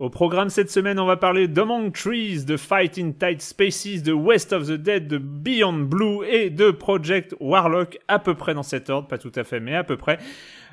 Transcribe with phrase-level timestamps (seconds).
[0.00, 4.12] Au programme cette semaine, on va parler d'Among Trees, de Fight in Tight Spaces, de
[4.12, 8.64] West of the Dead, de Beyond Blue et de Project Warlock, à peu près dans
[8.64, 10.18] cet ordre, pas tout à fait, mais à peu près.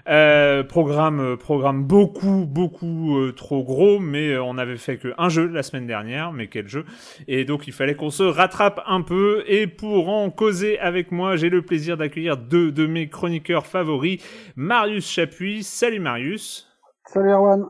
[0.09, 5.29] Euh, programme, euh, programme beaucoup, beaucoup euh, trop gros, mais euh, on avait fait qu'un
[5.29, 6.83] jeu la semaine dernière, mais quel jeu
[7.27, 9.43] Et donc il fallait qu'on se rattrape un peu.
[9.45, 14.19] Et pour en causer avec moi, j'ai le plaisir d'accueillir deux de mes chroniqueurs favoris,
[14.55, 15.61] Marius Chapuis.
[15.61, 16.67] Salut Marius.
[17.05, 17.69] Salut Erwan.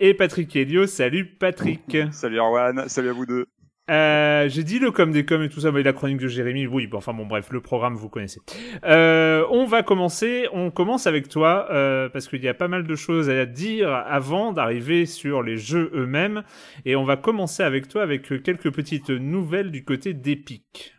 [0.00, 0.86] Et Patrick Helio.
[0.86, 1.96] Salut Patrick.
[2.12, 3.46] Salut Arwan, salut à vous deux.
[3.90, 6.66] Euh, j'ai dit le com des com et tout ça, mais la chronique de Jérémy,
[6.66, 8.40] oui, bon, enfin bon, bref, le programme, vous connaissez.
[8.84, 12.86] Euh, on va commencer, on commence avec toi, euh, parce qu'il y a pas mal
[12.86, 16.44] de choses à dire avant d'arriver sur les jeux eux-mêmes,
[16.84, 20.94] et on va commencer avec toi avec quelques petites nouvelles du côté d'Epic.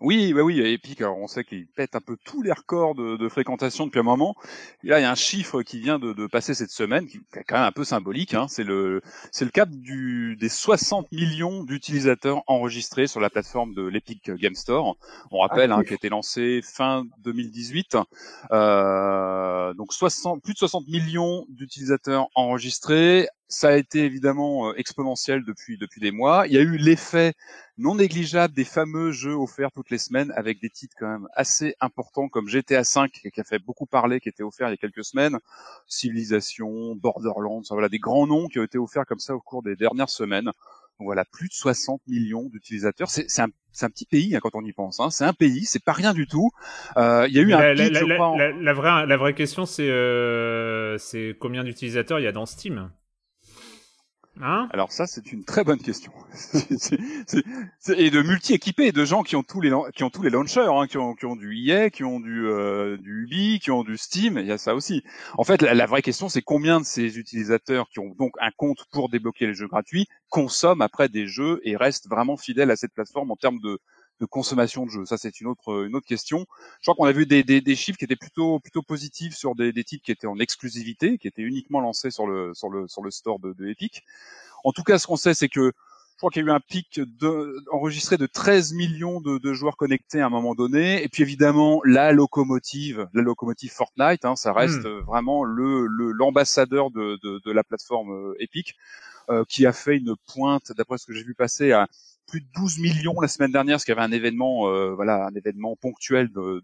[0.00, 3.16] Oui, bah oui, Epic, alors on sait qu'il pète un peu tous les records de,
[3.16, 4.34] de fréquentation depuis un moment.
[4.82, 7.18] Et là, il y a un chiffre qui vient de, de passer cette semaine, qui
[7.18, 8.34] est quand même un peu symbolique.
[8.34, 8.46] Hein.
[8.48, 13.82] C'est le, c'est le cap du, des 60 millions d'utilisateurs enregistrés sur la plateforme de
[13.82, 14.96] l'Epic Game Store.
[15.30, 17.96] On rappelle, hein, qui a été lancé fin 2018.
[18.50, 23.28] Euh, donc 60, plus de 60 millions d'utilisateurs enregistrés.
[23.54, 26.46] Ça a été évidemment euh, exponentiel depuis depuis des mois.
[26.48, 27.34] Il y a eu l'effet
[27.78, 31.76] non négligeable des fameux jeux offerts toutes les semaines avec des titres quand même assez
[31.80, 34.76] importants comme GTA V qui a fait beaucoup parler, qui était offert il y a
[34.76, 35.38] quelques semaines,
[35.86, 39.76] Civilization, Borderlands, voilà des grands noms qui ont été offerts comme ça au cours des
[39.76, 40.46] dernières semaines.
[40.98, 43.08] Donc voilà, plus de 60 millions d'utilisateurs.
[43.08, 43.48] C'est un,
[43.82, 44.98] un, petit pays hein, quand on y pense.
[44.98, 45.10] Hein.
[45.10, 46.50] C'est un pays, c'est pas rien du tout.
[46.96, 49.16] Euh, il y a eu la, un la, la, je crois, en- la, vraie, la
[49.16, 52.90] vraie question, c'est euh, c'est combien d'utilisateurs il y a dans Steam?
[54.40, 56.12] Hein Alors ça, c'est une très bonne question.
[57.96, 60.88] Et de multi-équipés, de gens qui ont tous les qui ont tous les launchers, hein,
[60.88, 63.96] qui ont qui ont du EA, qui ont du euh, du Ubi, qui ont du
[63.96, 64.38] Steam.
[64.38, 65.04] Il y a ça aussi.
[65.38, 68.50] En fait, la, la vraie question, c'est combien de ces utilisateurs qui ont donc un
[68.56, 72.76] compte pour débloquer les jeux gratuits consomment après des jeux et restent vraiment fidèles à
[72.76, 73.78] cette plateforme en termes de
[74.24, 75.04] de consommation de jeux.
[75.06, 76.46] Ça, c'est une autre une autre question.
[76.80, 79.54] Je crois qu'on a vu des, des, des chiffres qui étaient plutôt plutôt positifs sur
[79.54, 82.88] des, des titres qui étaient en exclusivité, qui étaient uniquement lancés sur le sur le
[82.88, 84.02] sur le store de, de Epic.
[84.64, 85.72] En tout cas, ce qu'on sait, c'est que
[86.14, 89.52] je crois qu'il y a eu un pic de, enregistré de 13 millions de, de
[89.52, 91.02] joueurs connectés à un moment donné.
[91.02, 94.86] Et puis évidemment, la locomotive, la locomotive Fortnite, hein, ça reste Hmm.
[94.86, 98.74] euh, vraiment le le- l'ambassadeur de, de, de la plateforme euh, Epic,
[99.30, 101.88] euh, qui a fait une pointe, d'après ce que j'ai vu passer, à
[102.26, 105.26] plus de 12 millions la semaine dernière, parce qu'il y avait un événement, euh, voilà,
[105.26, 106.62] un événement ponctuel de-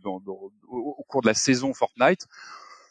[0.69, 2.27] au, cours de la saison Fortnite.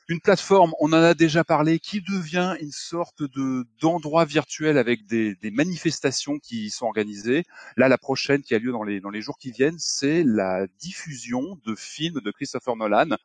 [0.07, 5.05] Une plateforme, on en a déjà parlé, qui devient une sorte de d'endroit virtuel avec
[5.05, 7.43] des, des manifestations qui sont organisées.
[7.77, 10.65] Là, la prochaine qui a lieu dans les dans les jours qui viennent, c'est la
[10.79, 13.17] diffusion de films de Christopher Nolan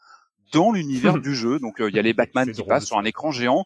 [0.52, 1.58] dans l'univers du jeu.
[1.58, 3.64] Donc, euh, il y a les Batman qui passent sur un écran géant.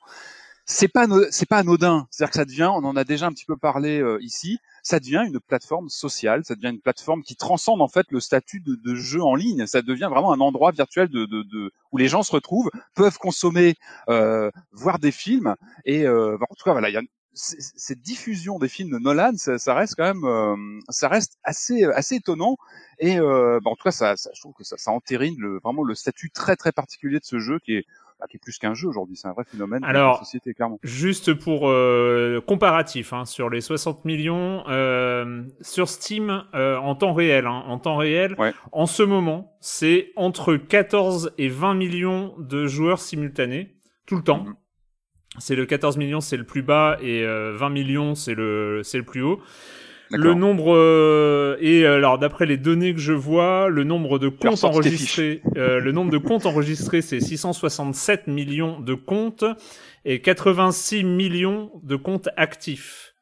[0.65, 2.07] C'est pas c'est pas anodin.
[2.11, 4.59] C'est-à-dire que ça devient, on en a déjà un petit peu parlé euh, ici,
[4.89, 8.61] ça devient une plateforme sociale, ça devient une plateforme qui transcende en fait le statut
[8.61, 9.67] de, jeu en ligne.
[9.67, 13.19] Ça devient vraiment un endroit virtuel de, de, de où les gens se retrouvent, peuvent
[13.19, 13.75] consommer,
[14.09, 17.03] euh, voir des films et euh, en tout cas voilà, il y a
[17.35, 20.57] cette diffusion des films de Nolan, ça, ça reste quand même, euh,
[20.89, 22.57] ça reste assez assez étonnant
[22.99, 25.61] et euh, bah, en tout cas ça, ça, je trouve que ça, ça entérine le,
[25.63, 27.85] vraiment le statut très très particulier de ce jeu qui est
[28.19, 30.55] bah, qui est plus qu'un jeu aujourd'hui, c'est un vrai phénomène Alors, de la société
[30.55, 30.79] clairement.
[30.83, 37.13] Juste pour euh, comparatif, hein, sur les 60 millions euh, sur Steam euh, en temps
[37.13, 38.53] réel, hein, en temps réel, Ouais.
[38.73, 43.77] en ce moment, c'est entre 14 et 20 millions de joueurs simultanés
[44.07, 44.45] tout le temps.
[44.45, 44.55] Mhm.
[45.39, 48.99] C'est le 14 millions, c'est le plus bas, et euh, 20 millions, c'est le c'est
[48.99, 49.41] le plus haut.
[50.11, 54.65] Le nombre euh, et alors d'après les données que je vois, le nombre de comptes
[54.65, 59.45] enregistrés, euh, le nombre de comptes enregistrés, c'est 667 millions de comptes
[60.05, 63.15] et 86 millions de comptes actifs.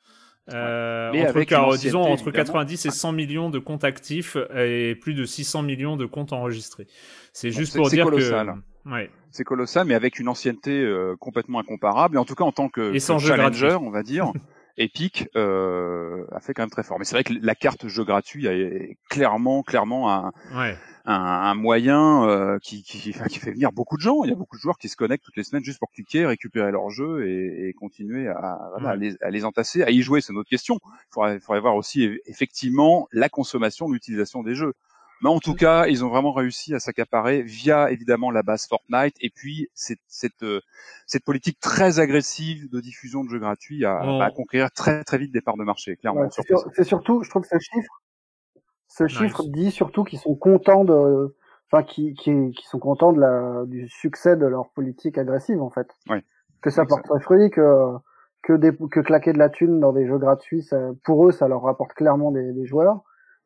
[0.55, 2.44] Euh, Mais entre, car- disons entre évidemment.
[2.44, 6.87] 90 et 100 millions de comptes actifs et plus de 600 millions de comptes enregistrés.
[7.33, 8.55] C'est juste pour dire colossal.
[8.85, 9.11] que ouais.
[9.33, 12.15] C'est colossal, mais avec une ancienneté euh, complètement incomparable.
[12.15, 13.87] Et en tout cas, en tant que, Et sans que jeu challenger, gratuit.
[13.87, 14.31] on va dire,
[14.78, 16.99] Epic euh, a fait quand même très fort.
[16.99, 20.76] Mais c'est vrai que la carte jeu gratuit est clairement, clairement un, ouais.
[21.05, 24.25] un, un moyen euh, qui, qui, qui fait venir beaucoup de gens.
[24.25, 26.26] Il y a beaucoup de joueurs qui se connectent toutes les semaines juste pour cliquer,
[26.26, 30.02] récupérer leur jeu et, et continuer à, voilà, à les, à les entasser, à y
[30.02, 30.20] jouer.
[30.20, 30.78] C'est une autre question.
[30.84, 34.75] Il faudrait, faudrait voir aussi eff- effectivement la consommation, l'utilisation des jeux.
[35.23, 39.15] Mais en tout cas, ils ont vraiment réussi à s'accaparer via évidemment la base Fortnite
[39.21, 40.61] et puis cette, cette, euh,
[41.07, 45.33] cette politique très agressive de diffusion de jeux gratuits à, à conquérir très très vite
[45.33, 46.21] des parts de marché, clairement.
[46.21, 48.03] Ouais, c'est sur- surtout, je trouve que ce chiffre,
[48.89, 49.13] ce Nice.
[49.13, 51.35] chiffre dit surtout qu'ils sont contents de,
[51.71, 55.71] enfin, qui, qui, qui sont contents de la, du succès de leur politique agressive, en
[55.71, 55.89] fait.
[56.11, 56.23] Ouais.
[56.61, 57.93] Que ça porte fruit, que,
[58.43, 61.49] que des, que claquer de la thune dans des jeux gratuits, ça, pour eux, ça
[61.49, 63.03] leur rapporte clairement des, des joueurs.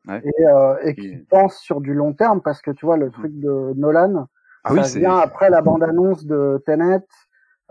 [0.07, 0.21] Ouais.
[0.25, 3.07] Et, euh, et qui Et- pensent sur du long terme, parce que tu vois, le
[3.07, 3.11] Mhm.
[3.11, 4.27] truc de Nolan,
[4.63, 7.01] Ah ça vient après la bande-annonce de Tenet.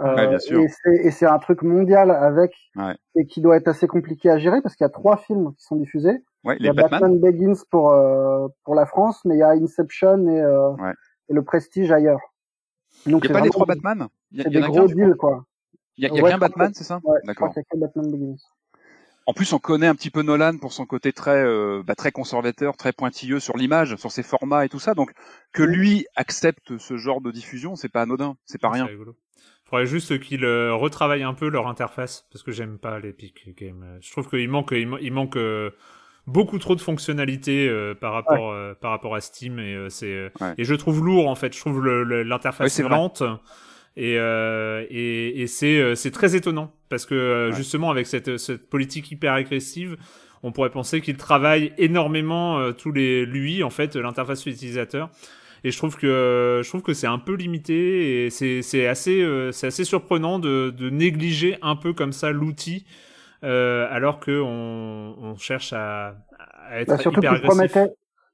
[0.01, 0.61] euh, Ouais, bien sûr.
[1.05, 2.97] Et c'est, un truc mondial avec, Ouais.
[3.17, 5.65] et qui doit être assez compliqué à gérer parce qu'il y a trois films qui
[5.65, 6.23] sont diffusés.
[6.45, 7.01] ouais, Il y a Batman.
[7.01, 10.71] Batman, Begins pour euh, pour la France, mais il y a Inception et, euh,
[11.29, 12.21] et le Prestige ailleurs.
[13.07, 14.09] Donc Il n'y a pas les trois Batman?
[14.31, 15.45] Il y, a- y des a gros deals quoi.
[15.99, 17.01] Il y a, y a Ouais, qu'un Batman, c'est ça?
[17.05, 17.53] Ouais, D'accord.
[17.53, 18.37] qu'il y a que Batman Begins.
[19.31, 22.11] En plus, on connaît un petit peu Nolan pour son côté très, euh, bah, très
[22.11, 24.95] conservateur, très pointilleux sur l'image, sur ses formats et tout ça.
[24.95, 25.13] Donc,
[25.53, 28.87] que lui accepte ce genre de diffusion, c'est pas anodin, c'est pas rien.
[28.87, 29.15] Rigolo.
[29.67, 33.85] Faudrait juste qu'ils euh, retravaillent un peu leur interface parce que j'aime pas l'Epic Game.
[33.85, 35.71] Euh, Je trouve qu'il manque, il, ma- il manque euh,
[36.27, 40.55] beaucoup trop de fonctionnalités euh, par rapport par rapport à Steam et c'est Ouais.
[40.59, 41.55] et je trouve lourd en fait.
[41.55, 42.97] Je trouve Ouais, l'interface c'est vrai.
[43.97, 47.53] Et euh, et, et c'est euh, c'est très étonnant parce que euh, Ouais.
[47.53, 49.97] justement avec cette cette politique hyper agressive.
[50.43, 55.11] On pourrait penser qu'il travaille énormément euh, tous les lui en fait l'interface utilisateur
[55.65, 59.21] et je trouve que je trouve que c'est un peu limité et c'est c'est assez
[59.23, 62.87] euh, c'est assez surprenant de, de négliger un peu comme ça l'outil
[63.45, 66.17] euh, alors que on, on cherche à,
[66.69, 67.41] à être Bah, surtout hyper agressif.
[67.41, 67.89] promettait,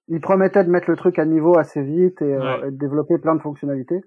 [0.09, 3.19] il promettait de mettre le truc à niveau assez vite et, euh, et de développer
[3.19, 4.01] plein de fonctionnalités.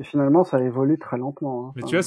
[0.00, 1.68] Et finalement, ça évolue très lentement.
[1.68, 1.72] hein.
[1.76, 2.02] Mais Enfin, tu vois,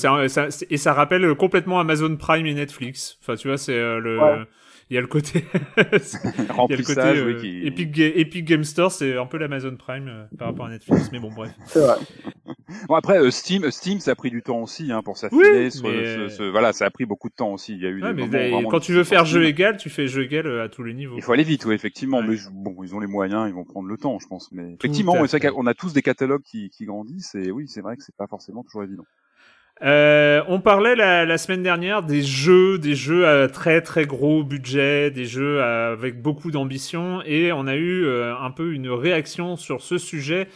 [0.50, 3.18] c'est et ça rappelle complètement Amazon Prime et Netflix.
[3.22, 4.44] Enfin, tu vois, c'est euh, le Ouais.
[4.90, 5.44] Il y a le côté
[5.78, 7.68] il y a le côté Remplissage, euh, oui, qui...
[7.68, 11.10] Epic, Ga- Epic Game Store, c'est un peu l'Amazon Prime euh, par rapport à Netflix.
[11.12, 11.52] Mais bon, bref.
[11.68, 11.96] c'est vrai.
[12.88, 15.66] Bon, après, euh, Steam, Steam, ça a pris du temps aussi, hein, pour s'affiner.
[15.66, 17.74] Oui, sur- mais- ce- ce- voilà, ça a pris beaucoup de temps aussi.
[17.74, 19.90] Il y a eu Ouais, des mais là, quand tu veux faire jeu égal, tu
[19.90, 21.16] fais jeu égal euh, à tous les niveaux.
[21.18, 22.20] Il faut aller vite, oui, effectivement.
[22.20, 22.28] Ouais.
[22.30, 24.52] Mais bon, ils ont les moyens, ils vont prendre le temps, je pense.
[24.52, 28.04] Mais effectivement, qu'on a tous des catalogues qui, qui grandissent, et oui, c'est vrai que
[28.04, 29.04] c'est pas forcément toujours évident.
[29.84, 34.44] Euh, on parlait la, la semaine dernière des jeux, des jeux à très très gros
[34.44, 38.90] budget, des jeux à- avec beaucoup d'ambition, et on a eu euh, un peu une
[38.90, 40.48] réaction sur ce sujet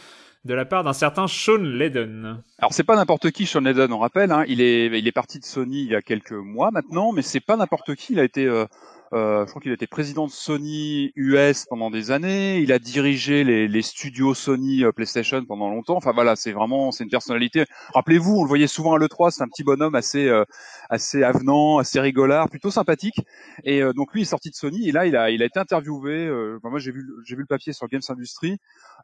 [0.44, 2.42] de la part d'un certain Sean Layden.
[2.58, 4.32] Alors c'est pas n'importe qui, Sean Layden, on rappelle.
[4.32, 7.22] Hein, il est, il est parti de Sony il y a quelques mois maintenant, mais
[7.22, 8.14] c'est pas n'importe qui.
[8.14, 8.64] Il a été, euh,
[9.12, 12.58] je crois qu'il été président de Sony US pendant des années.
[12.60, 15.96] Il a dirigé les, les studios Sony euh, PlayStation pendant longtemps.
[15.96, 17.64] Enfin voilà, c'est vraiment, c'est une personnalité.
[17.94, 19.30] Rappelez-vous, on le voyait souvent à l'E3.
[19.30, 20.44] C'est un petit bonhomme assez, euh,
[20.88, 23.20] assez avenant, assez rigolard, plutôt sympathique.
[23.64, 25.46] Et euh, donc lui il est sorti de Sony et là il a, il a
[25.46, 26.26] été interviewé.
[26.26, 28.58] euh, moi j'ai vu, j'ai vu le papier sur Games Industry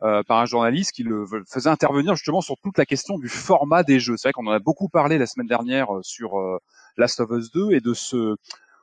[0.05, 3.83] euh, par un journaliste qui le faisait intervenir justement sur toute la question du format
[3.83, 4.17] des jeux.
[4.17, 6.59] C'est vrai qu'on en a beaucoup parlé la semaine dernière euh, sur euh,
[6.97, 8.37] Last of Us 2 et de ce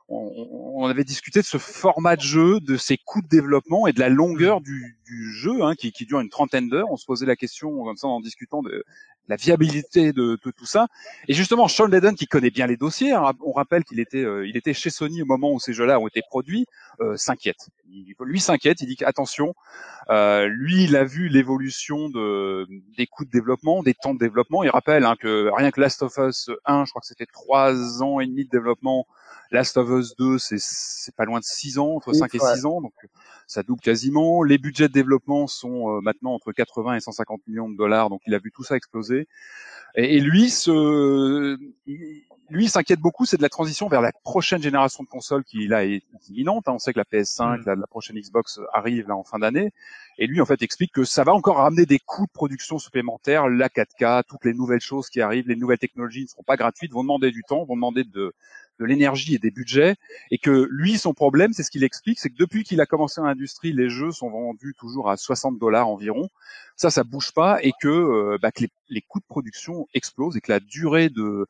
[0.08, 4.00] on, avait discuté de ce format de jeu, de ses coûts de développement et de
[4.00, 4.96] la longueur du,
[5.32, 6.90] jeu, hein, qui, dure une trentaine d'heures.
[6.90, 8.84] On se posait la question comme ça en discutant de
[9.28, 10.86] la viabilité de, tout ça.
[11.26, 14.46] Et justement, Sean Layden, qui connaît bien les dossiers, hein, on rappelle qu'il était, euh,
[14.46, 16.66] il était chez Sony au moment où ces jeux-là ont été produits,
[17.00, 17.68] euh, s'inquiète.
[18.20, 19.54] Lui s'inquiète, il dit attention,
[20.10, 24.62] euh, lui il a vu l'évolution de, des coûts de développement, des temps de développement.
[24.62, 28.02] Il rappelle hein, que rien que Last of Us 1, je crois que c'était trois
[28.02, 29.06] ans et demi de développement
[29.50, 32.80] Last of Us 2, c'est pas loin de 6 ans, entre 5 et 6 ans,
[32.80, 32.94] donc
[33.46, 34.42] ça double quasiment.
[34.42, 38.22] Les budgets de développement sont euh, maintenant entre 80 et 150 millions de dollars, donc
[38.26, 39.28] il a vu tout ça exploser.
[39.94, 41.56] Et, lui, ce,
[42.50, 45.86] lui s'inquiète beaucoup, c'est de la transition vers la prochaine génération de consoles qui là
[45.86, 46.68] est imminente.
[46.68, 46.72] Hein.
[46.74, 47.62] On sait que la PS5, mm.
[47.64, 49.72] la, la, prochaine Xbox arrive là en fin d'année.
[50.18, 53.48] Et lui, en fait, explique que ça va encore ramener des coûts de production supplémentaires,
[53.48, 56.92] la 4K, toutes les nouvelles choses qui arrivent, les nouvelles technologies ne seront pas gratuites,
[56.92, 58.34] vont demander du temps, vont demander de,
[58.78, 59.96] de l'énergie et des budgets,
[60.30, 63.20] et que lui, son problème, c'est ce qu'il explique, c'est que depuis qu'il a commencé
[63.20, 66.28] dans l'industrie, les jeux sont vendus toujours à 60 dollars environ.
[66.76, 68.50] Ça, ça bouge pas, et que, euh, bah,
[68.88, 71.46] les, coûts de production explosent et que la durée de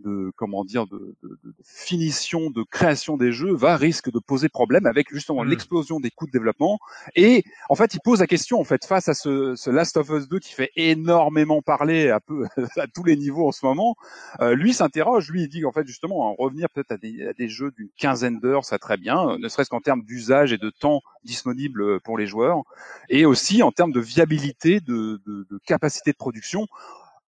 [0.00, 4.48] de comment dire de, de, de, finition de création des jeux va risque de poser
[4.48, 5.48] problème avec justement hmm.
[5.48, 6.78] l'explosion des coûts de développement
[7.16, 10.08] et en fait il pose la question en fait face à ce, ce Last of
[10.10, 13.96] Us 2 qui fait énormément parler à peu à tous les niveaux en ce moment
[14.40, 17.48] euh, lui s'interroge lui il dit qu'en fait justement revenir peut-être à des, à des
[17.48, 21.02] jeux d'une quinzaine d'heures ça très bien ne serait-ce qu'en termes d'usage et de temps
[21.24, 22.62] disponible pour les joueurs
[23.08, 26.66] et aussi en termes de viabilité de, de, de capacité de production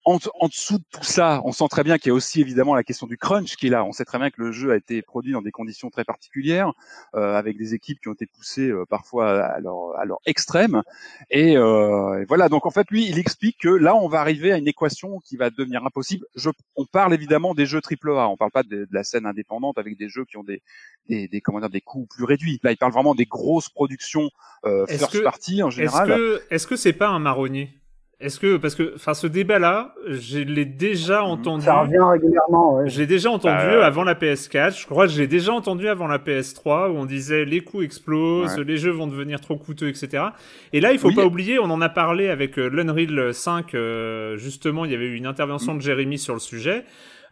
[0.04, 2.75] en, en, dessous de tout ça, on sent très bien qu'il y a aussi évidemment
[2.75, 3.85] la question du crunch qui est là.
[3.85, 6.73] On sait très bien que le jeu a été produit dans des conditions très particulières,
[7.14, 10.83] euh, avec des équipes qui ont été poussées euh, parfois à leur, à leur extrême.
[11.30, 14.59] Et, euh, voilà, donc en fait, lui, il explique que là, on va arriver à
[14.59, 16.25] une équation qui va devenir impossible.
[16.35, 19.76] Je, on parle évidemment des jeux AAA, on parle pas de, de, la scène indépendante
[19.76, 20.62] avec des jeux qui ont des,
[21.09, 22.59] des, des, comment dire, des coûts plus réduits.
[22.62, 24.30] Là, il parle vraiment des grosses productions
[24.64, 26.40] euh, first party en général.
[26.50, 27.80] Est-ce que c'est -ce pas un marronnier?
[28.21, 31.65] Est-ce que parce que enfin ce débat-là, je l'ai déjà entendu.
[31.65, 32.77] Ça revient régulièrement.
[32.77, 32.89] Ouais.
[32.89, 34.81] J'ai déjà entendu avant la PS4.
[34.81, 38.59] Je crois que j'ai déjà entendu avant la PS3 où on disait les coûts explosent,
[38.59, 40.25] les jeux vont devenir trop coûteux, etc.
[40.73, 43.75] Et là, il faut pas oublier, on en a parlé avec euh, l'Unreal 5.
[43.75, 46.85] Euh, justement, il y avait eu une intervention de Jérémy sur le sujet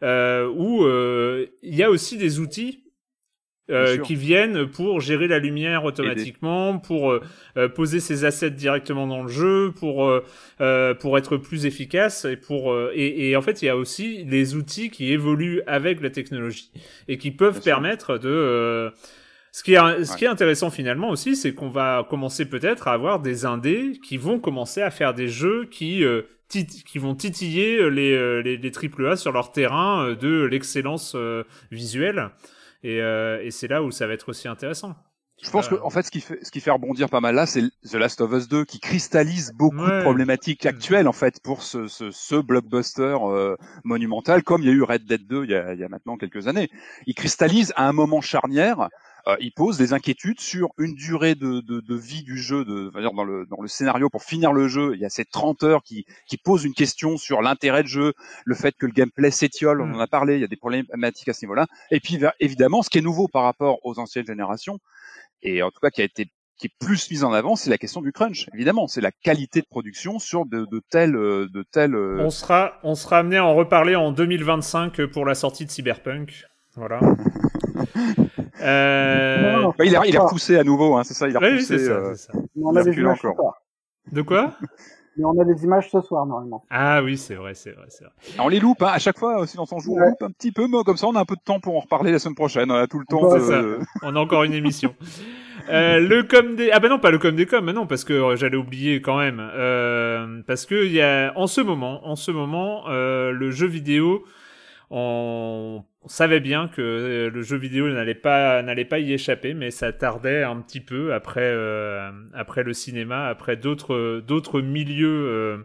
[0.02, 2.84] euh, où euh, il y a aussi des outils
[3.70, 7.20] euh, qui viennent pour gérer la lumière automatiquement, pour euh,
[7.58, 10.10] euh, poser ses assets directement dans le jeu, pour
[11.00, 14.54] pour être plus efficace et pour et, et, en fait il y a aussi des
[14.54, 16.70] outils qui évoluent avec la technologie
[17.08, 18.90] et qui peuvent permettre de
[19.52, 22.92] ce qui est ce qui est intéressant finalement aussi c'est qu'on va commencer peut-être à
[22.92, 26.02] avoir des indés qui vont commencer à faire des jeux qui
[26.48, 31.14] qui vont titiller les, les, les AAA sur leur terrain de l'excellence
[31.70, 32.30] visuelle.
[32.82, 34.94] Et, euh, et c'est là où ça va être aussi intéressant.
[35.40, 37.46] Je pense que en fait ce qui fait ce qui fait rebondir pas mal là,
[37.46, 41.62] c'est The Last of Us 2 qui cristallise beaucoup de problématiques actuelles en fait pour
[41.62, 43.54] ce, ce, ce blockbuster euh,
[43.84, 45.88] monumental, comme il y a eu Red Dead 2 il y a, il y a
[45.88, 46.68] maintenant quelques années.
[47.06, 48.88] Il cristallise à un moment charnière
[49.28, 52.90] euh, il pose des inquiétudes sur une durée de, de, de vie du jeu, de,
[53.14, 54.92] dans le, dans le scénario pour finir le jeu.
[54.94, 58.14] Il y a ces 30 heures qui, qui posent une question sur l'intérêt de jeu,
[58.44, 59.94] le fait que le gameplay s'étiole, on mm.
[59.96, 61.66] en a parlé, il y a des problématiques à ce niveau-là.
[61.90, 64.78] Et puis évidemment, ce qui est nouveau par rapport aux anciennes générations,
[65.42, 67.78] et en tout cas qui a été qui est plus mise en avant, c'est la
[67.78, 68.48] question du crunch.
[68.52, 71.94] Évidemment, c'est la qualité de production sur de, de telles, de telles.
[71.94, 75.70] Euh, on sera, on sera amené à en reparler en 2025 pour la sortie de
[75.70, 76.46] Cyberpunk.
[76.74, 77.00] Voilà.
[78.60, 79.72] Euh...
[79.84, 81.74] il, a, il a repoussé à nouveau, hein, c'est ça, il a repoussé.
[81.74, 82.14] Oui, ça, euh...
[82.14, 82.32] ça.
[82.60, 83.56] on a des images encore.
[84.12, 84.54] De quoi
[85.16, 86.64] Mais on a des images ce soir normalement.
[86.70, 88.12] Ah oui, c'est vrai, c'est vrai, c'est vrai.
[88.38, 90.52] on les loupe, hein, à chaque fois, aussi dans son jour, on loupe un petit
[90.52, 92.36] peu, mais comme ça, on a un peu de temps pour en reparler la semaine
[92.36, 92.70] prochaine.
[92.70, 93.34] On a tout le temps.
[93.34, 93.80] De...
[94.02, 94.94] on a encore une émission.
[95.70, 98.04] euh, le com des ah ben non pas le com des com mais non parce
[98.04, 102.06] que euh, j'allais oublier quand même euh, parce que il y a en ce moment
[102.08, 104.24] en ce moment euh, le jeu vidéo
[104.90, 109.70] on, savait bien que euh, le jeu vidéo n'allait pas n'allait pas y échapper, mais
[109.70, 115.58] ça tardait un petit peu après euh, après le cinéma, après d'autres d'autres milieux euh,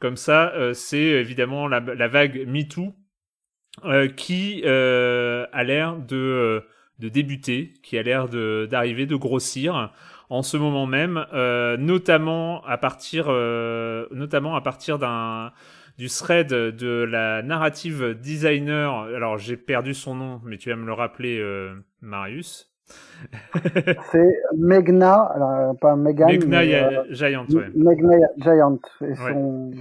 [0.00, 0.52] comme ça.
[0.74, 2.94] c'est évidemment la, la vague MeToo
[4.16, 6.64] qui a l'air de
[6.98, 9.92] de débuter, qui a l'air d'arriver, de, grossir
[10.28, 11.24] en ce moment même,
[11.78, 13.26] notamment à partir,
[14.10, 15.52] notamment à partir d'un
[15.98, 18.92] du thread de la narrative designer.
[19.14, 22.72] Alors j'ai perdu son nom, mais tu vas me le rappeler, euh, Marius.
[24.10, 26.28] c'est Megna, alors pas Megan.
[26.28, 27.70] Megna euh, Giant, ouais.
[27.74, 28.78] Megna Giant.
[29.00, 29.72] Et son,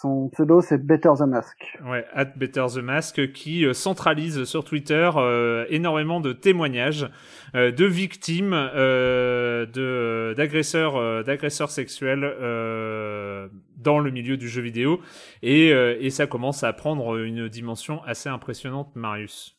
[0.00, 1.76] Son pseudo, c'est Better the Mask.
[1.84, 7.10] Ouais, at Better the Mask, qui euh, centralise sur Twitter euh, énormément de témoignages
[7.56, 13.48] euh, de victimes euh, de d'agresseurs euh, d'agresseurs sexuels euh,
[13.78, 15.00] dans le milieu du jeu vidéo
[15.42, 19.56] et, euh, et ça commence à prendre une dimension assez impressionnante, Marius.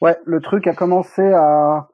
[0.00, 1.88] Ouais, le truc a commencé à,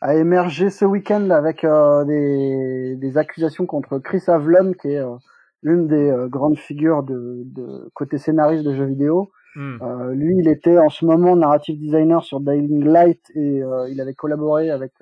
[0.00, 5.16] à émerger ce week-end avec euh, des, des accusations contre Chris Avlon, qui est euh,
[5.62, 9.30] l'une des euh, grandes figures de, de côté scénariste de jeux vidéo.
[9.56, 9.78] Hmm.
[9.82, 14.00] Euh, lui, il était en ce moment narrative designer sur Dying Light et euh, il
[14.00, 14.92] avait collaboré avec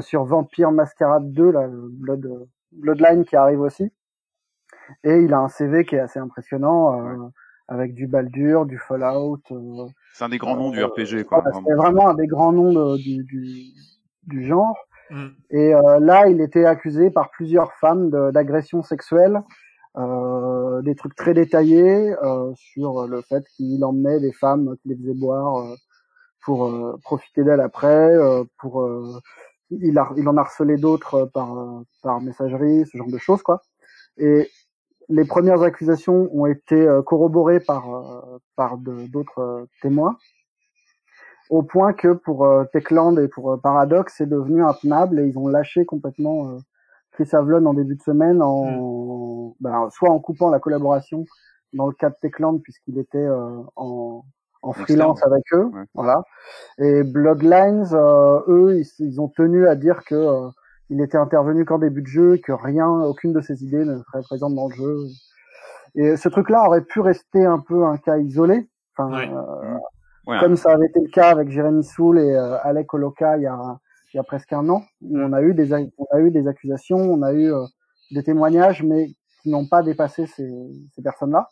[0.00, 3.90] sur Vampire Masquerade 2, là, le Blood, euh, Bloodline qui arrive aussi.
[5.04, 7.28] Et il a un CV qui est assez impressionnant, euh,
[7.68, 9.40] avec du Baldur, du Fallout.
[9.50, 11.40] euh, C'est un des grands noms du euh, RPG, quoi.
[11.42, 13.66] voilà, c'est vraiment un des grands noms de- du, du,
[14.24, 14.76] du genre.
[15.10, 15.28] Hmm.
[15.50, 18.10] Et euh, là, il était accusé par plusieurs femmes
[18.82, 19.42] sexuelles,
[19.96, 24.96] euh, des trucs très détaillés euh, sur le fait qu'il emmenait des femmes, qu'il les
[24.98, 25.74] faisait boire euh,
[26.44, 29.18] pour euh, profiter d'elles après, euh, pour euh,
[29.70, 33.18] il, a, il en a harcelé d'autres euh, par euh, par messagerie, ce genre de
[33.18, 33.62] choses quoi.
[34.18, 34.48] Et
[35.08, 40.16] les premières accusations ont été euh, corroborées par euh, par d'autres euh, témoins
[41.50, 45.86] au point que pour Techland et pour Paradox, c'est devenu intenable et ils ont lâché
[45.86, 46.58] complètement
[47.12, 51.24] Chris Avlon en début de semaine, en ben, soit en coupant la collaboration
[51.72, 54.24] dans le cas de Techland puisqu'il était euh, en,
[54.62, 55.84] en freelance avec eux, ouais.
[55.94, 56.22] voilà.
[56.78, 60.48] Et Bloodlines, euh, eux, ils, ils ont tenu à dire que euh,
[60.90, 63.98] il était intervenu qu'en début de jeu, et que rien, aucune de ses idées ne
[63.98, 64.96] serait présente dans le jeu.
[65.94, 68.68] Et ce truc-là aurait pu rester un peu un cas isolé.
[68.96, 69.30] Enfin, Ouais.
[69.32, 69.78] euh,
[70.26, 73.44] Ouais, comme ça avait été le cas avec Jérémy Soul et euh, Alec Oloka il
[73.44, 73.78] y a
[74.12, 76.30] il y a presque un an où on a eu des a- on a eu
[76.30, 77.64] des accusations on a eu euh,
[78.10, 79.06] des témoignages mais
[79.42, 80.50] qui n'ont pas dépassé ces,
[80.94, 81.48] ces personnes-là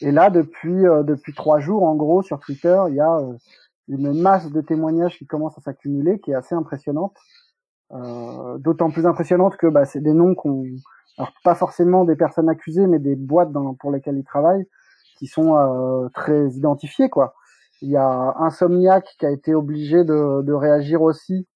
[0.00, 3.20] et là depuis depuis trois jours en gros sur Twitter il y a
[3.88, 7.16] une masse de témoignages qui commence à s'accumuler qui est assez impressionnante
[7.90, 10.64] d'autant plus impressionnante que bah, c'est des noms qu'on
[11.16, 14.66] alors pas forcément des personnes accusées mais des boîtes dans, pour lesquelles ils travaillent
[15.16, 17.34] qui sont euh, très identifiées quoi
[17.80, 21.46] il y a Insomniac qui a été obligé de, de réagir aussi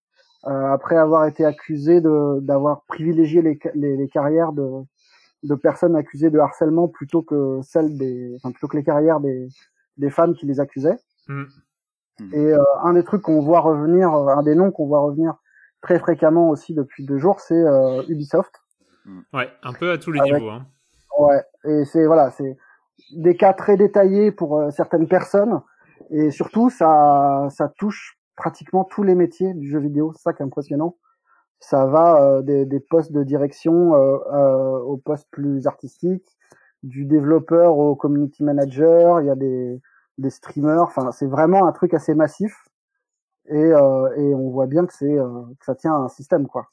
[0.47, 4.69] euh, après avoir été accusé de d'avoir privilégié les, les, les carrières de,
[5.43, 9.49] de personnes accusées de harcèlement plutôt que celles des enfin plutôt que les carrières des,
[9.99, 10.99] des femmes qui les accusaient.
[11.28, 11.45] Hmm.
[12.33, 15.35] Et euh, un des trucs qu'on voit revenir, euh, un des noms qu'on voit revenir
[15.82, 18.62] très fréquemment aussi depuis deux jours, c'est euh, Ubisoft.
[19.34, 20.50] Ouais, un peu à tous les Avec- niveaux.
[20.50, 20.66] Hein.
[21.18, 22.56] Ouais, et c'est voilà, c'est
[23.16, 25.60] des cas très détaillés pour euh, certaines personnes,
[26.10, 30.12] et surtout ça ça touche pratiquement tous les métiers du jeu vidéo.
[30.14, 30.97] C'est ça qui est impressionnant.
[31.60, 36.36] Ça va euh, des, des postes de direction euh, euh, aux postes plus artistiques,
[36.82, 39.21] du développeur au community manager.
[39.21, 39.80] Il y a des
[40.18, 40.82] des streamers.
[40.82, 42.54] Enfin, c'est vraiment un truc assez massif,
[43.49, 46.47] et euh, et on voit bien que c'est euh, que ça tient à un système
[46.47, 46.69] quoi.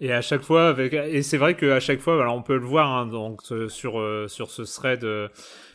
[0.00, 2.66] Et à chaque fois, avec et c'est vrai qu'à chaque fois, alors on peut le
[2.66, 5.28] voir hein, donc sur euh, sur ce thread euh,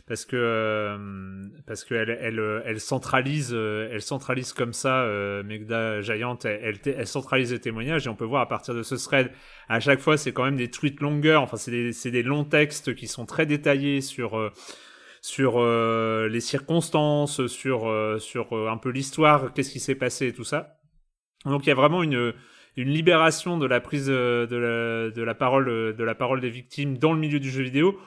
[0.06, 5.42] parce que euh, parce que elle elle euh, elle centralise elle centralise comme ça euh,
[5.42, 8.96] Megda Giant elle, elle centralise les témoignages et on peut voir à partir de ce
[8.96, 9.30] thread
[9.68, 12.44] à chaque fois c'est quand même des tweets longueurs enfin c'est des c'est des longs
[12.44, 14.50] textes qui sont très détaillés sur euh,
[15.20, 20.28] sur euh, les circonstances sur euh, sur euh, un peu l'histoire qu'est-ce qui s'est passé
[20.28, 20.78] et tout ça
[21.44, 22.32] donc il y a vraiment une
[22.76, 26.96] une libération de la prise de la, de la parole de la parole des victimes
[26.96, 27.98] dans le milieu du jeu vidéo.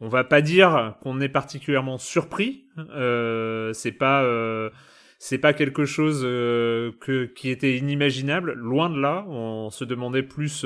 [0.00, 2.64] On va pas dire qu'on est particulièrement surpris.
[2.78, 4.70] Euh, c'est pas euh,
[5.18, 8.54] c'est pas quelque chose euh, que qui était inimaginable.
[8.54, 10.64] Loin de là, on se demandait plus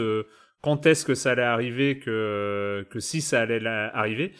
[0.62, 4.34] quand est-ce que ça allait arriver que que si ça allait la- arriver.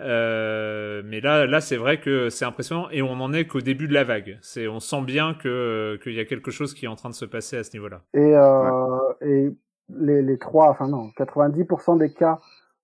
[0.00, 3.88] Euh, mais là, là, c'est vrai que c'est impressionnant et on en est qu'au début
[3.88, 4.38] de la vague.
[4.42, 7.14] C'est, on sent bien que qu'il y a quelque chose qui est en train de
[7.14, 8.02] se passer à ce niveau-là.
[8.14, 9.50] Et, euh, et
[9.88, 12.38] les, les trois, enfin non, 90% des cas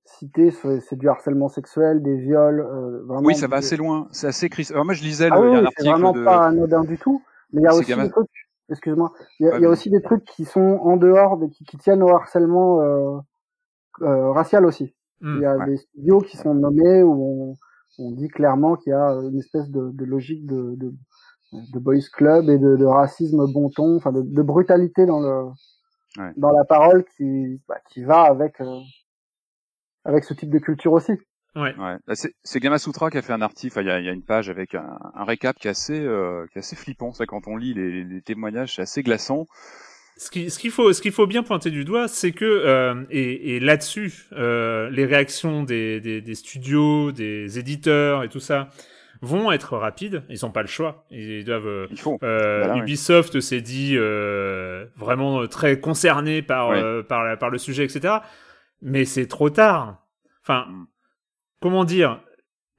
[0.05, 3.23] cités, c'est du harcèlement sexuel, des viols, euh, vraiment.
[3.27, 4.09] Oui, ça va des- assez loin.
[4.11, 5.69] C'est assez cris- Alors moi, je lisais le, Ah il y oui, a un oui,
[5.79, 6.25] c'est article vraiment de.
[6.25, 7.23] pas anodin du tout.
[7.53, 8.05] Mais il y a aussi gamin.
[8.05, 8.29] des trucs,
[8.71, 10.97] excuse-moi, il y a, Ouais, il y a mais- aussi des trucs qui sont en
[10.97, 13.19] dehors, de, qui, qui tiennent au harcèlement euh,
[14.03, 14.93] euh, racial aussi.
[15.25, 15.37] Hmm.
[15.39, 15.67] Il y a ouais.
[15.67, 17.55] des studios qui sont nommés où
[17.99, 20.93] on, on dit clairement qu'il y a une espèce de, de logique de, de,
[21.53, 25.51] de boys club et de, de racisme bon ton, enfin de, de brutalité dans le
[26.17, 26.33] Ouais.
[26.37, 28.79] dans la parole qui bah, qui va avec euh,
[30.05, 31.13] avec ce type de culture aussi.
[31.57, 31.75] Ouais.
[31.77, 31.97] Ouais.
[32.07, 33.81] Là, C'est c'est Gamasutra qui a fait un article.
[33.81, 36.01] Il y a, il y a une page avec un, un récap qui est assez,
[36.01, 37.13] euh, qui est assez flippant.
[37.13, 39.47] C'est quand on lit les, les témoignages, c'est assez glaçant.
[40.17, 43.05] Ce qu'il ce qu'il faut, ce qu'il faut bien pointer du doigt, c'est que euh,
[43.11, 48.69] et, et là-dessus, euh, les réactions des, des, des, studios, des éditeurs et tout ça
[49.23, 50.23] vont être rapides.
[50.29, 51.07] Ils n'ont pas le choix.
[51.11, 51.67] Ils doivent.
[51.67, 51.87] Euh,
[52.23, 52.81] euh, Voilà, oui.
[52.81, 56.83] Ubisoft s'est dit euh, vraiment très concerné par Ouais.
[56.83, 58.15] euh, par, la- par le sujet, etc.
[58.83, 60.05] Mais c'est trop tard.
[60.43, 60.87] Enfin, Mm.
[61.61, 62.21] comment dire?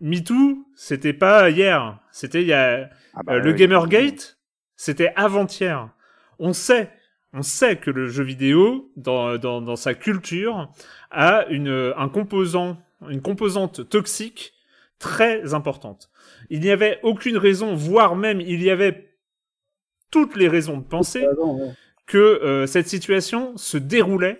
[0.01, 1.99] MeToo, c'était pas hier.
[2.11, 3.53] C'était il y a Ah bah le.
[3.53, 4.37] Gamergate,
[4.75, 5.89] c'était avant-hier.
[6.37, 6.91] On sait,
[7.35, 10.71] on sait que le jeu vidéo, dans, dans, dans sa culture,
[11.11, 12.77] a une, un composant,
[13.09, 14.53] une composante toxique
[14.99, 16.09] très importante.
[16.49, 19.17] Il n'y avait aucune raison, voire même il y avait
[20.11, 21.25] toutes les raisons de penser
[22.05, 24.39] que euh, cette situation se déroulait,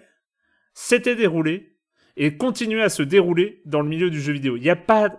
[0.73, 1.75] s'était déroulée
[2.15, 4.55] et continuait à se dérouler dans le milieu du jeu vidéo.
[4.55, 5.09] Il n'y a pas,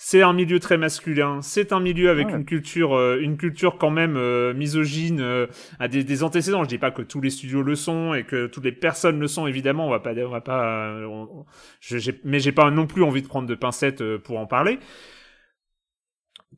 [0.00, 2.34] c'est un milieu très masculin, c'est un milieu avec Ouais.
[2.34, 5.46] une culture, euh, une culture quand même euh, misogyne, euh,
[5.80, 6.62] à des, des antécédents.
[6.62, 9.26] Je dis pas que tous les studios le sont et que toutes les personnes le
[9.26, 9.46] sont.
[9.48, 11.44] Évidemment, on va pas, on va pas, euh, on-
[11.80, 14.46] je- j'ai- mais j'ai pas non plus envie de prendre de pincettes euh, pour en
[14.46, 14.78] parler.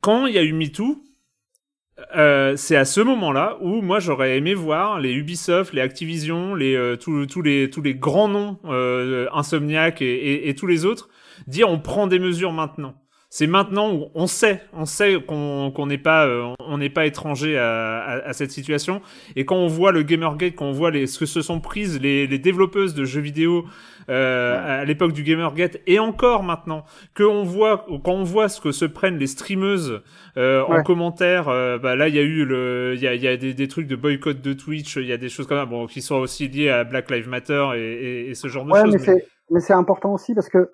[0.01, 1.03] Quand il y a eu MeToo,
[2.15, 6.75] euh, c'est à ce moment-là où moi j'aurais aimé voir les Ubisoft, les Activision, les
[6.75, 10.85] euh, tous tous les tous les grands noms euh, Insomniac et, et, et tous les
[10.85, 11.09] autres
[11.47, 12.95] dire on prend des mesures maintenant.
[13.33, 17.05] C'est maintenant où on sait, on sait qu'on qu'on n'est pas euh, on n'est pas
[17.05, 19.01] étranger à, à, à cette situation
[19.37, 22.01] et quand on voit le Gamergate, quand on voit les, ce que se sont prises
[22.01, 23.63] les, les développeuses de jeux vidéo
[24.09, 24.69] euh, Ouais.
[24.81, 28.73] à l'époque du Gamergate et encore maintenant que on voit quand on voit ce que
[28.73, 30.01] se prennent les streameuses
[30.35, 33.27] euh, en commentaire, euh, bah là il y a eu le, il y a, y
[33.29, 35.65] a des, des trucs de boycott de Twitch, il y a des choses comme ça,
[35.65, 38.71] bon, qui sont aussi liées à Black Lives Matter et, et, et ce genre de
[38.73, 39.05] choses.
[39.07, 40.69] mais mais c'est important aussi parce que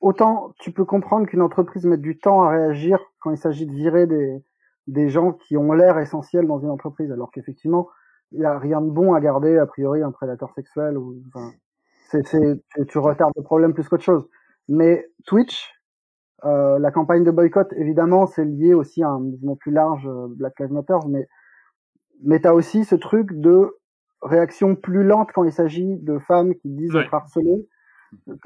[0.00, 3.72] autant tu peux comprendre qu'une entreprise mette du temps à réagir quand il s'agit de
[3.72, 4.44] virer des
[4.86, 7.88] des gens qui ont l'air essentiels dans une entreprise, alors qu'effectivement
[8.32, 11.52] il y a rien de bon à garder a priori un prédateur sexuel ou enfin
[12.10, 14.28] c'est tu, tu retardes le problème plus qu'autre chose.
[14.68, 15.70] Mais Twitch,
[16.44, 20.28] euh, la campagne de boycott évidemment c'est lié aussi à un mouvement plus large euh,
[20.36, 21.28] Black Lives Matter, mais
[22.24, 23.76] mais t'as aussi ce truc de
[24.22, 27.00] réaction plus lente quand il s'agit de femmes qui disent Ouais.
[27.02, 27.68] être harcelées.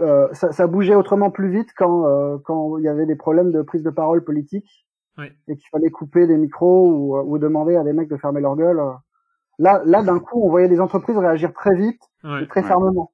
[0.01, 3.53] Euh, ça, ça bougeait autrement plus vite quand euh, quand il y avait des problèmes
[3.53, 4.87] de prise de parole politique
[5.49, 8.57] et qu'il fallait couper des micros ou, ou demander à des mecs de fermer leur
[8.57, 8.79] gueule.
[8.81, 8.91] euh.
[9.59, 12.01] Là, là d'un coup, on voyait des entreprises réagir très vite
[12.43, 13.13] et très fermement.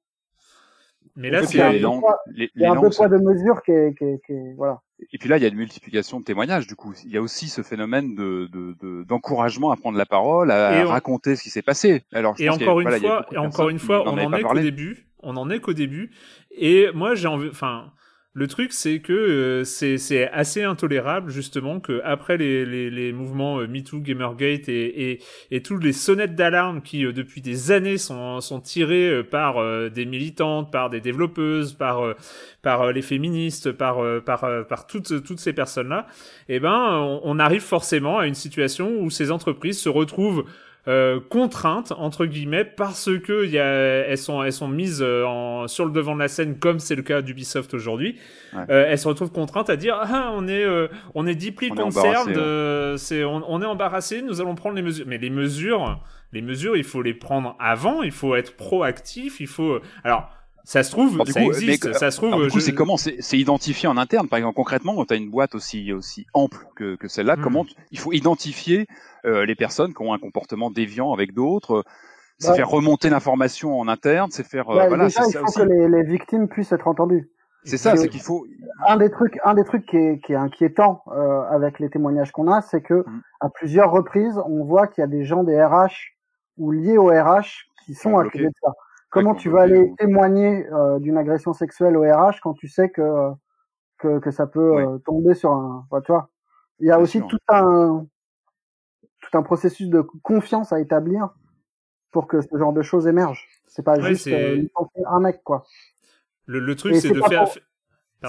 [1.15, 3.61] Mais là, Et Et c'est un les peu poids- les, les langues deux deux mesures
[3.63, 4.81] qui est, qui est, qui est- voilà.
[5.11, 6.65] Et puis là, il y a une multiplication de témoignages.
[6.67, 10.05] Du coup, il y a aussi ce phénomène de de- de- d'encouragement à prendre la
[10.05, 12.03] parole, à, Et on- raconter ce qui s'est passé.
[12.13, 14.13] Alors, je Et pense y a- encore une fois, et de encore une fois, n'en
[14.17, 15.05] on en est qu'au début.
[15.21, 16.11] On en est qu'au début.
[16.59, 17.91] Et moi, j'ai envie, enfin,
[18.33, 23.59] le truc, c'est que euh, c'est assez intolérable justement que après les, les, les mouvements
[23.59, 27.97] euh, MeToo, Gamergate et, et, et toutes les sonnettes d'alarme qui euh, depuis des années
[27.97, 32.13] sont, sont tirées euh, par euh, des militantes, par des développeuses, par
[32.61, 36.05] par les féministes, par par par toutes toutes ces personnes-là,
[36.49, 40.45] eh ben on arrive forcément à une situation où ces entreprises se retrouvent
[40.87, 45.67] euh, contraintes entre guillemets parce que y a, elles sont elles sont mises euh, en,
[45.67, 48.17] sur le devant de la scène comme c'est le cas d'Ubisoft aujourd'hui.
[48.53, 48.63] Ouais.
[48.69, 52.29] Euh, elles se retrouvent contraintes à dire ah on est euh, on est deeply concerned,
[52.29, 55.05] embarrassé, euh, c'est on, on est embarrassé, nous allons prendre les mesures.
[55.05, 59.47] Mais les mesures les mesures il faut les prendre avant, il faut être proactif, il
[59.47, 60.31] faut alors
[60.63, 62.73] ça se trouve ça coup, existe, mais, ça se trouve Alors, du coup, je- c'est
[62.73, 64.27] comment C'est identifié en interne?
[64.27, 67.41] Par exemple, concrètement, quand tu as une boîte aussi aussi ample que, que celle-là, Hmm.
[67.41, 68.87] comment tu- il faut identifier
[69.25, 71.83] euh, les personnes qui ont un comportement déviant avec d'autres euh,
[72.41, 75.33] C'est Bah, faire remonter l'information en interne, c'est faire euh, Ouais, voilà, déjà, c'est il
[75.33, 75.59] ça faut aussi.
[75.59, 77.29] que les, les victimes puissent être entendues.
[77.65, 78.47] C'est ça, c'est qu'il faut.
[78.87, 82.31] un des trucs, un des trucs qui est, qui est inquiétant euh, avec les témoignages
[82.31, 83.21] qu'on a, c'est que Mm.
[83.41, 86.13] à plusieurs reprises, on voit qu'il y a des gens des RH
[86.57, 88.71] ou liés au RH qui sont accusés de ça.
[89.09, 93.31] Comment tu vas aller témoigner euh, d'une agression sexuelle au RH quand tu sais que
[93.99, 94.83] que, que ça peut Oui.
[94.83, 96.29] euh, tomber sur un, enfin, tu vois?
[96.79, 97.27] Il y a Bien aussi sûr.
[97.27, 98.05] tout un
[99.21, 101.29] tout un processus de confiance à établir
[102.11, 103.47] pour que ce genre de choses émergent.
[103.67, 104.63] C'est pas Ouais, juste euh,
[105.05, 105.65] un mec quoi.
[106.45, 107.53] le, le truc c'est de faire pour-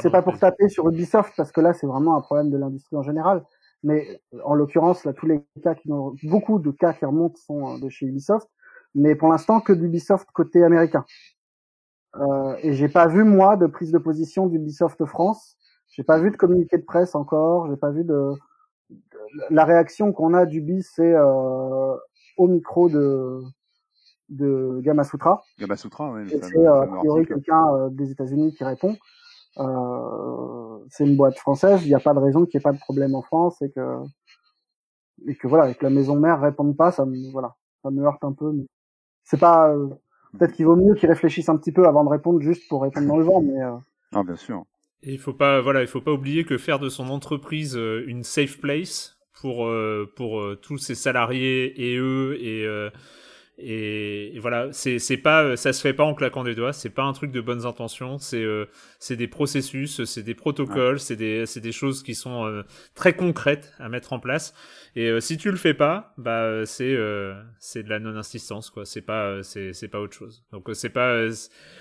[0.03, 2.97] c'est pas pour taper sur Ubisoft parce que là c'est vraiment un problème de l'industrie
[2.97, 3.45] en général.
[3.83, 7.37] Mais euh, en l'occurrence là tous les cas qui ont beaucoup de cas qui remontent
[7.37, 8.49] sont euh, de chez Ubisoft,
[8.95, 11.05] mais pour l'instant que d'Ubisoft côté américain.
[12.17, 15.57] Euh, et j'ai pas vu moi de prise de position d'Ubisoft France.
[15.89, 17.69] J'ai pas vu de communiqué de presse encore.
[17.71, 18.33] J'ai pas vu de,
[18.91, 18.99] de-
[19.51, 21.97] la réaction qu'on a d'Ubi c'est euh,
[22.37, 23.43] au micro de
[24.29, 25.43] de Gamasutra.
[25.59, 28.97] Gamasutra, fameux- c'est euh, a priori quelqu'un euh, des États-Unis qui répond.
[29.59, 31.83] Euh, c'est une boîte française.
[31.85, 33.71] Il n'y a pas de raison qu'il n'y ait pas de problème en France et
[33.71, 33.99] que
[35.27, 38.03] et que voilà, et que la maison mère réponde pas, ça me voilà, ça me
[38.05, 38.53] heurte un peu.
[38.53, 38.67] mais
[39.31, 39.87] c'est pas euh,
[40.37, 43.07] peut-être qu'il vaut mieux qu'ils réfléchissent un petit peu avant de répondre juste pour répondre
[43.07, 43.77] dans le vent, mais euh,
[44.13, 44.65] Ah, bien sûr.
[45.05, 48.03] Et il faut pas, voilà, il faut pas oublier que faire de son entreprise euh,
[48.09, 52.91] une safe place pour euh, pour euh, tous ses salariés et eux et euh,
[53.63, 56.73] et, et voilà, c'est c'est pas, ça se fait pas en claquant des doigts.
[56.73, 58.19] C'est pas un truc de bonnes intentions.
[58.19, 58.67] C'est euh,
[58.99, 62.63] c'est des processus, c'est des protocoles, c'est des c'est des choses qui sont euh,
[62.95, 64.55] très concrètes à mettre en place.
[64.97, 68.17] Et euh, si tu le fais pas, bah euh, c'est euh, c'est de la non
[68.17, 68.85] insistance quoi.
[68.85, 70.43] C'est pas euh, c'est c'est pas autre chose.
[70.53, 71.33] Donc euh, c'est pas euh,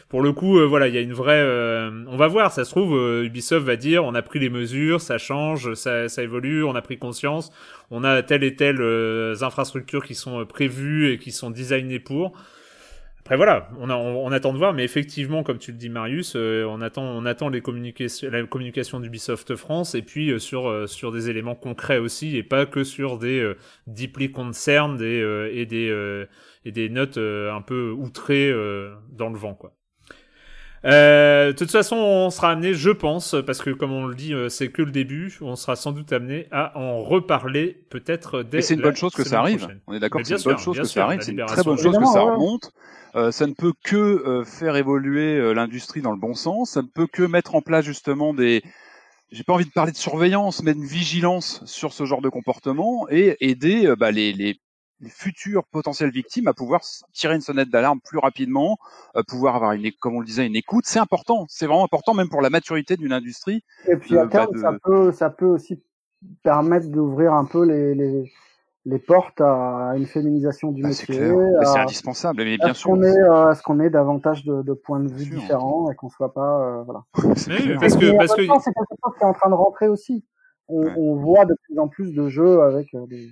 [0.10, 1.42] pour le coup euh, voilà il y a une vraie.
[1.42, 2.52] euh, on va voir.
[2.52, 6.10] Ça se trouve euh, Ubisoft va dire on a pris les mesures, ça change, ça
[6.10, 7.52] ça évolue, on a pris conscience,
[7.92, 12.00] on a telle et telle euh, infrastructures qui sont euh, prévues et qui sont designées
[12.00, 12.34] pour.
[13.20, 15.90] Après voilà, on, a, on, on attend de voir, mais effectivement, comme tu le dis
[15.90, 20.40] Marius, euh, on attend, on attend les communications, la communication d'Ubisoft France et puis euh,
[20.40, 25.02] sur euh, sur des éléments concrets aussi et pas que sur des euh, deeply concerned
[25.02, 25.90] euh, et des
[26.66, 28.52] et des notes un peu outrées
[29.12, 29.79] dans le vent quoi.
[30.86, 34.34] Euh, de toute façon, on sera amené, je pense, parce que comme on le dit,
[34.34, 35.38] euh, c'est que le début.
[35.42, 38.60] On sera sans doute amené à en reparler peut-être dès.
[38.60, 39.60] Et c'est une bonne chose que ça arrive.
[39.60, 39.80] prochaine.
[39.88, 41.22] On est d'accord Mais c'est une bonne sûr, chose que sûr, ça arrive.
[41.22, 42.72] C'est une très bonne chose que ça remonte.
[43.16, 46.72] Euh, ça ne peut que euh, faire évoluer euh, l'industrie dans le bon sens.
[46.72, 48.62] Ça ne peut que mettre en place justement des.
[49.32, 53.08] J'ai pas envie de parler de surveillance, mais de vigilance sur ce genre de comportement
[53.10, 54.60] et aider euh, bah, les, les,
[55.02, 56.82] les futures potentielles victimes à pouvoir
[57.14, 58.78] tirer une sonnette d'alarme plus rapidement,
[59.16, 60.86] euh, pouvoir avoir une, comme on le disait, une écoute.
[60.88, 61.46] C'est important.
[61.48, 63.64] C'est vraiment important, même pour la maturité d'une industrie.
[63.88, 65.82] et puis à terme, bah, de- ça peut, ça peut aussi
[66.44, 68.30] permettre d'ouvrir un peu les, les,
[68.86, 71.32] les portes à une féminisation du Bah, c'est métier,
[71.62, 72.44] C'est à, indispensable.
[72.44, 72.90] Mais à bien ce sûr.
[72.92, 75.40] qu'on euh, à ce qu'on ait davantage de, de points de vue sûr.
[75.40, 77.04] différents et qu'on soit pas, euh, voilà.
[77.48, 80.26] Mais parce que parce que c'est quelque chose qui est en train de rentrer aussi.
[80.68, 80.94] On, Ouais.
[80.98, 83.30] on voit de plus en plus de jeux avec euh, des,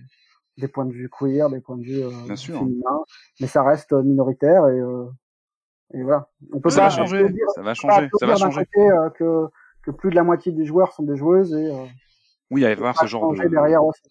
[0.58, 3.04] des points de vue queer, des points de vue euh, féminins,
[3.40, 5.06] mais ça reste euh, minoritaire et, euh,
[5.94, 6.30] et voilà.
[6.52, 7.18] On peut Ça pas va changer.
[7.20, 8.10] applaudir- Ça va pas changer.
[8.20, 8.66] Ça va changer.
[8.66, 9.46] côté euh, que,
[9.84, 11.86] que plus de la moitié des joueurs sont des joueuses et euh,
[12.52, 13.48] Oui, il va y avoir ce genre de.
[13.48, 14.02] derrière aussi.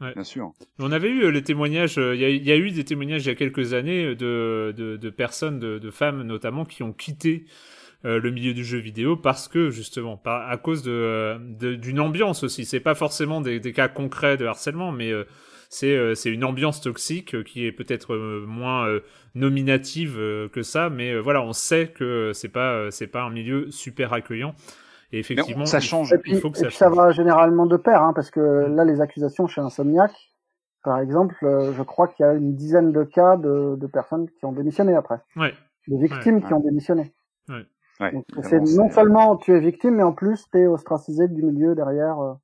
[0.00, 0.52] Bien sûr.
[0.78, 3.24] On avait eu les témoignages, euh, il y, a- il y a eu des témoignages
[3.24, 6.92] il y a quelques années de, de, de personnes, de, de femmes notamment, qui ont
[6.92, 7.46] quitté
[8.04, 11.38] euh, le milieu du jeu vidéo parce que justement, par, à cause de-
[11.76, 12.66] d'une ambiance aussi.
[12.66, 15.24] C'est pas forcément des, des cas concrets de harcèlement, mais euh,
[15.74, 19.00] c'est euh, c'est une ambiance toxique euh, qui est peut-être euh, moins euh,
[19.34, 23.22] nominative euh, que ça, mais euh, voilà, on sait que c'est pas euh, c'est pas
[23.22, 24.54] un milieu super accueillant.
[25.12, 26.12] Et effectivement, ça il- change.
[26.12, 26.96] Et puis, il faut que et ça puis ça change.
[26.96, 28.76] va généralement de pair, hein, parce que Mm.
[28.76, 30.12] là, les accusations chez Insomniac,
[30.82, 34.28] par exemple, euh, je crois qu'il y a une dizaine de cas de, de personnes
[34.30, 35.54] qui ont démissionné après, Ouais.
[35.88, 36.42] de victimes Ouais.
[36.46, 37.12] qui ont démissionné.
[38.00, 38.24] Ouais, Donc,
[38.76, 42.18] non seulement tu es victime, mais en plus tu es ostracisé du milieu derrière.
[42.20, 42.34] euh.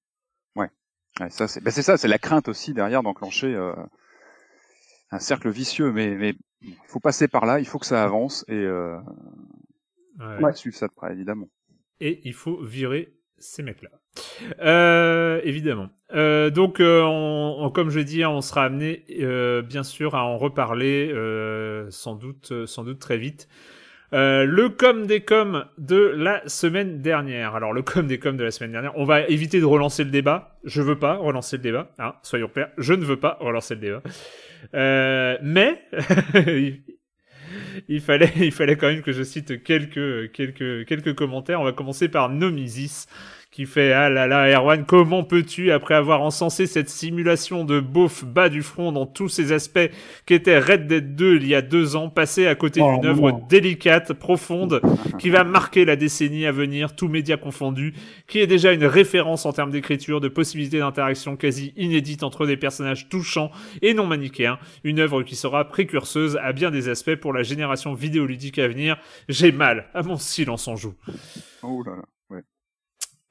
[1.19, 3.75] Ouais, ça, c'est ben, c'est ça, c'est la crainte aussi derrière d'enclencher euh,
[5.11, 5.93] un cercle vicieux.
[5.93, 8.97] Mais mais il faut passer par là, il faut que ça avance et euh,
[10.19, 10.43] Ouais.
[10.43, 10.53] Ouais.
[10.53, 11.49] suivre ça de près, évidemment.
[12.01, 13.89] et il faut virer ces mecs-là.
[14.61, 15.89] Euh, évidemment.
[16.13, 20.25] Euh, donc, euh, on, on- comme je dis, on sera amené, euh, bien sûr, à
[20.25, 23.49] en reparler, euh, sans doute, sans doute très vite.
[24.13, 27.55] Euh, le com des coms de la semaine dernière.
[27.55, 30.11] Alors, le com des coms de la semaine dernière, on va éviter de relancer le
[30.11, 30.59] débat.
[30.65, 32.71] Je veux pas relancer le débat, hein, soyons clairs.
[32.77, 34.03] Je ne veux pas relancer le débat.
[34.75, 35.81] Euh, mais
[37.89, 41.61] il, fallait, il fallait quand même que je cite quelques, quelques, quelques commentaires.
[41.61, 43.07] On va commencer par Nomisis
[43.51, 48.25] qui fait ah là là Erwan comment peux-tu après avoir encensé cette simulation de beauf
[48.25, 49.91] bas du front dans tous ses aspects
[50.25, 53.41] qu'était Red Dead 2 il y a deux ans passer à côté Oh, d'une œuvre
[53.49, 54.81] délicate profonde
[55.19, 57.95] qui va marquer la décennie à venir tous médias confondus
[58.27, 62.57] qui est déjà une référence en termes d'écriture de possibilités d'interaction quasi inédites entre des
[62.57, 63.51] personnages touchants
[63.83, 64.59] et non manichéens.
[64.85, 68.97] Une œuvre qui sera précurseuse à bien des aspects pour la génération vidéoludique à venir.
[69.29, 70.95] J'ai mal à mon silence en joue.
[71.63, 72.03] Oh là là.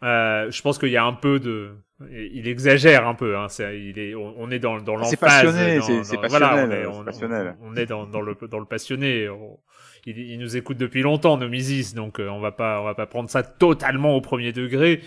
[0.03, 1.71] Euh, je pense qu'il y a un peu de,
[2.09, 3.37] il exagère un peu.
[3.37, 3.47] Hein.
[3.49, 5.43] C'est, il est, on, on est dans dans C'est l'emphase.
[5.43, 7.55] passionné, c'est- dans- c'est voilà, passionnel, on est, on, passionnel.
[7.61, 9.27] on- est dans, dans le dans le passionné.
[9.29, 9.59] On-
[10.05, 13.05] il, il nous écoute depuis longtemps, Nomisis, donc euh, on va pas on va pas
[13.05, 15.01] prendre ça totalement au premier degré.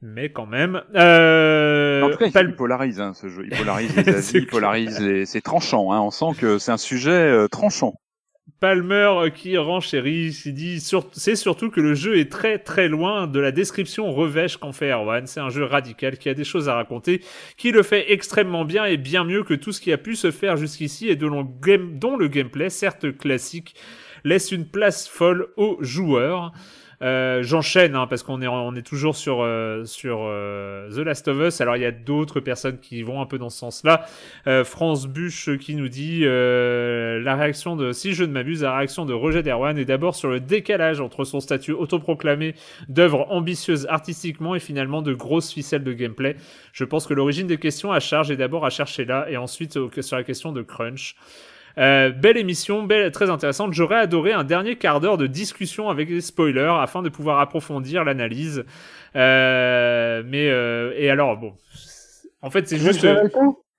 [0.00, 0.82] Mais quand même.
[0.94, 3.42] Euh, En tout cas, il, Pal- il polarise hein, ce jeu.
[3.50, 5.26] Il polarise les avis, C'est il polarise les.
[5.26, 5.92] C'est tranchant.
[5.92, 6.00] Hein.
[6.00, 7.94] On sent que c'est un sujet euh, tranchant.
[8.60, 10.80] Palmer euh, qui renchérit, qui dit
[11.12, 14.90] c'est surtout que le jeu est très très loin de la description revêche qu'en fait
[14.90, 15.26] Erwan.
[15.26, 17.22] C'est un jeu radical qui a des choses à raconter,
[17.56, 20.30] qui le fait extrêmement bien et bien mieux que tout ce qui a pu se
[20.30, 23.74] faire jusqu'ici et dont le gameplay, certes classique,
[24.24, 26.52] laisse une place folle aux joueurs.
[27.02, 31.28] Euh, J'enchaîne hein, parce qu'on est on est toujours sur euh, sur euh, The Last
[31.28, 31.60] of Us.
[31.60, 34.04] Alors il y a d'autres personnes qui vont un peu dans ce sens-là.
[34.46, 39.04] Euh, France Buche qui nous dit la réaction de si je ne m'abuse, la réaction
[39.04, 42.54] de Roger Derwan est d'abord sur le décalage entre son statut autoproclamé
[42.88, 46.36] d'œuvre ambitieuse artistiquement et finalement de grosses ficelles de gameplay.
[46.72, 49.78] Je pense que l'origine des questions à charge est d'abord à chercher là et ensuite
[50.00, 51.14] sur la question de crunch.
[51.78, 53.72] Euh, belle émission, belle, très intéressante.
[53.72, 58.04] J'aurais adoré un dernier quart d'heure de discussion avec les spoilers afin de pouvoir approfondir
[58.04, 58.64] l'analyse.
[59.14, 61.54] Euh, mais euh, et alors bon,
[62.42, 63.06] en fait c'est juste.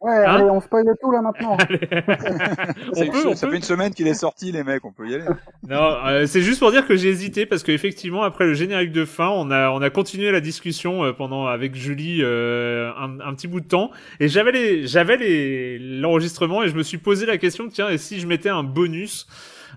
[0.01, 1.57] Ouais, Hein allez, on spoil tout là maintenant.
[2.91, 3.51] on C'est- peut, on ça peut.
[3.51, 5.25] fait une semaine qu'il est sorti, les mecs, on peut y aller.
[5.67, 9.03] Non, euh, c'est juste pour dire que j'ai hésité parce qu'effectivement après le générique de
[9.03, 13.33] fin, on a on a continué la discussion euh, pendant avec Julie euh, un, un
[13.33, 17.25] petit bout de temps et j'avais les j'avais les l'enregistrement et je me suis posé
[17.25, 19.27] la question tiens et si je mettais un bonus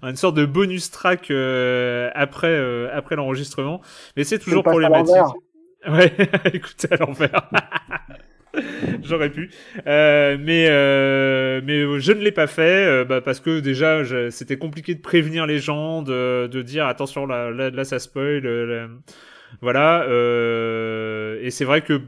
[0.04, 3.80] une sorte de bonus track euh, après euh, après l'enregistrement
[4.16, 5.14] mais c'est toujours problématique.
[5.88, 6.12] Ouais,
[6.54, 7.50] écoutez à l'envers.
[9.02, 9.50] J'aurais pu,
[9.86, 14.58] euh, mais euh, mais je ne l'ai pas fait euh, bah, parce que déjà c'était
[14.58, 18.66] compliqué de prévenir les gens, de, de dire attention là, là, là, ça spoil, euh,
[18.66, 18.88] là.
[19.60, 20.02] voilà.
[20.08, 22.00] euh, et c'est vrai que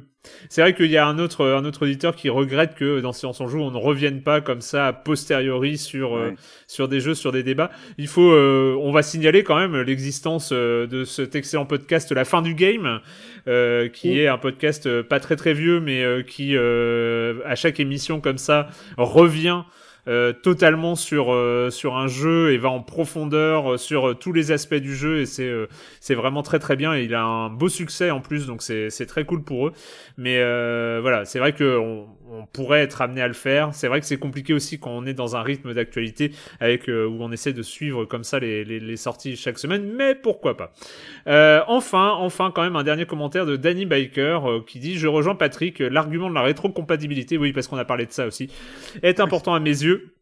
[0.48, 3.40] c'est vrai qu'il y a un autre un autre auditeur qui regrette que dans Silence
[3.42, 6.35] on joue on ne revienne pas comme ça a posteriori sur Ouais.
[6.66, 7.70] sur des jeux, sur des débats.
[7.98, 12.40] Il faut, euh, on va signaler quand même l'existence de cet excellent podcast La fin
[12.40, 13.00] du game,
[13.48, 14.18] euh, qui Oui.
[14.20, 18.20] est un podcast euh, pas très très vieux, mais euh, qui euh, à chaque émission
[18.20, 19.62] comme ça revient.
[20.07, 24.74] euh, totalement sur euh, sur un jeu et va en profondeur sur tous les aspects
[24.74, 25.66] du jeu et c'est euh,
[25.98, 28.90] c'est vraiment très très bien et il a un beau succès en plus donc c'est
[28.90, 29.72] c'est très cool pour eux
[30.18, 33.75] mais euh, voilà c'est vrai que on, on pourrait être amené à le faire.
[33.75, 37.07] C'est vrai que c'est compliqué aussi quand on est dans un rythme d'actualité avec euh,
[37.07, 40.73] où on essaie de suivre comme ça les, sorties chaque semaine mais pourquoi pas.
[41.27, 45.09] Euh, enfin enfin quand même un dernier commentaire de Danny Biker euh, qui dit je
[45.09, 48.51] rejoins Patrick l'argument de la rétrocompatibilité oui parce qu'on a parlé de ça aussi
[49.03, 50.14] est important à mes yeux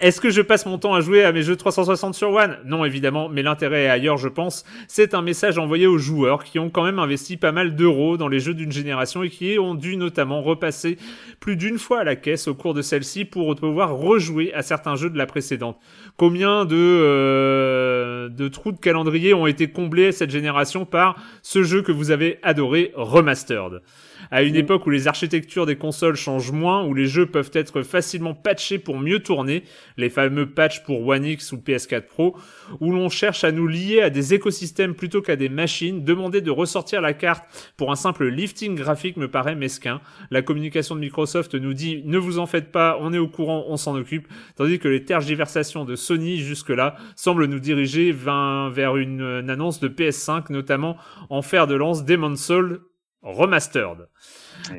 [0.00, 2.58] est-ce que je passe mon temps à jouer à mes jeux 360 sur One?
[2.64, 4.64] Non, évidemment, mais l'intérêt est ailleurs, je pense.
[4.86, 8.28] C'est un message envoyé aux joueurs qui ont quand même investi pas mal d'euros dans
[8.28, 10.98] les jeux d'une génération et qui ont dû notamment repasser
[11.40, 14.96] plus d'une fois à la caisse au cours de celle-ci pour pouvoir rejouer à certains
[14.96, 15.78] jeux de la précédente.
[16.16, 21.82] Combien de, euh, de trous de calendrier ont été comblés cette génération par ce jeu
[21.82, 23.82] que vous avez adoré, Remastered?
[24.30, 27.82] À une époque où les architectures des consoles changent moins, où les jeux peuvent être
[27.82, 29.64] facilement patchés pour mieux tourner,
[29.96, 32.36] les fameux patchs pour One X ou PS4 Pro,
[32.80, 36.50] où l'on cherche à nous lier à des écosystèmes plutôt qu'à des machines, demander de
[36.50, 37.44] ressortir la carte
[37.76, 40.00] pour un simple lifting graphique me paraît mesquin.
[40.30, 43.64] La communication de Microsoft nous dit ne vous en faites pas, on est au courant,
[43.68, 49.20] on s'en occupe, tandis que les tergiversations de Sony jusque-là semblent nous diriger vers une,
[49.20, 50.96] une annonce de PS5, notamment
[51.30, 52.80] en fer de lance Demon's Soul
[53.22, 54.08] Remastered.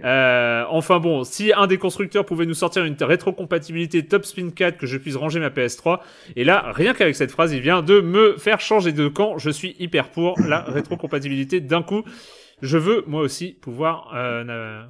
[0.03, 4.77] Euh, enfin bon, si un des constructeurs pouvait nous sortir une rétrocompatibilité Top Spin 4
[4.77, 5.99] que je puisse ranger ma PS3,
[6.35, 9.37] et là, rien qu'avec cette phrase, il vient de me faire changer de camp.
[9.37, 12.03] Je suis hyper pour la rétrocompatibilité d'un coup.
[12.61, 14.83] Je veux moi aussi pouvoir euh,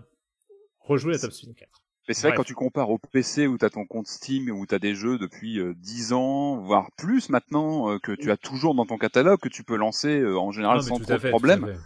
[0.80, 1.70] rejouer à Top Spin 4.
[2.10, 4.66] Mais c'est vrai quand tu compares au PC où tu as ton compte Steam, où
[4.66, 8.38] tu as des jeux depuis euh, 10 ans, voire plus maintenant, euh, que tu as
[8.38, 11.30] toujours dans ton catalogue, que tu peux lancer euh, en général Non, sans trop de
[11.30, 11.78] problème.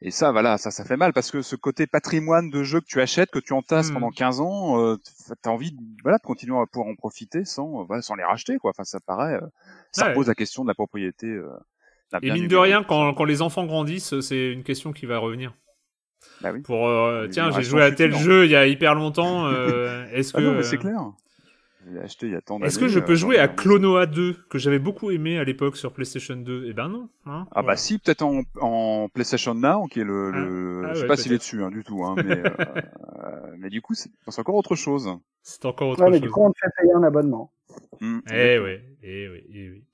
[0.00, 2.86] Et ça, voilà, ça, ça fait mal parce que ce côté patrimoine de jeux que
[2.86, 3.94] tu achètes, que tu entasses Hmm.
[3.94, 4.96] pendant 15 ans, euh,
[5.42, 8.22] t'as envie, de, voilà, de continuer à pouvoir en profiter sans, euh, voilà, sans les
[8.22, 8.70] racheter, quoi.
[8.70, 9.46] Enfin, ça paraît, euh,
[9.90, 10.14] ça Ouais.
[10.14, 11.26] pose la question de la propriété.
[11.26, 11.48] euh,
[12.12, 15.18] d'un Et mine de rien, quand, quand les enfants grandissent, c'est une question qui va
[15.18, 15.52] revenir.
[16.40, 16.62] Bah oui.
[16.62, 19.46] Pour euh, tiens, j'ai joué à tel jeu il y a hyper longtemps.
[19.46, 21.00] euh, Est-ce que Ah non, mais c'est clair.
[21.88, 22.66] Je l'ai acheté il y a tant d'années.
[22.68, 25.38] Est-ce que je euh, peux jouer j'en ai à Clonoa 2 que j'avais beaucoup aimé
[25.38, 27.08] à l'époque sur PlayStation 2 Eh ben non.
[27.26, 27.76] hein, Ah bah voilà.
[27.76, 30.38] si, peut-être en, en PlayStation Now, qui est le, Ah.
[30.38, 30.82] le...
[30.84, 32.44] Ah je sais ouais, pas s'il est dessus hein, du tout, hein, mais, euh,
[33.24, 35.08] euh, mais du coup c'est encore autre chose.
[35.42, 36.22] c'est encore autre Ouais, mais chose.
[36.22, 37.52] du coup, on te fait payer un abonnement.
[38.00, 38.18] Hmm.
[38.32, 39.84] Eh oui, eh oui, eh oui.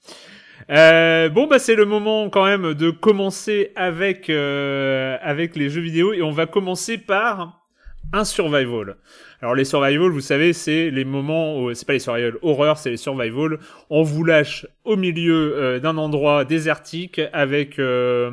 [0.70, 5.80] Euh, bon bah c'est le moment quand même de commencer avec euh, avec les jeux
[5.80, 7.66] vidéo et on va commencer par
[8.12, 8.96] un survival.
[9.42, 12.90] Alors les survival, vous savez, c'est les moments, où- c'est pas les survival horreur, c'est
[12.90, 13.58] les survival.
[13.90, 18.30] On vous lâche au milieu euh, d'un endroit désertique avec euh,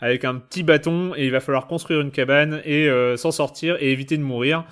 [0.00, 3.76] avec un petit bâton et il va falloir construire une cabane et euh, s'en sortir
[3.80, 4.64] et éviter de mourir.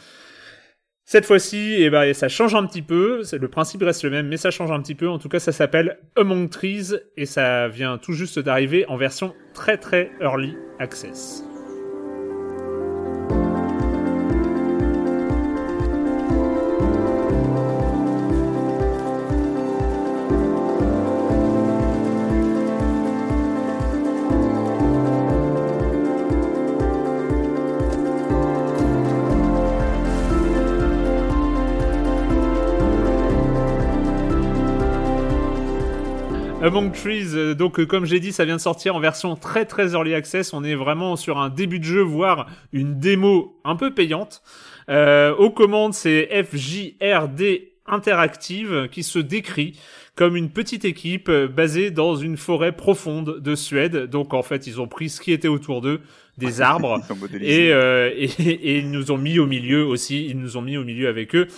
[1.04, 3.22] Cette fois-ci, eh ben, ça change un petit peu.
[3.32, 5.08] Le principe reste le même, mais ça change un petit peu.
[5.08, 9.34] En tout cas, ça s'appelle Among Trees et ça vient tout juste d'arriver en version
[9.52, 11.44] très très early access.
[36.70, 39.64] Among Trees, euh, donc euh, comme j'ai dit, ça vient de sortir en version très
[39.64, 40.52] très early access.
[40.54, 44.40] On est vraiment sur un début de jeu, voire une démo un peu payante.
[44.88, 49.80] Euh, aux commandes, c'est FJRD Interactive qui se décrit
[50.14, 54.04] comme une petite équipe euh, basée dans une forêt profonde de Suède.
[54.04, 56.00] Donc en fait, ils ont pris ce qui était autour d'eux,
[56.38, 57.00] des arbres,
[57.40, 60.26] et, euh, et, et ils nous ont mis au milieu aussi.
[60.26, 61.48] Ils nous ont mis au milieu avec eux.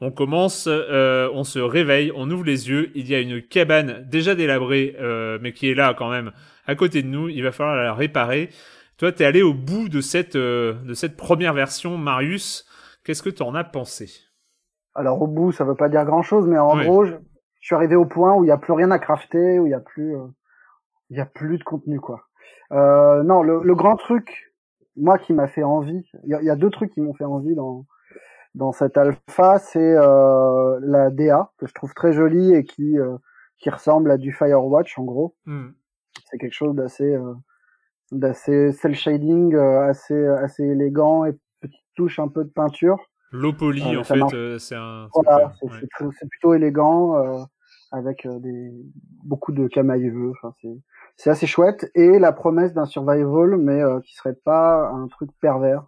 [0.00, 2.90] On commence, euh, on se réveille, on ouvre les yeux.
[2.94, 6.30] Il y a une cabane déjà délabrée, euh, mais qui est là quand même
[6.66, 7.28] à côté de nous.
[7.28, 8.50] Il va falloir la réparer.
[8.96, 12.64] Toi, t'es allé au bout de cette euh, de cette première version, Marius.
[13.04, 14.10] Qu'est-ce que t'en as pensé?
[14.94, 16.84] Alors au bout, ça veut pas dire grand chose, mais en Oui.
[16.84, 17.12] gros, je,
[17.60, 19.70] je suis arrivé au point où il y a plus rien à crafter, où il
[19.70, 20.26] y a plus, euh,
[21.10, 22.22] il y a plus de contenu quoi.
[22.72, 24.52] Euh, non, le, le grand truc,
[24.96, 27.14] moi qui m'a fait envie, il y, a- il y a deux trucs qui m'ont
[27.14, 27.86] fait envie dans
[28.58, 33.16] dans cette alpha, c'est euh, la DA que je trouve très jolie et qui euh,
[33.58, 35.36] qui ressemble à du Firewatch en gros.
[35.46, 35.68] Hmm.
[36.28, 37.34] C'est quelque chose d'assez euh,
[38.12, 42.98] d'assez cel shading, euh, assez assez élégant et petite touche un peu de peinture.
[43.30, 45.08] Low poly, Euh, en fait, euh, c'est un.
[45.14, 45.66] Voilà, c'est-
[46.02, 46.10] ouais.
[46.30, 47.42] plutôt élégant euh,
[47.92, 48.72] avec des
[49.22, 50.30] beaucoup de camailleux.
[50.30, 50.76] Enfin, c'est
[51.16, 55.30] c'est assez chouette et la promesse d'un survival, mais euh, qui serait pas un truc
[55.40, 55.84] pervers,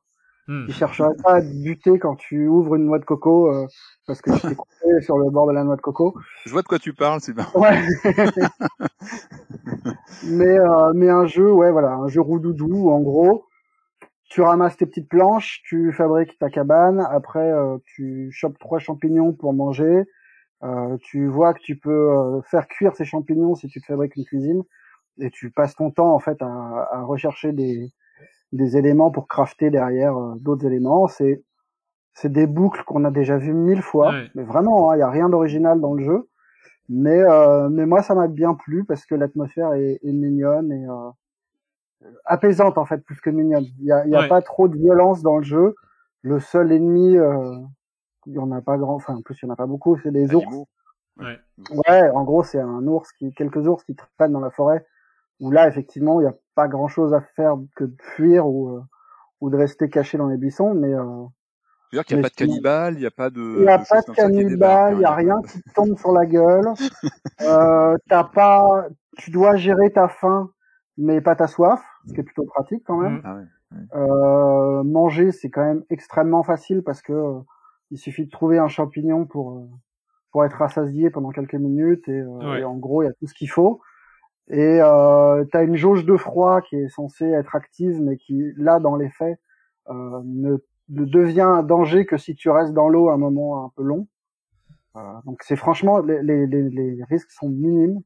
[0.50, 0.66] Hmm.
[0.66, 3.68] qui chercherait pas à te buter quand tu ouvres une noix de coco euh,
[4.04, 6.18] parce que tu t'es coupé sur le bord de la noix de coco.
[6.44, 7.60] Je vois de quoi tu parles, c'est marrant.
[7.60, 7.80] Ouais.
[10.24, 13.46] mais euh, mais un jeu, ouais, voilà, un jeu roudoudou en gros.
[14.24, 19.32] Tu ramasses tes petites planches, tu fabriques ta cabane, après euh, tu chopes trois champignons
[19.32, 20.02] pour manger,
[20.64, 24.16] euh, tu vois que tu peux euh, faire cuire ces champignons si tu te fabriques
[24.16, 24.64] une cuisine,
[25.20, 27.92] et tu passes ton temps en fait à, à rechercher des,
[28.52, 31.06] des éléments pour crafter derrière euh, d'autres éléments.
[31.08, 31.42] C'est
[32.14, 34.30] c'est des boucles qu'on a déjà vues mille fois, Ouais.
[34.34, 36.28] mais vraiment, il y a rien d'original dans le jeu.
[36.88, 40.86] Mais euh, mais moi ça m'a bien plu parce que l'atmosphère est, est mignonne et
[40.88, 41.10] euh,
[42.24, 43.64] apaisante en fait plus que mignonne.
[43.78, 44.28] Il y a, il y a Ouais.
[44.28, 45.74] pas trop de violence dans le jeu.
[46.22, 47.56] Le seul ennemi, euh,
[48.26, 49.96] il y en a pas grand, enfin en plus il y en a pas beaucoup,
[50.02, 50.46] c'est des ours.
[51.18, 51.38] Ouais.
[51.88, 54.84] Ouais, en gros c'est un ours qui, quelques ours qui traînent dans la forêt.
[55.40, 58.68] Où là effectivement il y a pas grand chose à faire que de fuir ou
[58.68, 58.80] euh,
[59.40, 61.24] ou de rester caché dans les buissons, mais euh,
[61.90, 63.56] C'est-à-dire qu'il n'y a pas de cannibale, il n'y a pas de.
[63.60, 65.72] il y a de pas de cannibale, il y a hein, rien pas- qui te
[65.72, 66.68] tombe sur la gueule.
[67.42, 68.84] Euh, t'as pas,
[69.16, 70.50] tu dois gérer ta faim,
[70.98, 73.14] mais pas ta soif, ce qui est plutôt pratique quand même.
[73.16, 73.22] Mm.
[73.24, 73.44] Ah ouais.
[73.94, 77.40] Euh, manger, c'est quand même extrêmement facile parce que euh,
[77.90, 79.68] il suffit de trouver un champignon pour euh,
[80.32, 82.60] pour être rassasié pendant quelques minutes et, euh, Ouais.
[82.60, 83.80] et en gros il y a tout ce qu'il faut.
[84.50, 88.80] Et euh, t'as une jauge de froid qui est censée être active, mais qui là
[88.80, 89.38] dans les faits
[89.88, 90.56] euh, ne,
[90.90, 94.08] ne devient un danger que si tu restes dans l'eau un moment un peu long.
[94.96, 98.00] Euh, donc c'est franchement les, les, les, les risques sont minimes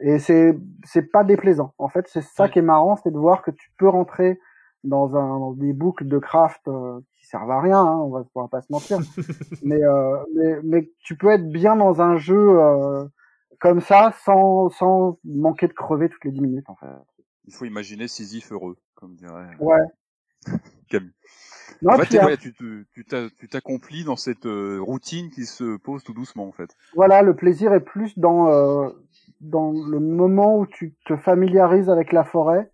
[0.00, 1.74] et c'est c'est pas déplaisant.
[1.78, 2.50] En fait, c'est ça Ouais.
[2.50, 4.38] qui est marrant, c'est de voir que tu peux rentrer
[4.84, 8.24] dans un dans des boucles de craft euh, qui servent à rien, hein, on va
[8.34, 8.98] on va pas se mentir.
[9.62, 13.04] mais euh, mais mais tu peux être bien dans un jeu euh,
[13.58, 16.86] comme ça sans sans manquer de crever toutes les 10 minutes en fait.
[17.46, 19.80] Il faut imaginer Sisyphe heureux, comme dirait Ouais.
[20.88, 21.12] Camille.
[21.82, 26.12] Non, en fait, euh, ouais, tu t'accomplis dans cette euh, routine qui se pose tout
[26.14, 26.74] doucement, en fait.
[26.94, 28.88] voilà, le plaisir est plus dans euh,
[29.40, 32.70] dans le moment où tu te familiarises avec la forêt,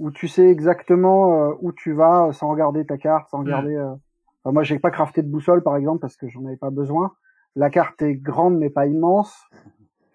[0.00, 3.74] où tu sais exactement euh, où tu vas euh, sans regarder ta carte, sans regarder.
[3.76, 3.94] euh,
[4.42, 7.12] enfin, moi, j'ai pas crafté de boussole par exemple parce que j'en avais pas besoin.
[7.56, 9.36] La carte est grande mais pas immense,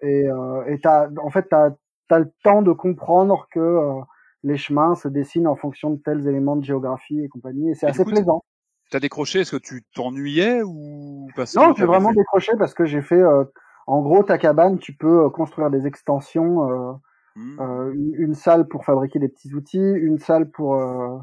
[0.02, 1.70] et euh, et t'as en fait t'as
[2.08, 4.00] t'as le temps de comprendre que euh,
[4.42, 7.86] les chemins se dessinent en fonction de tels éléments de géographie et compagnie, et c'est
[7.86, 8.44] assez coup, plaisant.
[8.90, 12.84] T'as décroché, est-ce que tu t'ennuyais ou parce Non, j'ai vraiment fait- décroché parce que
[12.84, 13.44] j'ai fait, euh,
[13.88, 16.92] en gros, ta cabane, tu peux euh, construire des extensions, euh,
[17.34, 17.60] Hmm.
[17.60, 21.18] euh, une, une salle pour fabriquer des petits outils, une salle pour euh,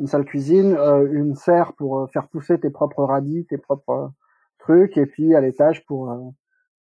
[0.00, 4.10] une salle cuisine, euh, une serre pour faire pousser tes propres radis, tes propres
[4.58, 6.18] trucs, et puis à l'étage pour euh,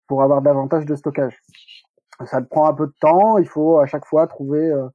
[0.07, 1.41] pour avoir davantage de stockage.
[2.25, 4.89] Ça te prend un peu de temps, il faut à chaque fois trouver euh,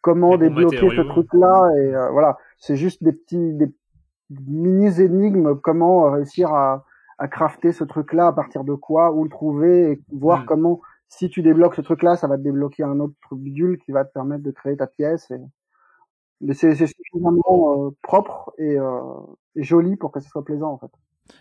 [0.00, 3.72] comment débloquer ce truc-là, et euh, voilà, c'est juste des petits des
[4.46, 6.84] mini énigmes, comment réussir à
[7.18, 10.46] à crafter ce truc-là, à partir de quoi, où le trouver, et voir Mm.
[10.46, 14.04] comment, si tu débloques ce truc-là, ça va te débloquer un autre bidule qui va
[14.04, 15.30] te permettre de créer ta pièce.
[15.30, 15.40] Et...
[16.40, 19.00] Mais c'est c'est suffisamment euh, propre et, euh,
[19.54, 20.90] et joli pour que ce soit plaisant, en fait.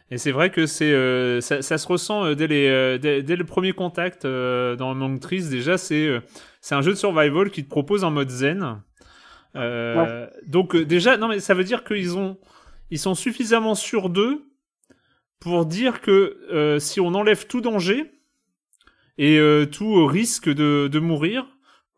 [0.09, 3.23] Et c'est vrai que c'est euh, ça, ça se ressent euh, dès, les, euh, dès,
[3.23, 5.49] dès le premier contact euh, dans Among Trees.
[5.49, 6.09] Déjà, c'est
[6.61, 8.81] c'est un jeu de survival qui te propose un mode zen.
[10.45, 12.37] Donc déjà, non mais ça veut dire qu'ils ont
[12.91, 14.43] ils sont suffisamment sûrs d'eux
[15.39, 18.11] pour dire que si on enlève tout danger,
[19.17, 19.39] et
[19.71, 21.45] tout risque de, de mourir,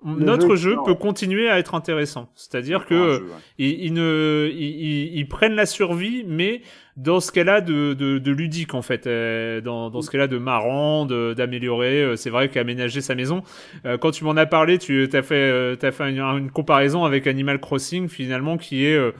[0.05, 2.29] notre jeu, peut continuer à être intéressant.
[2.35, 3.27] C'est-à-dire que Un jeu, ouais.
[3.57, 6.61] ils, ils ne, ils, ils- prennent la survie, mais
[6.95, 10.37] dans ce cas-là de, de, de ludique en fait, euh, dans, dans ce cas-là de
[10.37, 12.01] marrant, de- d'améliorer.
[12.03, 13.41] euh, C'est vrai qu'aménager sa maison.
[13.85, 17.25] euh, quand tu m'en as parlé, tu as fait, t'as fait une, une comparaison avec
[17.27, 19.11] Animal Crossing finalement, qui est euh,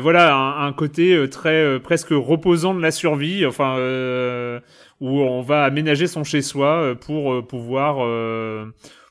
[0.00, 3.44] voilà un, un côté euh, très euh, presque reposant de la survie.
[3.46, 3.76] Enfin.
[3.78, 4.60] euh,
[5.02, 8.66] où on va aménager son chez-soi euh, pour euh, pouvoir euh,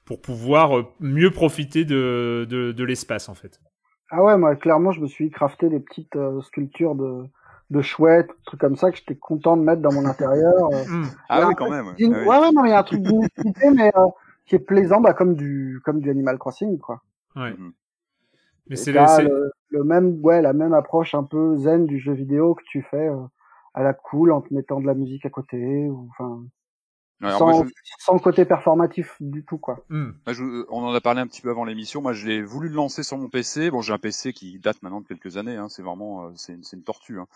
[0.09, 3.61] pour pouvoir euh, mieux profiter de, de, de l'espace en fait.
[4.09, 7.25] Ah ouais, moi, clairement, je me suis crafté des petites euh, sculptures de,
[7.69, 10.55] de chouettes, trucs comme ça que j'étais content de mettre dans mon intérieur.
[10.73, 10.83] euh.
[10.87, 11.05] Hmm.
[11.29, 11.85] Ah a oui, quand même.
[11.85, 11.93] ouais.
[11.99, 12.27] Ah ouais, oui.
[12.27, 14.07] ouais, non, il y a un truc d'inutilité, mais euh,
[14.47, 17.03] qui est plaisant, bah, comme du, comme du Animal Crossing, quoi.
[17.35, 17.51] Ouais.
[17.51, 17.73] Mhm.
[18.67, 22.55] Mais c'est le, le même, ouais, la même approche un peu zen du jeu vidéo
[22.55, 23.21] que tu fais euh,
[23.75, 26.41] à la cool en te mettant de la musique à côté, ou enfin,
[27.21, 27.73] Alors, sans, moi, je-
[28.05, 29.83] sans côté performatif du tout, quoi.
[29.89, 30.11] Hmm.
[30.25, 32.01] Moi, je- on en a parlé un petit peu avant l'émission.
[32.01, 33.69] Moi, je l'ai voulu le lancer sur mon PC.
[33.71, 35.57] Bon, j'ai un PC qui date maintenant de quelques années.
[35.57, 35.67] Hein.
[35.69, 37.19] C'est vraiment, euh, c'est une, tortue.
[37.19, 37.27] Hein.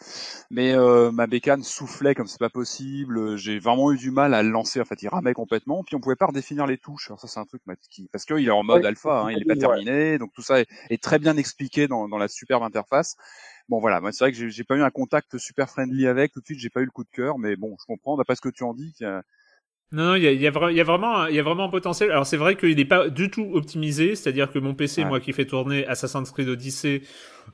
[0.49, 3.35] Mais euh, ma bécane soufflait comme c'est pas possible.
[3.37, 4.79] J'ai vraiment eu du mal à le lancer.
[4.79, 5.83] En fait, il ramait complètement.
[5.83, 7.07] Puis on pouvait pas redéfinir les touches.
[7.09, 9.23] Alors ça, c'est un truc qui, parce qu'il est en mode Ouais, alpha.
[9.23, 9.59] Hein, il est pas ouais.
[9.59, 10.17] terminé.
[10.17, 13.17] Donc tout ça est, est très bien expliqué dans, dans la superbe interface.
[13.69, 16.31] Bon voilà, c'est vrai que j'ai- pas eu un contact super friendly avec.
[16.33, 17.37] Tout de suite, j'ai pas eu le coup de cœur.
[17.37, 18.17] Mais bon, je comprends.
[18.17, 19.23] D'après ce que tu en dis, qu'il y a-
[19.91, 21.39] Non, non, il y a, il y, a vra- il y a vraiment, il y
[21.39, 22.09] a vraiment un potentiel.
[22.09, 25.05] Alors c'est vrai qu'il n'est pas du tout optimisé, c'est-à-dire que mon PC, Ouais.
[25.05, 27.03] moi, qui fait tourner Assassin's Creed Odyssey,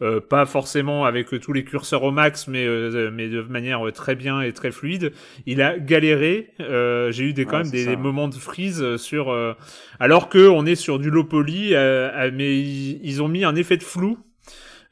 [0.02, 3.86] euh, pas forcément avec euh, tous les curseurs au max, mais euh, mais de manière
[3.86, 5.12] euh, très bien et très fluide,
[5.48, 6.52] il a galéré.
[6.62, 9.54] Euh, J'ai eu des quand Ouais, même des, moments de freeze euh, sur, euh,
[10.00, 13.44] alors que on est sur du low poly, euh, euh, mais ils, ils ont mis
[13.44, 14.18] un effet de flou.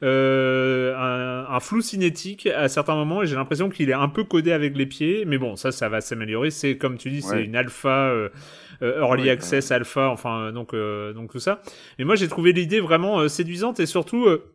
[0.04, 4.24] Euh, un, un flou cinétique à certains moments et j'ai l'impression qu'il est un peu
[4.24, 6.52] codé avec les pieds mais bon ça ça va s'améliorer.
[6.52, 8.30] C'est comme tu dis c'est une alpha euh,
[8.84, 11.62] euh, early Ouais, access alpha enfin donc euh, donc tout ça.
[11.98, 14.54] Mais moi j'ai trouvé l'idée vraiment euh, séduisante et surtout euh,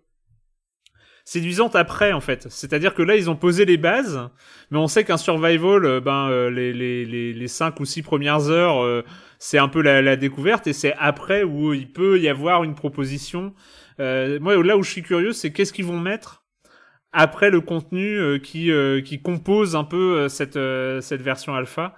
[1.24, 2.47] séduisante après en fait.
[2.49, 4.20] C'est à dire que là ils ont posé les bases
[4.70, 8.03] mais on sait qu'un survival euh, ben euh, les, les, les, les cinq ou six
[8.03, 9.03] premières heures euh,
[9.40, 12.76] c'est un peu la, la découverte et c'est après où il peut y avoir une
[12.76, 13.53] proposition
[14.01, 16.45] euh, moi là où je suis curieux c'est qu'est-ce qu'ils vont mettre
[17.12, 20.59] après le contenu euh, qui euh, qui compose un peu cette
[21.03, 21.95] cette version alpha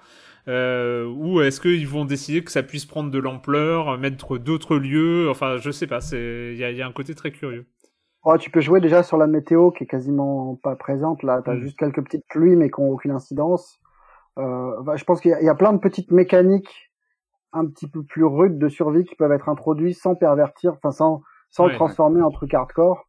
[0.48, 5.30] euh, ou est-ce qu'ils vont décider que ça puisse prendre de l'ampleur, mettre d'autres lieux?
[5.30, 6.00] Enfin, je sais pas.
[6.00, 7.66] C'est il y a, il y a un côté très curieux.
[8.24, 11.42] Oh, tu peux jouer déjà sur la météo qui est quasiment pas présente là.
[11.44, 11.60] T'as Mm.
[11.60, 13.78] juste quelques petites pluies mais qui ont aucune incidence.
[14.38, 16.90] Euh, bah, je pense qu'il y, y a plein de petites mécaniques
[17.52, 21.22] un petit peu plus rudes de survie qui peuvent être introduites sans pervertir, enfin sans
[21.54, 23.06] sans Ouais, le transformer en truc hardcore.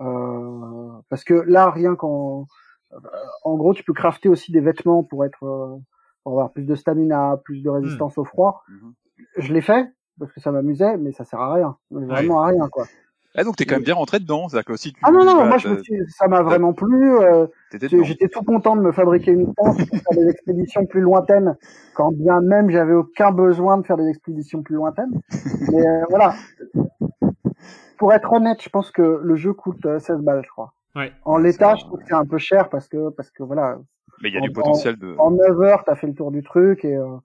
[0.00, 2.46] Euh, parce que là, rien qu'en
[2.92, 2.96] euh,
[3.44, 5.76] en gros, tu peux crafter aussi des vêtements pour être euh,
[6.22, 8.62] pour avoir plus de stamina, plus de résistance au froid.
[8.68, 8.94] Mhm.
[9.38, 12.46] Je l'ai fait parce que ça m'amusait, mais ça sert à rien, Mais vraiment à
[12.46, 12.86] rien quoi.
[13.38, 15.44] Ah donc t'es quand même bien rentré dedans, c'est-à-dire que si tu Ah non non,
[15.44, 17.18] moi je me suis, ça m'a vraiment plu.
[17.18, 17.46] euh.
[17.70, 21.54] J'étais tout content de me fabriquer une tente pour faire des expéditions plus lointaines,
[21.94, 25.20] quand bien même j'avais aucun besoin de faire des expéditions plus lointaines.
[25.70, 26.34] Mais euh, voilà.
[27.98, 30.72] Pour être honnête, je pense que le jeu coûte euh, 16 balles, je crois.
[30.94, 31.12] Ouais.
[31.24, 33.78] En l'état, je trouve que c'est un peu cher parce que parce que voilà,
[34.22, 35.14] Mais il y a en- du potentiel de.
[35.18, 37.16] en 9 heures, t'as fait le tour du truc et euh,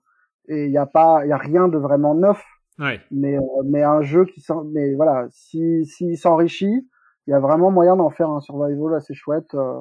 [0.48, 2.42] et il y a pas, il y a rien de vraiment neuf.
[2.78, 3.00] Ouais.
[3.10, 6.88] Mais euh, mais un jeu qui s'en, mais voilà, si s'il s'enrichit,
[7.26, 9.54] il y a vraiment moyen d'en faire un survival assez chouette.
[9.54, 9.80] euh.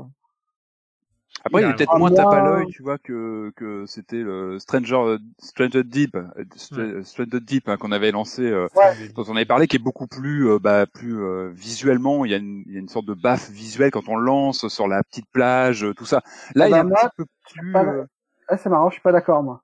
[1.44, 1.76] Après, il est Carrément.
[1.78, 5.84] peut-être Ah, moins moi- tape à l'œil, tu vois, que que c'était le Stranger Stranger
[5.84, 9.10] Deep, euh, Stra- Stranger Deep hein, qu'on avait lancé, euh, Ouais.
[9.16, 12.26] dont on avait parlé, qui est beaucoup plus euh, bah plus euh, visuellement.
[12.26, 14.68] Il y a une il y a une sorte de baffe visuelle quand on lance
[14.68, 16.22] sur la petite plage, euh, tout ça.
[16.54, 17.72] Là, Ah il y a bah, un moi, petit peu plus.
[17.72, 18.06] pas- euh,
[18.48, 19.62] Ah, c'est marrant, je suis pas d'accord moi.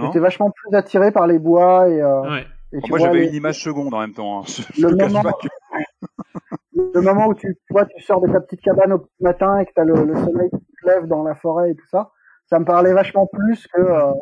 [0.00, 2.46] J'étais vachement plus attiré par les bois et, euh, Ouais.
[2.72, 4.40] et tu Moi, j'avais les- une image seconde en même temps.
[4.40, 4.44] hein.
[4.74, 5.48] Je, Le moment- pas que-
[6.94, 9.66] le moment où tu, tu vois, tu sors de ta petite cabane au matin et
[9.66, 12.10] que t'as le, le soleil qui lève dans la forêt et tout ça,
[12.46, 14.12] ça me parlait vachement plus que euh,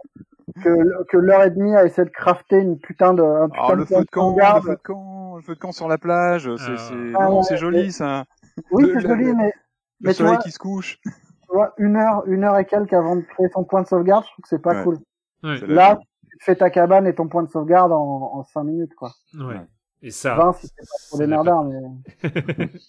[0.65, 3.73] que, que l'heure et demie à essayer de crafter une putain de un putain Ah,
[3.73, 5.89] de le point feu de camp, le feu de camp, le feu de camp sur
[5.89, 6.77] la plage, c'est Ah.
[6.77, 8.25] c'est Ah ouais, c'est joli mais- ça.
[8.73, 9.53] Oui, c'est le- joli, le- mais Le
[10.01, 10.99] mais tu soleil vois, qui se couche.
[11.05, 11.11] tu
[11.53, 14.31] vois, une heure, une heure et quelques avant de créer ton point de sauvegarde, je
[14.33, 14.83] trouve que c'est pas Ouais.
[14.85, 14.99] cool.
[15.45, 15.57] Ouais.
[15.61, 15.99] C'est Là,
[16.31, 17.99] tu fais ta cabane et ton point de sauvegarde en,
[18.35, 19.11] en 5 minutes, quoi.
[19.35, 19.61] Ouais.
[20.03, 20.35] Et ça.
[20.37, 21.27] 20 si c'est pas pour ça des
[21.65, 22.69] mais...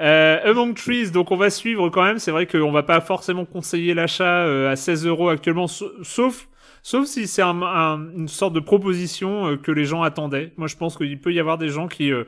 [0.00, 2.18] Euh, Among Trees, donc on va suivre quand même.
[2.18, 6.48] C'est vrai qu'on va pas forcément conseiller l'achat euh, à 16 euros actuellement, sa- sauf
[6.82, 10.52] sauf si c'est un, un- une sorte de proposition euh, que les gens attendaient.
[10.56, 12.24] Moi, je pense qu'il peut y avoir des gens qui euh,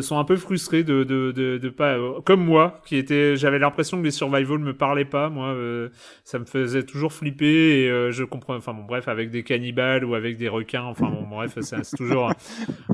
[0.00, 3.58] sont un peu frustrés de de de, de pas euh, comme moi qui était j'avais
[3.58, 5.88] l'impression que les survival me parlaient pas moi euh,
[6.24, 10.04] ça me faisait toujours flipper et euh, je comprends enfin bon bref avec des cannibales
[10.04, 12.34] ou avec des requins enfin bon bref c'est toujours un,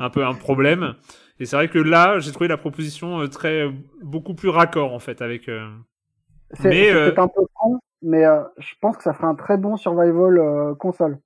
[0.01, 0.95] un peu un problème
[1.41, 3.69] et c'est vrai que là j'ai trouvé la proposition euh, très
[4.03, 5.69] beaucoup plus raccord en fait avec euh,
[6.53, 9.35] C'est Mais, c'est euh, un peu con, mais euh, je pense que ça ferait un
[9.35, 11.19] très bon survival euh, console.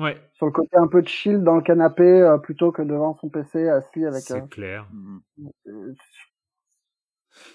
[0.00, 3.16] Ouais Sur le côté un peu de chill dans le canapé euh, plutôt que devant
[3.20, 4.22] son PC assis avec.
[4.22, 4.86] c'est euh, clair
[5.66, 5.94] euh,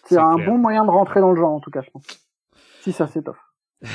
[0.06, 0.50] C'est un clair.
[0.50, 2.06] bon moyen de rentrer dans le genre en tout cas, je pense.
[2.82, 3.38] Si ça s'étoffe.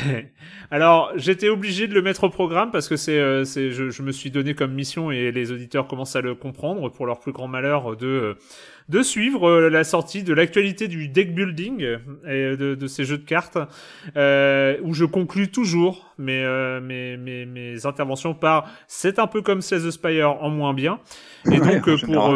[0.71, 4.03] Alors, j'étais obligé de le mettre au programme parce que c'est, euh, c'est, je, je
[4.03, 7.33] me suis donné comme mission et les auditeurs commencent à le comprendre pour leur plus
[7.33, 8.37] grand malheur de
[8.91, 13.05] de suivre euh, la sortie de l'actualité du deck building euh, et de, de ces
[13.05, 13.57] jeux de cartes
[14.17, 19.43] euh, où je conclus toujours mes, euh, mes, mes, mes interventions par c'est un peu
[19.43, 20.99] comme Slay the Spire en moins bien
[21.47, 22.31] et Ouais, donc général, pour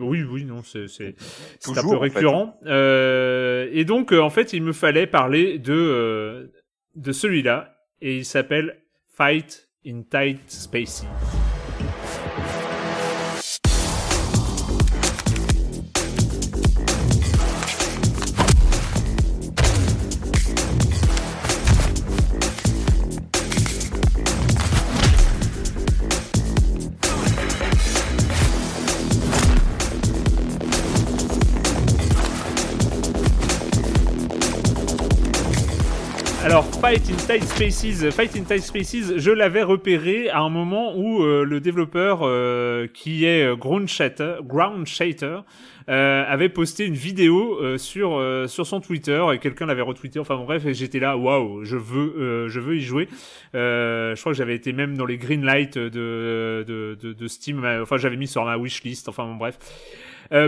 [0.00, 0.22] oui.
[0.22, 1.14] oui oui non c'est c'est
[1.58, 1.96] c'est un peu en fait.
[2.16, 6.46] récurrent Euh, et donc en fait il me fallait parler de euh,
[6.96, 8.76] de celui-là et il s'appelle
[9.16, 11.06] Fight in Tight Spaces.
[37.32, 41.44] Fight in Tight Spaces, Fight in Spaces, je l'avais repéré à un moment où euh,
[41.44, 45.38] le développeur euh, qui est euh, Ground Shatter,
[45.86, 50.18] avait posté une vidéo sur sur son Twitter et quelqu'un l'avait retweeté.
[50.18, 53.08] Enfin bon, bref, j'étais là, waouh, je veux je veux y jouer.
[53.54, 57.64] Je crois que j'avais été même dans les green lights de de, Steam.
[57.80, 59.08] Enfin, j'avais mis sur ma wishlist.
[59.08, 59.58] Enfin bon, bref.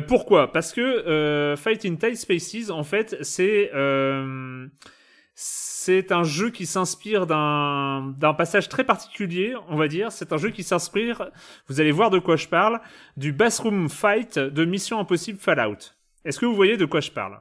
[0.06, 0.52] Pourquoi?
[0.52, 3.70] Parce que Fight in Tight Spaces, en fait, c'est
[5.84, 10.10] c'est un jeu qui s'inspire d'un passage très particulier, on va dire.
[10.12, 11.30] C'est un jeu qui s'inspire,
[11.68, 12.80] vous allez voir de quoi je parle,
[13.18, 15.92] du Bathroom Fight de Mission Impossible Fallout.
[16.24, 17.38] Est-ce que vous voyez de quoi je parle?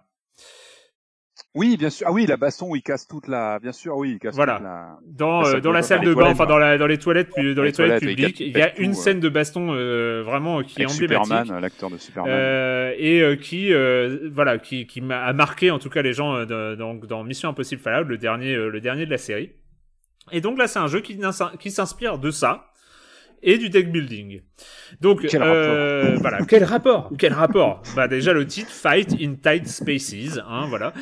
[1.55, 2.07] Oui, bien sûr.
[2.09, 3.59] Ah oui, la baston où il casse toute la.
[3.59, 4.55] Bien sûr, oui, il casse Voilà.
[4.55, 4.97] toute la.
[5.05, 7.41] dans, euh, dans la salle faire de bain, enfin dans, la, dans les toilettes, dans
[7.43, 10.63] les, Les toilettes, toilettes, publiques, il y a une tout, scène de baston euh, vraiment
[10.63, 11.25] qui est emblématique.
[11.35, 12.33] Superman, l'acteur de Superman.
[12.33, 16.13] Euh, et euh, qui euh, voilà qui, qui m'a a marqué en tout cas les
[16.13, 19.51] gens euh, dans, dans Mission Impossible Fallout le dernier euh, le dernier de la série
[20.31, 21.19] et donc là c'est un jeu qui,
[21.59, 22.71] qui s'inspire de ça
[23.43, 24.41] et du deck building
[25.01, 29.67] donc Quel euh, voilà quel rapport quel rapport bah déjà le titre Fight in Tight
[29.67, 30.93] Spaces hein, voilà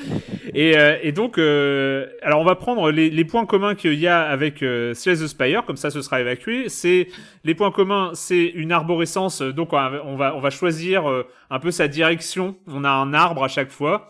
[0.54, 4.08] et, euh, et donc euh, alors on va prendre les, les points communs qu'il y
[4.08, 7.08] a avec euh, Slay the Spire comme ça ce sera évacué c'est
[7.44, 9.42] les points communs, c'est une arborescence.
[9.42, 12.56] euh, Donc on va, on va, on va choisir euh, un peu sa direction.
[12.68, 14.08] On a un arbre à chaque fois.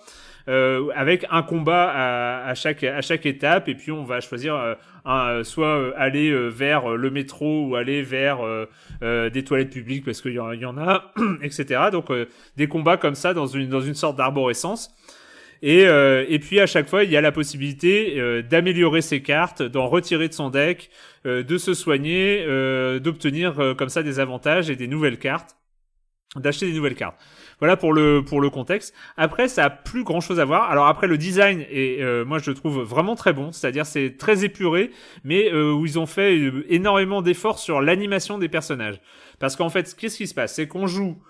[0.47, 3.67] Euh, avec un combat à, à chaque à chaque étape.
[3.69, 4.75] Et puis on va choisir euh,
[5.05, 8.39] un, euh, soit aller vers le métro ou aller vers
[9.01, 11.11] des toilettes publiques parce qu'il y, en- a
[11.41, 12.07] etc donc
[12.57, 14.91] des combats comme ça dans une dans une sorte d'arborescence.
[15.63, 19.21] Et, euh, et puis à chaque fois, il y a la possibilité euh, d'améliorer ses
[19.21, 20.89] cartes, d'en retirer de son deck,
[21.27, 22.43] euh, de se soigner,
[22.99, 25.55] d'obtenir comme ça des avantages et des nouvelles cartes,
[26.35, 27.19] d'acheter des nouvelles cartes.
[27.61, 28.93] Voilà pour le pour le contexte.
[29.17, 30.71] Après, ça a plus grand chose à voir.
[30.71, 33.51] Alors après, le design est, euh, moi je le trouve vraiment très bon.
[33.51, 34.89] C'est-à-dire c'est très épuré,
[35.23, 38.99] mais euh, où ils ont fait euh, énormément d'efforts sur l'animation des personnages.
[39.39, 40.55] Parce qu'en fait, qu'est-ce qui se passe?
[40.55, 41.21] C'est qu'on joue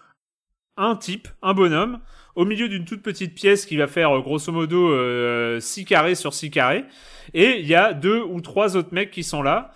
[0.78, 2.00] un type, un bonhomme,
[2.36, 6.34] au milieu d'une toute petite pièce qui va faire grosso modo euh, 6 carrés sur
[6.34, 6.86] 6 carrés.
[7.34, 9.74] Et il y a deux ou trois autres mecs qui sont là,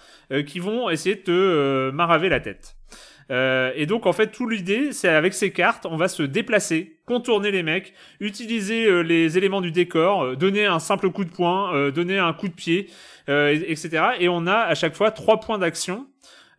[0.47, 2.74] qui vont essayer de te maraver la tête.
[3.31, 6.97] Euh, et donc en fait, tout l'idée, c'est avec ces cartes, on va se déplacer,
[7.05, 11.31] contourner les mecs, utiliser euh, les éléments du décor, euh, donner un simple coup de
[11.31, 12.87] poing, euh, donner un coup de pied,
[13.27, 13.89] et- etc.
[14.19, 16.05] Et on a à chaque fois trois points d'action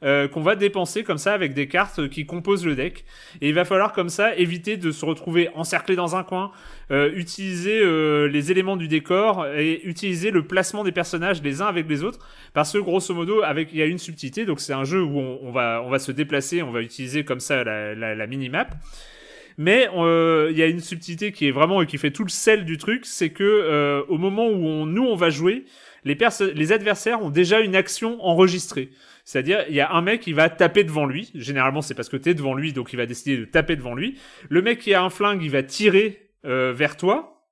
[0.02, 3.04] euh, qu'on va dépenser comme ça avec des cartes qui composent le deck.
[3.40, 6.52] Et il va falloir comme ça éviter de se retrouver encerclé dans un coin,
[6.90, 11.66] euh, utiliser euh, les éléments du décor et utiliser le placement des personnages les uns
[11.66, 12.18] avec les autres.
[12.52, 15.18] Parce que grosso modo, avec il y a une subtilité, donc c'est un jeu où
[15.18, 18.68] on, va on va se déplacer, on va utiliser comme ça la, la, la mini-map.
[19.58, 22.28] Mais euh, il y a une subtilité qui est vraiment et qui fait tout le
[22.30, 25.64] sel du truc, c'est que euh, au moment où on, nous on va jouer,
[26.04, 26.16] les,
[26.54, 28.90] les adversaires ont déjà une action enregistrée.
[29.26, 31.32] C'est-à-dire, il y a un mec qui va taper devant lui.
[31.34, 34.20] Généralement, c'est parce que t'es devant lui, donc il va décider de taper devant lui.
[34.48, 37.44] Le mec qui a un flingue, il va tirer euh, vers toi,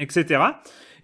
[0.00, 0.42] etc.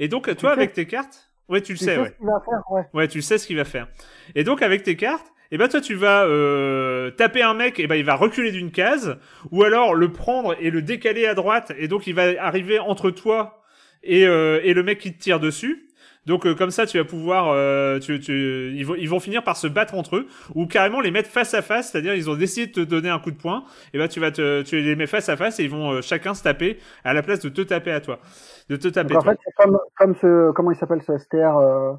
[0.01, 2.17] Et donc, toi, avec tes cartes, ouais, tu le Tu sais, sais ouais.
[2.21, 2.83] va faire, ouais.
[2.95, 3.87] Ouais, tu sais ce qu'il va faire.
[4.35, 7.87] Et donc avec tes cartes, et ben toi tu vas euh, taper un mec, et
[7.87, 9.19] ben il va reculer d'une case,
[9.51, 13.11] ou alors le prendre et le décaler à droite, et donc il va arriver entre
[13.11, 13.63] toi
[14.03, 15.88] et, euh, et le mec qui te tire dessus.
[16.29, 19.43] Donc euh, comme ça, tu vas pouvoir, euh, tu, tu, ils, vont, ils vont finir
[19.43, 22.37] par se battre entre eux, ou carrément les mettre face à face, c'est-à-dire ils ont
[22.37, 24.95] décidé de te donner un coup de poing, et ben tu vas te, tu les
[24.95, 27.49] mets face à face et ils vont euh, chacun se taper à la place de
[27.49, 28.21] te taper à toi,
[28.69, 29.15] de te taper.
[29.15, 29.33] Donc, en toi.
[29.33, 31.95] fait, c'est comme, comme ce, comment il s'appelle ce STR, euh,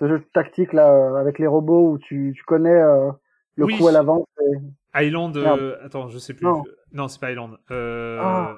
[0.00, 3.10] ce jeu tactique là, euh, avec les robots où tu, tu connais euh,
[3.56, 3.76] le Oui.
[3.78, 4.26] coup à l'avance.
[4.40, 6.46] et- Island, euh, attends, je sais plus.
[6.46, 6.62] Non.
[6.92, 7.58] Non, c'est pas Island.
[7.70, 8.56] Euh, Ah.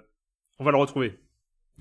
[0.60, 1.18] On va le retrouver.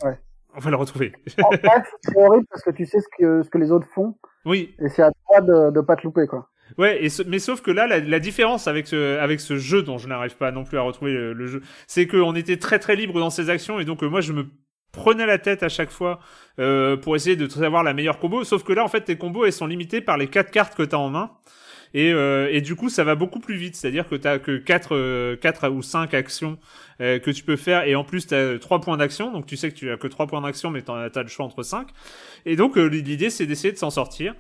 [0.03, 0.17] Ouais.
[0.57, 1.13] On va le retrouver.
[1.43, 4.15] En bref, c'est horrible parce que tu sais ce que, ce que les autres font
[4.45, 6.49] oui, et c'est à toi de, de pas te louper quoi.
[6.77, 9.83] Ouais, et ce- mais sauf que là, la, la différence avec ce, avec ce jeu
[9.83, 12.79] dont je n'arrive pas non plus à retrouver le, le jeu, c'est qu'on était très
[12.79, 14.45] très libre dans ses actions et donc euh, moi je me
[14.91, 16.19] prenais la tête à chaque fois
[16.59, 18.43] euh, pour essayer de savoir la meilleure combo.
[18.43, 20.83] Sauf que là, en fait, tes combos elles sont limitées par les quatre cartes que
[20.83, 21.31] tu as en main.
[21.93, 23.75] Et, euh, et du coup, ça va beaucoup plus vite.
[23.75, 26.57] C'est-à-dire que tu que 4, euh, quatre ou 5 actions
[27.01, 27.83] euh, que tu peux faire.
[27.83, 29.31] Et en plus, tu as 3 points d'action.
[29.31, 31.45] Donc tu sais que tu as que 3 points d'action, mais tu as le choix
[31.45, 31.87] entre 5.
[32.45, 34.33] Et donc, euh, l'idée, c'est d'essayer de s'en sortir.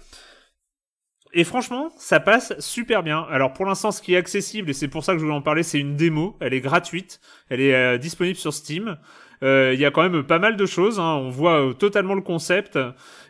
[1.33, 3.25] Et franchement, ça passe super bien.
[3.29, 5.41] Alors pour l'instant, ce qui est accessible, et c'est pour ça que je voulais en
[5.41, 6.37] parler, c'est une démo.
[6.39, 7.19] Elle est gratuite.
[7.49, 8.97] Elle est euh, disponible sur Steam.
[9.43, 10.99] Euh, Il y a quand même pas mal de choses.
[10.99, 11.15] hein.
[11.21, 12.77] On voit euh, totalement le concept.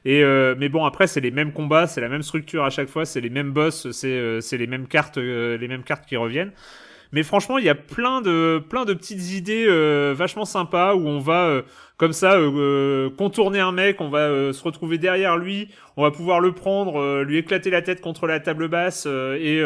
[0.06, 2.88] Et euh, mais bon, après, c'est les mêmes combats, c'est la même structure à chaque
[2.90, 6.52] fois, c'est les mêmes boss, c'est c'est les mêmes cartes, les mêmes cartes qui reviennent.
[7.14, 11.08] Mais franchement, il y a plein de plein de petites idées euh, vachement sympas où
[11.08, 11.62] on va euh,
[11.98, 16.42] comme ça euh, contourner un mec, on va se retrouver derrière lui, on va pouvoir
[16.42, 19.64] le prendre, lui éclater la tête contre la table basse et,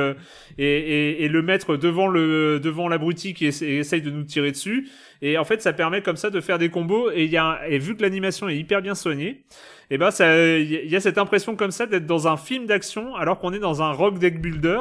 [0.57, 4.51] et, et, et le mettre devant le devant l'abruti qui essa- essaye de nous tirer
[4.51, 4.87] dessus.
[5.21, 7.11] Et en fait, ça permet comme ça de faire des combos.
[7.11, 9.43] Et il y a et vu que l'animation est hyper bien soignée,
[9.93, 13.13] et ben ça, il y a- cette impression comme ça d'être dans un film d'action
[13.15, 14.79] alors qu'on est dans un rock deck builder.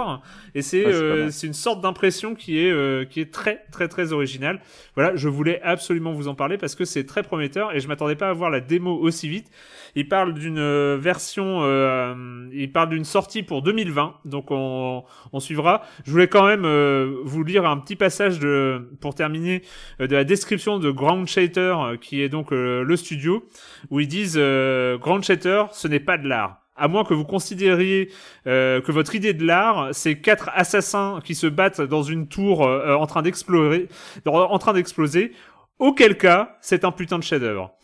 [0.55, 3.89] Et c'est Ouais, euh, c'est une sorte d'impression qui est euh, qui est très très
[3.89, 4.61] très originale.
[4.95, 8.15] Voilà, je voulais absolument vous en parler parce que c'est très prometteur et je m'attendais
[8.17, 9.51] pas à voir la démo aussi vite.
[9.97, 15.41] Il parle d'une euh, version, euh, il parle d'une sortie pour 2020, donc on, on
[15.41, 15.83] suivra.
[16.05, 19.63] Je voulais quand même euh, vous lire un petit passage de, pour terminer,
[20.01, 23.45] euh, de la description de Ground Shatter, euh, qui est donc le studio,
[23.91, 26.61] où ils disent Ground Shatter, ce n'est pas de l'art.
[26.81, 28.11] À moins que vous considériez
[28.47, 32.67] euh, que votre idée de l'art, c'est quatre assassins qui se battent dans une tour
[32.67, 33.89] euh, en train d'explorer,
[34.25, 35.33] en train d'exploser.
[35.79, 37.75] Auquel cas, c'est un putain de chef-d'œuvre.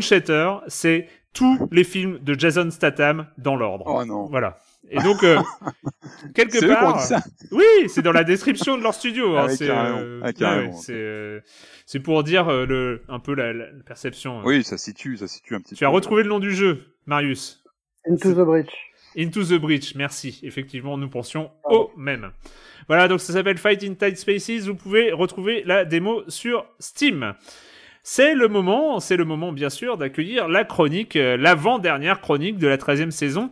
[0.00, 3.84] Shatter, c'est tous les films de Jason Statham dans l'ordre.
[3.86, 4.24] Oh non.
[4.24, 4.58] Voilà.
[4.90, 5.38] Et donc, euh,
[6.34, 7.22] quelque C'est eux qui ont part, dit ça.
[7.52, 9.36] oui, c'est dans la description de leur studio.
[9.36, 11.40] Hein, c'est euh, Ah, ouais, euh,
[12.02, 14.40] pour dire euh, le un peu la, la perception.
[14.44, 15.78] Oui, ça situe, ça situe un petit peu.
[15.78, 17.62] Tu as retrouvé le nom du jeu, Marius.
[18.08, 18.70] Into the Breach.
[19.18, 20.40] Into the Breach, merci.
[20.42, 22.30] Effectivement, nous pensions au même.
[22.88, 24.66] Voilà, donc ça s'appelle Fight in Tight Spaces.
[24.66, 27.34] Vous pouvez retrouver la démo sur Steam.
[28.08, 32.68] C'est le moment, c'est le moment bien sûr d'accueillir la chronique, euh, l'avant-dernière chronique de
[32.68, 33.50] la 13e saison.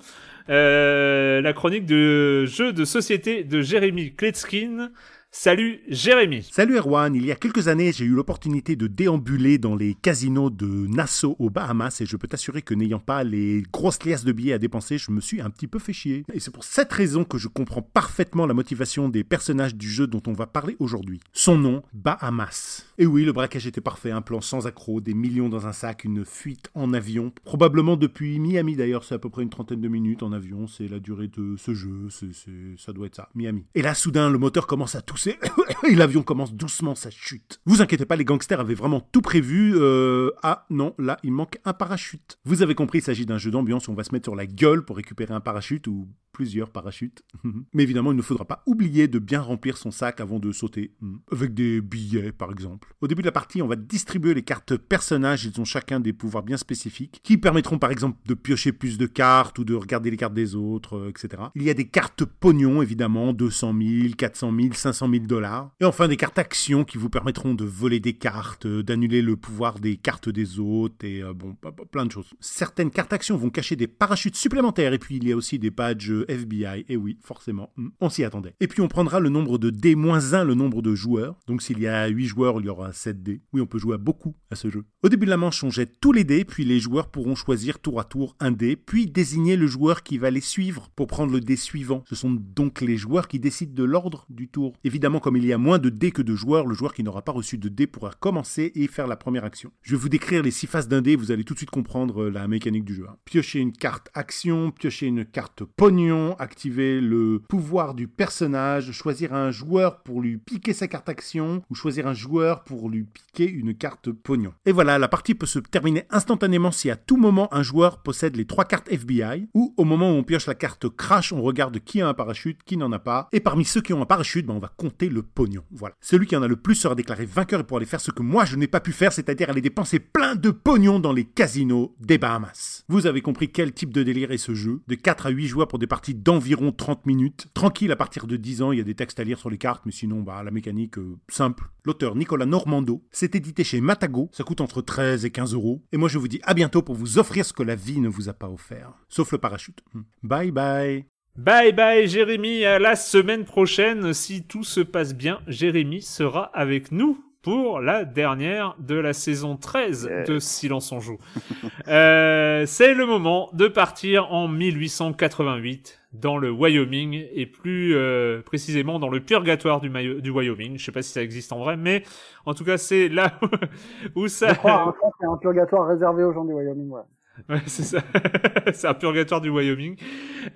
[0.48, 4.92] Euh, la chronique de jeu de société de Jérémy Kletskin.
[5.36, 6.48] Salut Jérémy.
[6.52, 10.48] Salut Erwan, il y a quelques années, j'ai eu l'opportunité de déambuler dans les casinos
[10.48, 14.30] de Nassau aux Bahamas et je peux t'assurer que n'ayant pas les grosses liasses de
[14.30, 16.24] billets à dépenser, je me suis un petit peu fait chier.
[16.32, 20.06] Et c'est pour cette raison que je comprends parfaitement la motivation des personnages du jeu
[20.06, 21.18] dont on va parler aujourd'hui.
[21.32, 22.86] Son nom, Bahamas.
[22.98, 26.04] Et oui, le braquage était parfait, un plan sans accroc, des millions dans un sac,
[26.04, 29.88] une fuite en avion, probablement depuis Miami d'ailleurs, c'est à peu près une trentaine de
[29.88, 32.30] minutes en avion, c'est la durée de ce jeu, c'est-
[32.78, 33.64] ça doit être ça, Miami.
[33.74, 35.23] Et là, soudain, le moteur commence à tousser
[35.88, 37.60] et l'avion commence doucement sa chute.
[37.66, 39.74] Vous inquiétez pas, les gangsters avaient vraiment tout prévu.
[39.76, 42.38] euh, Ah non, là, il manque un parachute.
[42.44, 44.46] Vous avez compris, il s'agit d'un jeu d'ambiance où on va se mettre sur la
[44.46, 47.22] gueule pour récupérer un parachute ou plusieurs parachutes.
[47.72, 50.92] Mais évidemment, il ne faudra pas oublier de bien remplir son sac avant de sauter.
[51.00, 51.16] Hmm.
[51.30, 52.92] Avec des billets, par exemple.
[53.00, 55.44] Au début de la partie, on va distribuer les cartes personnages.
[55.44, 59.06] Ils ont chacun des pouvoirs bien spécifiques qui permettront, par exemple, de piocher plus de
[59.06, 61.44] cartes ou de regarder les cartes des autres, euh, etc.
[61.54, 65.70] Il y a des cartes pognon, évidemment, 200 000, 400 000, 500 000 dollars.
[65.80, 69.36] Et enfin, des cartes actions qui vous permettront de voler des cartes, euh, d'annuler le
[69.36, 71.56] pouvoir des cartes des autres et euh, bon,
[71.90, 72.32] plein de choses.
[72.40, 75.70] Certaines cartes actions vont cacher des parachutes supplémentaires et puis il y a aussi des
[75.70, 76.84] badges FBI.
[76.88, 78.54] Et oui, forcément, hmm, on s'y attendait.
[78.60, 81.36] Et puis on prendra le nombre de dés moins 1, le nombre de joueurs.
[81.46, 83.40] Donc s'il y a 8 joueurs, il y aura 7 dés.
[83.52, 84.84] Oui, on peut jouer à beaucoup à ce jeu.
[85.02, 87.78] Au début de la manche, on jette tous les dés, puis les joueurs pourront choisir
[87.78, 91.32] tour à tour un dé, puis désigner le joueur qui va les suivre pour prendre
[91.32, 92.02] le dé suivant.
[92.08, 94.74] Ce sont donc les joueurs qui décident de l'ordre du tour.
[94.94, 97.22] Évidemment, comme il y a moins de dés que de joueurs, le joueur qui n'aura
[97.22, 99.72] pas reçu de dés pourra commencer et faire la première action.
[99.82, 102.22] Je vais vous décrire les six phases d'un dé, vous allez tout de suite comprendre
[102.22, 103.04] euh, la mécanique du jeu.
[103.10, 103.16] Hein.
[103.24, 109.50] Piocher une carte action, piocher une carte pognon, activer le pouvoir du personnage, choisir un
[109.50, 113.74] joueur pour lui piquer sa carte action ou choisir un joueur pour lui piquer une
[113.74, 114.54] carte pognon.
[114.64, 118.36] Et voilà, la partie peut se terminer instantanément si à tout moment un joueur possède
[118.36, 121.80] les trois cartes FBI ou au moment où on pioche la carte crash, on regarde
[121.80, 123.28] qui a un parachute, qui n'en a pas.
[123.32, 124.70] Et parmi ceux qui ont un parachute, ben on va
[125.00, 125.62] le pognon.
[125.70, 125.94] Voilà.
[126.00, 128.22] Celui qui en a le plus sera déclaré vainqueur et pourra aller faire ce que
[128.22, 131.94] moi je n'ai pas pu faire, c'est-à-dire aller dépenser plein de pognon dans les casinos
[132.00, 132.84] des Bahamas.
[132.88, 134.80] Vous avez compris quel type de délire est ce jeu?
[134.88, 137.46] De 4 à 8 joueurs pour des parties d'environ 30 minutes.
[137.54, 139.58] Tranquille à partir de 10 ans, il y a des textes à lire sur les
[139.58, 141.64] cartes, mais sinon, bah, la mécanique, euh, simple.
[141.84, 145.82] L'auteur Nicolas Normando, c'est édité chez Matago, ça coûte entre 13 et 15 euros.
[145.92, 148.08] Et moi je vous dis à bientôt pour vous offrir ce que la vie ne
[148.08, 148.92] vous a pas offert.
[149.08, 149.82] Sauf le parachute.
[149.92, 150.02] Hmm.
[150.22, 154.14] Bye bye Bye bye Jérémy, à la semaine prochaine.
[154.14, 159.56] Si tout se passe bien, Jérémy sera avec nous pour la dernière de la saison
[159.56, 161.18] 13 de Silence on joue.
[161.88, 169.00] euh, c'est le moment de partir en 1888 dans le Wyoming et plus euh, précisément
[169.00, 170.78] dans le purgatoire du, du Wyoming.
[170.78, 172.04] Je sais pas si ça existe en vrai, mais
[172.46, 173.32] en tout cas c'est là
[174.14, 174.50] où ça.
[174.50, 176.90] Je crois, hein, c'est un purgatoire réservé aux gens du Wyoming.
[176.90, 177.02] Ouais.
[177.48, 177.98] Ouais, c'est ça.
[178.72, 179.96] c'est un purgatoire du Wyoming.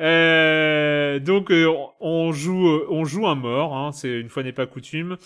[0.01, 1.71] Euh, donc euh,
[2.01, 3.77] on joue, on joue un mort.
[3.77, 5.17] Hein, c'est une fois n'est pas coutume.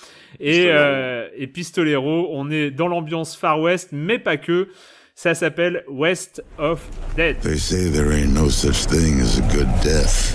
[0.41, 4.69] Et, euh, et Pistolero, on est dans l'ambiance Far West, mais pas que.
[5.15, 6.83] Ça s'appelle West of
[7.17, 7.39] Dead.
[7.41, 10.33] They say there ain't no such thing as a good death.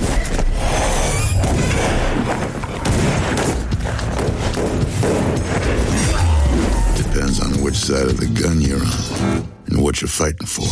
[6.96, 10.68] Depends on which side of the gun you're on and what you're fighting for.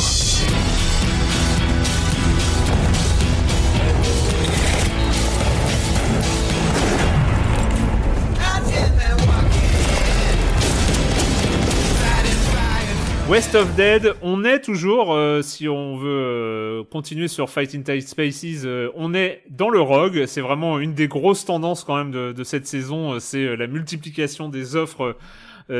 [13.27, 18.07] West of Dead, on est toujours, euh, si on veut euh, continuer sur Fighting Tight
[18.07, 20.25] Spaces, euh, on est dans le rogue.
[20.27, 24.47] C'est vraiment une des grosses tendances quand même de, de cette saison, c'est la multiplication
[24.47, 25.17] des offres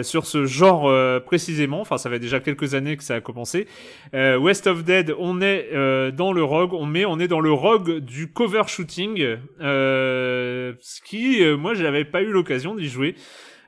[0.01, 1.81] sur ce genre précisément.
[1.81, 3.67] Enfin, ça fait déjà quelques années que ça a commencé.
[4.13, 5.69] West of Dead, on est
[6.11, 11.43] dans le rogue, on met, on est dans le rogue du cover shooting, ce qui,
[11.57, 13.15] moi, j'avais pas eu l'occasion d'y jouer.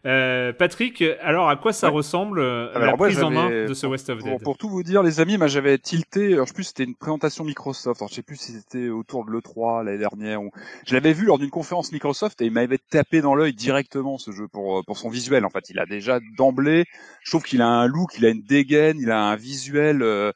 [0.08, 1.93] Euh, Patrick, alors à quoi ça Ouais.
[1.93, 4.58] ressemble euh, Alors, la moi, prise en main de ce West of Pour, Dead pour
[4.58, 6.34] tout vous dire, les amis, moi j'avais tilté.
[6.34, 8.01] Alors, je sais plus, c'était une présentation Microsoft.
[8.01, 10.41] Alors, je sais plus si c'était autour de l'E3 l'année dernière.
[10.41, 10.51] Ou...
[10.86, 14.32] Je l'avais vu lors d'une conférence Microsoft et il m'avait tapé dans l'œil directement ce
[14.32, 15.45] jeu pour euh, pour son visuel.
[15.45, 16.86] En fait, il a déjà d'emblée.
[17.24, 20.01] Je trouve qu'il a un look, il a une dégaine, il a un visuel.
[20.03, 20.32] euh,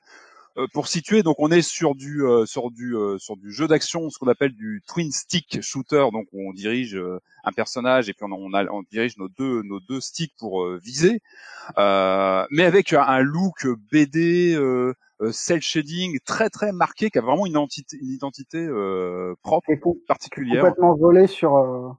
[0.73, 4.09] pour situer, donc on est sur du euh, sur du euh, sur du jeu d'action,
[4.09, 6.05] ce qu'on appelle du twin stick shooter.
[6.11, 9.61] Donc on dirige euh, un personnage et puis on, on, a- on dirige nos deux
[9.63, 11.21] nos deux sticks pour euh, viser,
[11.77, 17.21] euh, mais avec un, look BD, euh, euh, cel shading très très marqué, qui a
[17.21, 19.67] vraiment une identité une identité euh, propre,
[20.07, 21.89] particulière, complètement volé sur euh,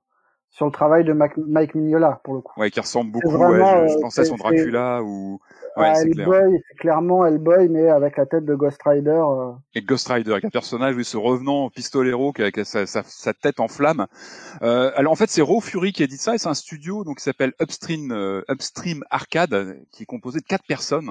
[0.52, 2.52] sur le travail de Mac- Mike Mignola pour le coup.
[2.60, 3.30] ouais, qui ressemble beaucoup.
[3.30, 5.40] vraiment, ouais, je, je euh, pensais à son Dracula ou
[5.78, 6.28] ouais, Ah, c'est clair.
[6.28, 9.10] Hellboy, c'est clairement Hellboy, mais avec la tête de Ghost Rider.
[9.10, 12.64] euh, et Ghost Rider, avec un personnage, oui, ce revenant pistolero qui a, qui a
[12.64, 14.06] sa, sa- sa tête en flamme.
[14.62, 17.04] Euh, alors en fait, c'est Raw Fury qui a dit ça, et c'est un studio
[17.04, 21.10] donc qui s'appelle Upstream euh, Upstream Arcade, qui est composé de quatre personnes.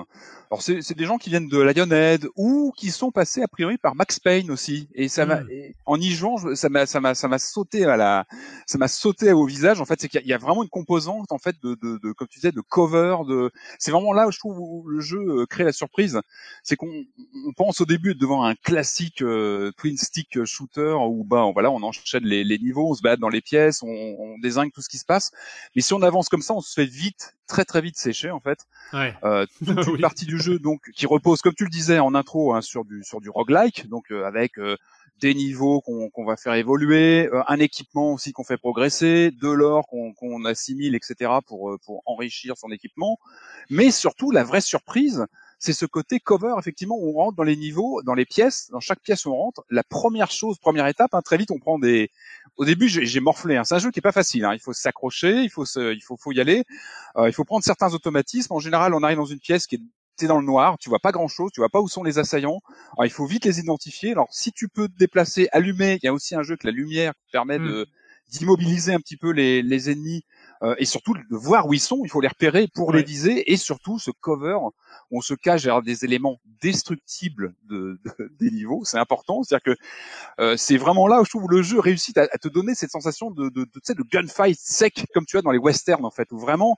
[0.51, 3.77] Alors c'est c'est des gens qui viennent de Lionhead ou qui sont passés a priori
[3.77, 4.87] par Max Payne aussi.
[4.93, 5.49] Et ça m'a, Mm.
[5.49, 8.25] et en y jouant, ça m'a, ça m'a, ça m'a sauté à la,
[8.67, 9.81] ça m'a sauté au visage.
[9.81, 11.75] En fait, c'est qu'il y a- il y a vraiment une composante en fait de,
[11.81, 13.17] de, de, comme tu disais, de cover.
[13.27, 16.19] De, c'est vraiment là où je trouve où le jeu euh, crée la surprise
[16.63, 16.91] c'est qu'on
[17.47, 21.71] on pense au début devant un classique euh, twin stick shooter où bah on, voilà
[21.71, 24.81] on enchaîne les, les niveaux, on se balade dans les pièces, on, on désigne tout
[24.81, 25.31] ce qui se passe.
[25.75, 28.39] Mais si on avance comme ça, on se fait vite, très très vite sécher en
[28.39, 28.59] fait.
[28.93, 29.13] Ouais.
[29.23, 30.01] Euh, toute une Oui.
[30.01, 33.03] partie du jeu donc qui repose, comme tu le disais en intro, hein, sur du
[33.03, 34.75] sur du roguelike, donc euh, avec euh,
[35.19, 39.85] des niveaux qu'on va faire évoluer, euh, un équipement aussi qu'on fait progresser, de l'or
[39.87, 41.31] qu'on assimile, etc.
[41.45, 43.19] pour euh, pour enrichir son équipement.
[43.69, 45.25] Mais surtout la vraie surprise,
[45.59, 49.01] c'est ce côté cover effectivement on rentre dans les niveaux, dans les pièces, dans chaque
[49.01, 49.63] pièce on rentre.
[49.69, 52.09] La première chose, première étape, hein, très vite on prend des.
[52.57, 53.57] Au début j'ai j'ai morflé.
[53.57, 53.63] Hein.
[53.63, 54.45] C'est un jeu qui est pas facile.
[54.45, 54.53] Hein.
[54.53, 56.63] Il faut s'accrocher, il faut se, il faut faut y aller.
[57.17, 58.53] Euh, il faut prendre certains automatismes.
[58.53, 59.81] En général, on arrive dans une pièce qui est
[60.17, 62.19] t'es dans le noir, tu vois pas grand chose, tu vois pas où sont les
[62.19, 62.59] assaillants.
[62.97, 64.11] Alors il faut vite les identifier.
[64.11, 66.73] Alors si tu peux te déplacer, allumer, il y a aussi un jeu que la
[66.73, 67.59] lumière permet Mm.
[67.59, 67.87] de
[68.29, 70.23] d'immobiliser un petit peu les, les ennemis.
[70.63, 72.01] Euh, et surtout de voir où ils sont.
[72.03, 72.97] Il faut les repérer pour Ouais.
[72.97, 74.57] les viser et surtout ce cover.
[75.09, 78.83] où On se cache derrière des éléments destructibles de, de- des niveaux.
[78.85, 79.43] C'est important.
[79.43, 79.81] C'est-à-dire que
[80.41, 82.91] euh, c'est vraiment là où je trouve le jeu réussit à, à te donner cette
[82.91, 86.31] sensation de, de, de, de gunfight sec comme tu as dans les westerns en fait,
[86.31, 86.77] où vraiment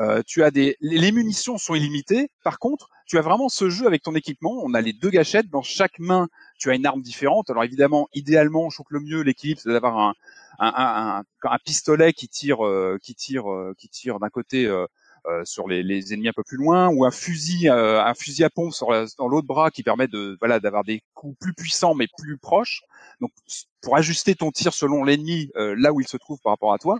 [0.00, 2.30] euh, tu as des les munitions sont illimitées.
[2.42, 4.60] Par contre, tu as vraiment ce jeu avec ton équipement.
[4.62, 6.28] On a les deux gâchettes dans chaque main.
[6.58, 7.50] Tu as une arme différente.
[7.50, 10.14] Alors évidemment, idéalement, je trouve que le mieux l'équilibre, c'est d'avoir un
[10.60, 14.86] un, un, un, pistolet qui tire euh, qui tire euh, qui tire d'un côté euh,
[15.26, 18.42] euh, sur les, les ennemis un peu plus loin ou un fusil euh, un fusil
[18.42, 18.88] à pompe sur
[19.18, 22.80] dans l'autre bras qui permet de voilà d'avoir des coups plus puissants mais plus proches.
[23.20, 23.30] Donc
[23.82, 26.78] pour ajuster ton tir selon l'ennemi euh, là où il se trouve par rapport à
[26.78, 26.98] toi.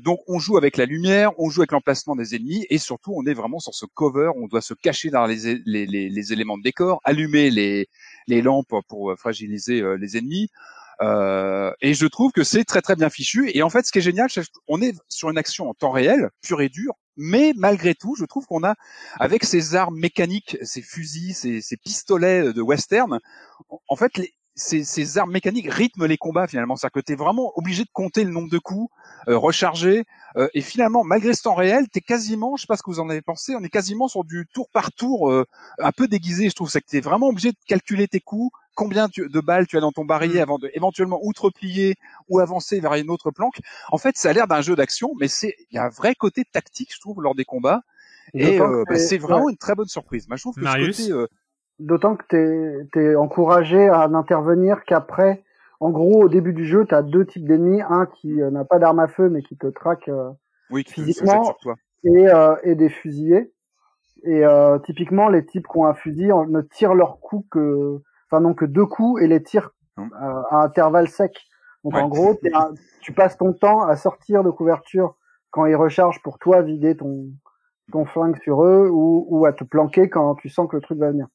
[0.00, 3.24] Donc on joue avec la lumière on joue avec l'emplacement des ennemis et surtout on
[3.24, 6.62] est vraiment sur ce cover on doit se cacher dans les, les, les, éléments de
[6.64, 7.88] décor allumer les,
[8.42, 10.50] lampes pour fragiliser les ennemis
[11.02, 13.50] euh, et je trouve que c'est très très bien fichu.
[13.54, 15.90] Et en fait, ce qui est génial, c'est qu'on est sur une action en temps
[15.90, 18.74] réel, pure et dure, mais malgré tout, je trouve qu'on a,
[19.18, 23.18] avec ces armes mécaniques, ces fusils, ces, ces pistolets de western,
[23.88, 24.12] en fait,
[24.56, 26.76] ces, ces armes mécaniques rythment les combats finalement.
[26.76, 28.90] C'est-à-dire que tu es vraiment obligé de compter le nombre de coups,
[29.28, 30.04] euh, recharger,
[30.36, 32.90] euh, et finalement, malgré ce temps réel, tu es quasiment, je sais pas ce que
[32.90, 35.44] vous en avez pensé, on est quasiment sur du tour par tour, euh,
[35.78, 36.70] un peu déguisé, je trouve.
[36.70, 39.76] C'est que tu es vraiment obligé de calculer tes coups, combien tu- de balles tu
[39.76, 41.96] as dans ton barillet avant de éventuellement ou te replier
[42.28, 43.58] ou avancer vers une autre planque.
[43.90, 46.14] En fait, ça a l'air d'un jeu d'action, mais c'est il y a un vrai
[46.14, 47.82] côté tactique, je trouve, lors des combats.
[48.34, 49.52] Et euh, bah, c'est vraiment ouais.
[49.52, 50.28] une très bonne surprise.
[50.28, 51.26] Moi, je trouve que Marius ce côté, euh,
[51.78, 52.24] D'autant que
[52.92, 55.42] t'es es encouragé à n'intervenir qu'après.
[55.80, 58.78] En gros, au début du jeu, t'as deux types d'ennemis, un qui euh, n'a pas
[58.78, 60.30] d'arme à feu mais qui te traque euh,
[60.70, 61.74] oui, qui te- physiquement, sur toi.
[62.04, 63.52] et, euh, et des fusillés.
[64.24, 68.00] Et euh, typiquement, les types qui ont un fusil ne tirent leurs coups que,
[68.30, 70.10] enfin non que deux coups et les tirent Hum.
[70.22, 71.38] euh, à intervalles secs.
[71.82, 72.00] Donc Ouais.
[72.02, 72.38] en gros,
[73.00, 75.16] tu passes ton temps à sortir de couverture
[75.50, 77.28] quand ils rechargent pour toi vider ton
[77.92, 80.98] ton flingue sur eux ou, ou à te planquer quand tu sens que le truc
[80.98, 81.28] va venir.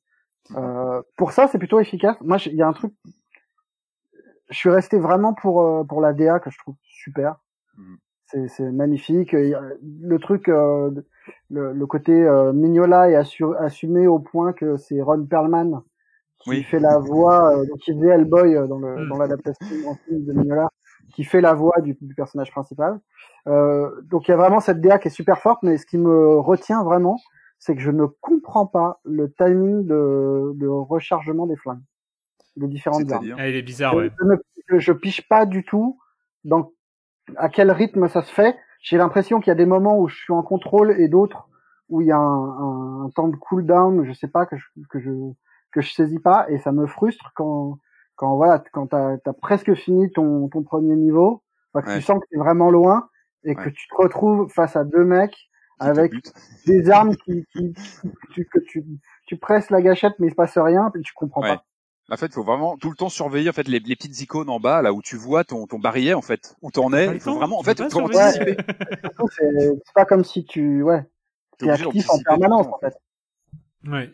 [0.57, 2.17] Euh, pour ça, c'est plutôt efficace.
[2.21, 2.93] Moi, il y a un truc.
[4.49, 7.37] Je suis resté vraiment pour euh, pour la DA que je trouve super.
[7.77, 7.97] Mhm.
[8.47, 9.33] C'est magnifique.
[9.33, 10.91] Euh, Le truc, euh,
[11.49, 15.81] le, le côté euh, Mignola est assu- assumé au point que c'est Ron Perlman
[16.43, 16.63] qui Oui.
[16.63, 19.09] fait la voix, euh, donc qui faisait Hellboy euh, dans le Mhm.
[19.09, 20.69] dans l'adaptation en film de Mignola,
[21.13, 22.99] qui fait la voix du, du personnage principal.
[23.47, 25.97] Euh, donc il y a vraiment cette DA qui est super forte, mais ce qui
[25.97, 27.17] me retient vraiment,
[27.59, 31.81] c'est que je ne comprends pas le timing de, de rechargement des flingues,
[32.55, 33.35] des différentes armes.
[33.37, 34.11] Ah, il est bizarre, ouais.
[34.19, 34.35] Je, ne,
[34.69, 35.99] je, je piche pas du tout
[36.43, 36.71] dans
[37.37, 38.55] à quel rythme ça se fait.
[38.81, 41.47] J'ai l'impression qu'il y a des moments où je suis en contrôle et d'autres
[41.89, 44.65] où il y a un, un, un temps de cooldown, je sais pas que je,
[44.89, 45.11] que je
[45.71, 47.77] que je saisis pas et ça me frustre quand
[48.15, 51.41] quand voilà quand t'as as presque fini ton ton premier niveau,
[51.73, 51.97] enfin, que Ouais.
[51.99, 53.09] tu sens que t'es vraiment loin
[53.43, 55.49] et que tu te retrouves face à deux mecs
[55.79, 56.13] avec
[56.67, 58.85] des armes qui, qui, qui- tu, que tu
[59.25, 61.55] tu presses la gâchette mais il se passe rien puis tu comprends Ouais.
[61.55, 61.63] pas.
[62.11, 64.49] En fait, il faut vraiment tout le temps surveiller en fait les, les petites icônes
[64.49, 67.05] en bas là où tu vois ton ton barillet en fait où t'en es.
[67.13, 68.57] Il faut temps, vraiment en fait faut anticiper.
[69.37, 71.03] C'est pas comme si tu ouais
[71.57, 72.93] T'es actif en permanence en fait.
[73.87, 74.11] Ouais.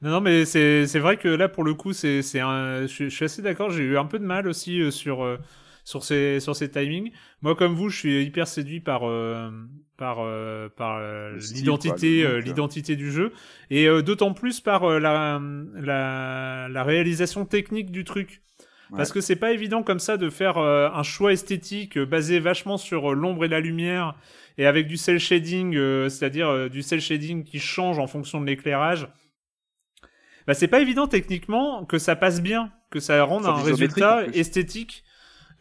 [0.00, 2.82] Non, non, mais c'est c'est vrai que là, pour le coup, c'est c'est un.
[2.82, 3.70] Je, suis- je suis assez d'accord.
[3.70, 5.38] J'ai eu un peu de mal aussi euh, sur euh,
[5.84, 7.10] sur ces sur ces timings.
[7.42, 9.50] Moi, comme vous, je suis hyper séduit par euh,
[9.96, 11.00] par euh, par
[11.50, 12.44] l'identité look.
[12.44, 13.32] l'identité du jeu
[13.70, 15.40] et euh, d'autant plus par euh, la,
[15.74, 18.42] la la réalisation technique du truc.
[18.96, 22.40] Parce que c'est pas évident comme ça de faire euh, un choix esthétique euh, basé
[22.40, 24.16] vachement sur euh, l'ombre et la lumière
[24.58, 28.46] et avec du cel shading, euh, c'est-à-dire du cel shading qui change en fonction de
[28.46, 29.08] l'éclairage.
[30.48, 35.04] Bah, c'est pas évident techniquement que ça passe bien, que ça rende un résultat esthétique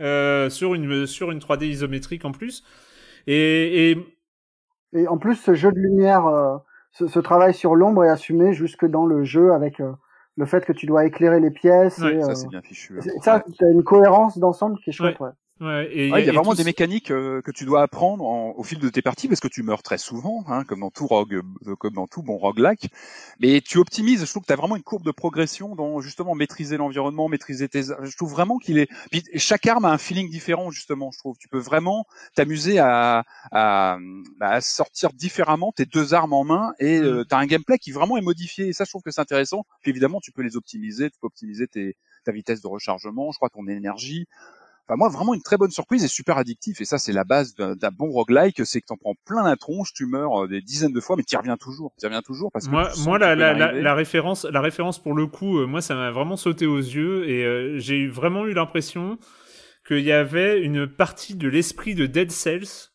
[0.02, 2.66] euh, sur une sur une 3D isométrique en plus.
[3.28, 3.98] Et, et
[4.94, 6.58] Et en plus, ce jeu de lumière, euh,
[6.92, 9.94] ce, ce travail sur l'ombre est assumé jusque dans le jeu avec euh,
[10.38, 12.04] le fait que tu dois éclairer les pièces.
[12.04, 13.00] Ouais, et, Ça euh, c'est bien fichu.
[13.00, 13.20] hein.
[13.22, 15.20] ça, t'as une cohérence d'ensemble qui est chouette.
[15.20, 15.28] Ouais.
[15.28, 15.34] ouais,
[15.92, 18.64] et Ouais, il y a vraiment des mécaniques euh, que tu dois apprendre en- au
[18.64, 21.42] fil de tes parties parce que tu meurs très souvent, hein, comme dans tout rogue,
[21.66, 22.90] euh, comme dans tout bon roguelike.
[23.40, 24.24] Mais tu optimises.
[24.24, 27.68] Je trouve que tu as vraiment une courbe de progression dans justement maîtriser l'environnement, maîtriser
[27.70, 27.82] tes.
[27.84, 28.88] Je trouve vraiment qu'il est.
[29.10, 31.10] Puis chaque arme a un feeling différent justement.
[31.12, 31.38] Je trouve.
[31.40, 32.06] Tu peux vraiment
[32.36, 33.98] t'amuser à, à,
[34.40, 37.92] à sortir différemment tes deux armes en main et euh, tu as un gameplay qui
[37.92, 38.68] vraiment est modifié.
[38.68, 39.66] Et ça, je trouve que c'est intéressant.
[39.82, 41.10] Puis évidemment, tu peux les optimiser.
[41.10, 41.96] Tu peux optimiser tes,
[42.26, 43.32] ta vitesse de rechargement.
[43.32, 44.28] Je crois ton énergie.
[44.88, 46.80] Enfin, moi, vraiment une très bonne surprise et super addictif.
[46.82, 49.92] Et ça, c'est la base d'un bon roguelike, c'est que t'en prends plein la tronche,
[49.94, 51.92] tu meurs euh, des dizaines de fois, mais t'y reviens toujours.
[51.98, 52.72] T'y reviens toujours parce que
[53.04, 56.12] Moi, la, la, la, la référence, la référence pour le coup, euh, moi, ça m'a
[56.12, 59.18] vraiment sauté aux yeux et euh, j'ai vraiment eu l'impression
[59.88, 62.92] qu'il y avait une partie de l'esprit de Dead Cells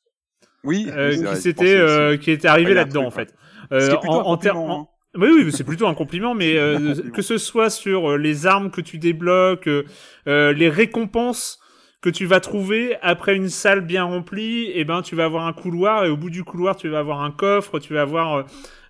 [0.65, 3.07] Oui, euh, oui, qui s'était, euh, qui était arrivé Ouais, il y a un là-dedans
[3.07, 3.35] en fait.
[3.73, 7.69] Euh, en, termes- en- Oui, oui, c'est plutôt un compliment, mais euh, que ce soit
[7.69, 11.59] sur euh, les armes que tu débloques, euh, les récompenses
[12.03, 15.53] que tu vas trouver après une salle bien remplie, et ben tu vas avoir un
[15.53, 18.43] couloir et au bout du couloir tu vas avoir un coffre, tu vas avoir euh,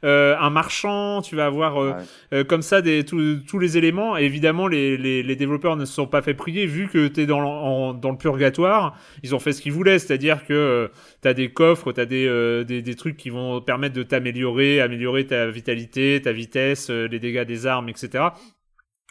[0.04, 1.96] euh, un marchand, tu vas avoir euh, Ouais.
[2.32, 4.16] euh, comme ça des, tous- tous les éléments.
[4.16, 7.20] Et évidemment, les, les, les développeurs ne se sont pas fait prier vu que tu
[7.20, 8.96] es dans, en- dans le purgatoire.
[9.22, 10.90] Ils ont fait ce qu'ils voulaient, c'est-à-dire que
[11.22, 14.02] tu as des coffres, tu as des, euh, des, des trucs qui vont permettre de
[14.02, 18.24] t'améliorer, améliorer ta vitalité, ta vitesse, les dégâts des armes, etc.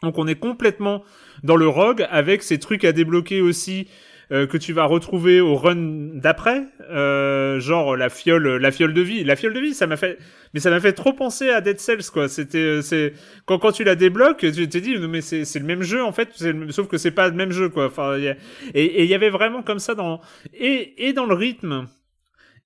[0.04, 1.04] Donc on est complètement
[1.44, 3.88] dans le rogue avec ces trucs à débloquer aussi
[4.32, 5.76] euh, que tu vas retrouver au run
[6.14, 9.26] d'après, euh, genre la fiole, la fiole de vie.
[9.26, 10.18] La fiole de vie, ça m'a fait,
[10.54, 12.30] mais ça m'a fait trop penser à Dead Cells quoi.
[12.30, 13.14] C'était, euh, c'est
[13.46, 16.14] quand quand tu la débloques, tu t'es dit mais c'est c'est le même jeu en
[16.14, 16.30] fait,
[16.70, 17.88] sauf que c'est pas le même jeu quoi.
[17.88, 18.38] Enfin, y a-
[18.74, 20.22] et et il y avait vraiment comme ça dans
[20.54, 21.88] et et dans le rythme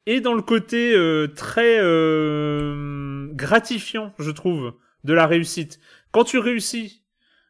[0.05, 4.73] et dans le côté euh, très euh, gratifiant, je trouve,
[5.03, 5.79] de la réussite.
[6.11, 7.01] Quand tu réussis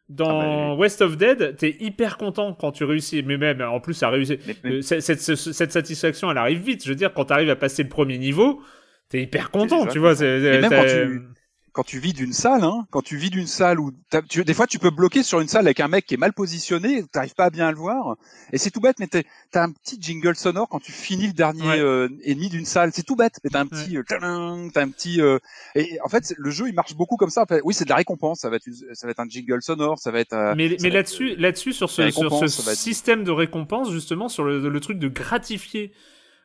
[0.08, 3.22] dans Ah bah West of Dead, t'es hyper content quand tu réussis.
[3.24, 4.40] Mais même, en plus, ça réussit.
[4.46, 6.84] Mais- mais- Euh, cette, cette- cette satisfaction, elle arrive vite.
[6.84, 8.62] Je veux dire, quand t'arrives à passer le premier niveau,
[9.08, 10.14] t'es hyper content, tu vois.
[10.14, 11.22] c'est- même quand tu-
[11.76, 13.92] quand tu vides une salle, hein, quand tu vides une salle où
[14.30, 16.32] tu, des fois tu peux bloquer sur une salle avec un mec qui est mal
[16.32, 18.16] positionné, t'arrives pas à bien le voir,
[18.50, 21.68] et c'est tout bête, mais t'as un petit jingle sonore quand tu finis le dernier
[21.68, 21.78] Ouais.
[21.80, 24.88] euh, ennemi d'une salle, c'est tout bête, mais t'as un petit, euh, tadam, t'as un
[24.88, 25.38] petit, euh,
[25.74, 27.42] et en fait le jeu il marche beaucoup comme ça.
[27.42, 29.28] En fait, oui, c'est de la récompense, ça va être, une- ça va être un
[29.28, 30.32] jingle sonore, ça va être.
[30.32, 34.44] euh, Mais, mais là-dessus, là-dessus, sur ce, sur ce être- système de récompense, justement, sur
[34.44, 35.92] le, le truc de gratifier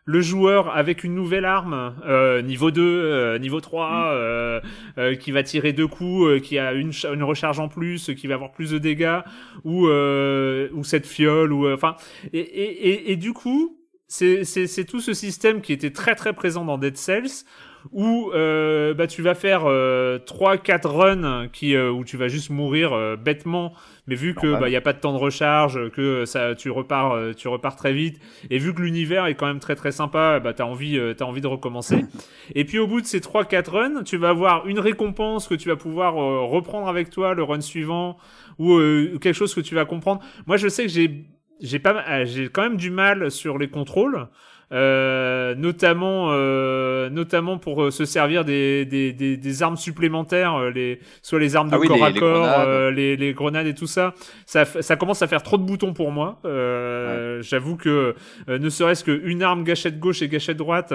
[0.06, 4.16] le joueur avec une nouvelle arme, euh, niveau 2, euh, niveau 3, Mm.
[4.16, 4.60] euh,
[4.98, 8.28] euh, qui va tirer deux coups, euh, qui a une, une recharge en plus, qui
[8.28, 9.20] va avoir plus de dégâts,
[9.64, 11.96] ou, euh, ou cette fiole, ou euh, enfin,
[12.34, 13.78] et, et, et, et du coup,
[14.08, 17.46] c'est c'est- c'est tout ce système qui était très très présent dans Dead Cells,
[17.92, 22.50] où euh, bah, tu vas faire euh, 3-4 runs qui, euh, où tu vas juste
[22.50, 23.74] mourir euh, bêtement,
[24.08, 24.62] mais vu que Normal.
[24.62, 27.48] bah, il y a pas de temps de recharge, que ça, tu repars, euh, tu
[27.48, 28.20] repars très vite,
[28.50, 31.26] et vu que l'univers est quand même très très sympa, bah, t'as envie, euh, t'as
[31.26, 32.06] envie de recommencer.
[32.56, 35.70] et puis au bout de ces 3-4 runs, tu vas avoir une récompense que tu
[35.70, 38.18] vas pouvoir euh, reprendre avec toi le run suivant,
[38.60, 40.22] ou euh, quelque chose que tu vas comprendre.
[40.46, 41.26] Moi, je sais que j'ai
[41.64, 44.28] j'ai pas ma- j'ai quand même du mal sur les contrôles
[44.72, 50.70] euh, notamment euh, notamment pour euh, se servir des, des, des, des armes supplémentaires euh,
[50.72, 52.68] les soit les armes de Ah oui, corps les- à les corps grenades.
[52.68, 54.14] euh, les, les grenades et tout ça.
[54.46, 56.40] Ça ça commence à faire trop de boutons pour moi.
[56.46, 58.16] Euh, j'avoue que
[58.50, 60.94] euh, ne serait-ce qu'une arme gâchette gauche et gâchette droite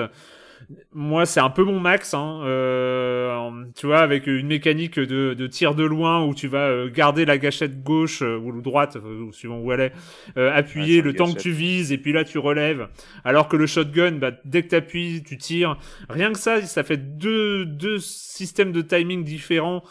[0.93, 2.41] moi, c'est un peu mon max, hein.
[2.45, 6.91] euh, tu vois, avec une mécanique de, de tir de loin où tu vas euh,
[6.91, 9.93] garder la gâchette gauche euh, ou droite, euh, ou suivant où elle est,
[10.37, 12.89] euh, appuyer Ouais, le temps que tu vises et puis là tu relèves.
[13.25, 15.77] Alors que le shotgun, bah, dès que t'appuies, tu tires.
[16.09, 19.83] Rien que ça, ça fait deux, deux systèmes de timing différents.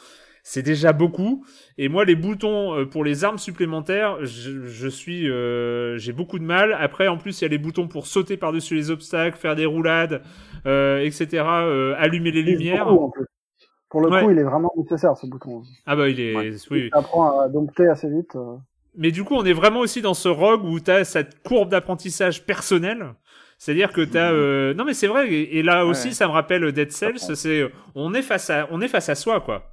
[0.48, 1.44] C'est déjà beaucoup.
[1.80, 6.38] Et moi, les boutons euh, pour les armes supplémentaires, je, je suis, euh, j'ai beaucoup
[6.38, 6.78] de mal.
[6.80, 9.66] Après, en plus, il y a les boutons pour sauter par-dessus les obstacles, faire des
[9.66, 10.22] roulades,
[10.68, 11.44] euh, etc.
[11.48, 12.86] euh, allumer les lumières.
[12.86, 13.26] beaucoup, en plus.
[13.90, 14.24] Pour le Ouais.
[14.24, 15.64] coup, il est vraiment nécessaire ce bouton.
[15.88, 16.52] Ah bah, il est, Ouais.
[16.70, 16.90] oui.
[16.94, 18.36] Ça apprend à dompter assez vite.
[18.36, 18.56] euh.
[18.96, 21.70] Mais du coup, on est vraiment aussi dans ce rogue où tu as cette courbe
[21.70, 23.16] d'apprentissage personnel.
[23.58, 24.32] C'est-à-dire que tu as...
[24.32, 24.78] Mhm.
[24.78, 26.14] Non mais c'est vrai, et, là aussi ouais.
[26.14, 29.42] ça me rappelle Dead Cells, c'est on est face à on est face à soi
[29.42, 29.72] quoi.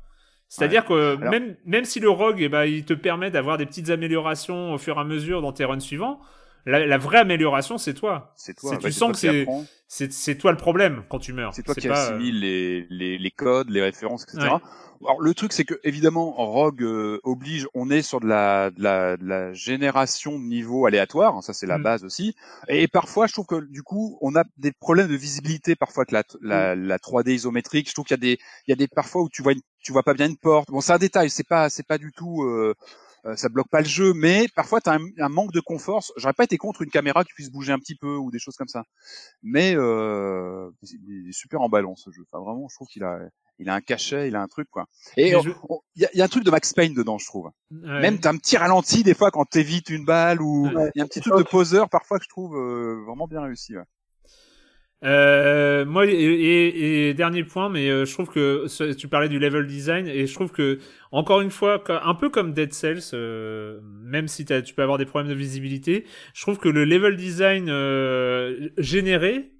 [0.55, 3.65] C'est-à-dire que Alors- même même si le rogue eh ben, il te permet d'avoir des
[3.67, 6.21] petites améliorations au fur et à mesure dans tes runs suivants,
[6.67, 8.33] la, la vraie amélioration c'est toi.
[8.37, 8.77] C'est toi.
[8.77, 9.45] Tu sens que
[9.89, 11.55] c'est toi le problème quand tu meurs.
[11.55, 14.39] C'est toi qui pas, euh, assimile les, les, les codes, les références, etc.
[14.55, 14.61] Ouais.
[15.05, 18.81] Alors le truc c'est que évidemment Rogue euh, oblige, on est sur de la, de
[18.83, 21.83] la, de la génération de niveaux aléatoires, hein, ça c'est la Mm.
[21.83, 22.37] base aussi.
[22.69, 26.15] Et parfois je trouve que du coup on a des problèmes de visibilité parfois que
[26.15, 27.89] la, la, la 3D isométrique.
[27.89, 29.61] Je trouve qu'il y a des il y a des parfois où tu vois une,
[29.83, 30.71] tu vois pas bien une porte.
[30.71, 32.75] Bon c'est un détail, c'est pas c'est pas du tout euh,
[33.27, 36.03] euh, ça bloque pas le jeu, mais parfois tu as un, un manque de confort.
[36.17, 38.57] J'aurais pas été contre une caméra qui puisse bouger un petit peu ou des choses
[38.57, 38.85] comme ça.
[39.43, 42.25] Mais euh, il est super emballant ce jeu.
[42.31, 43.21] Enfin vraiment, je trouve qu'il a
[43.59, 44.87] il a un cachet, il a un truc quoi.
[45.17, 45.51] Et je-
[45.95, 47.47] il y, a, il y a un truc de Max Payne dedans, je trouve.
[47.71, 48.01] ouais.
[48.01, 51.01] Même t'as un petit ralenti des fois quand t'évites une balle ou il Ouais, y
[51.01, 53.77] a un petit truc de poseur parfois que je trouve euh, vraiment bien réussi.
[53.77, 53.85] ouais.
[55.05, 59.39] Euh, moi, et, et- et dernier point, mais euh, je trouve que tu parlais du
[59.41, 60.79] level design et je trouve que
[61.11, 64.99] encore une fois, un peu comme Dead Cells, euh, même si t'as- tu peux avoir
[64.99, 66.05] des problèmes de visibilité,
[66.35, 69.51] je trouve que le level design euh, généré,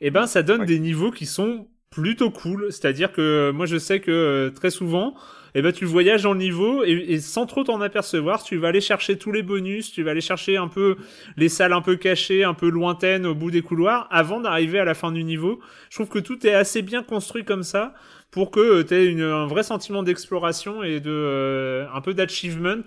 [0.00, 0.66] eh ben, ça donne Ouais.
[0.66, 2.66] des niveaux qui sont plutôt cool.
[2.72, 5.14] C'est-à-dire que moi, je sais que euh, très souvent,
[5.54, 9.16] et ben tu voyages en niveau et, sans trop t'en apercevoir, tu vas aller chercher
[9.16, 10.96] tous les bonus, tu vas aller chercher un peu
[11.36, 14.84] les salles un peu cachées, un peu lointaines au bout des couloirs avant d'arriver à
[14.84, 15.60] la fin du niveau.
[15.90, 17.94] Je trouve que tout est assez bien construit comme ça
[18.30, 22.82] pour que tu aies un vrai sentiment d'exploration et de euh, un peu d'achievement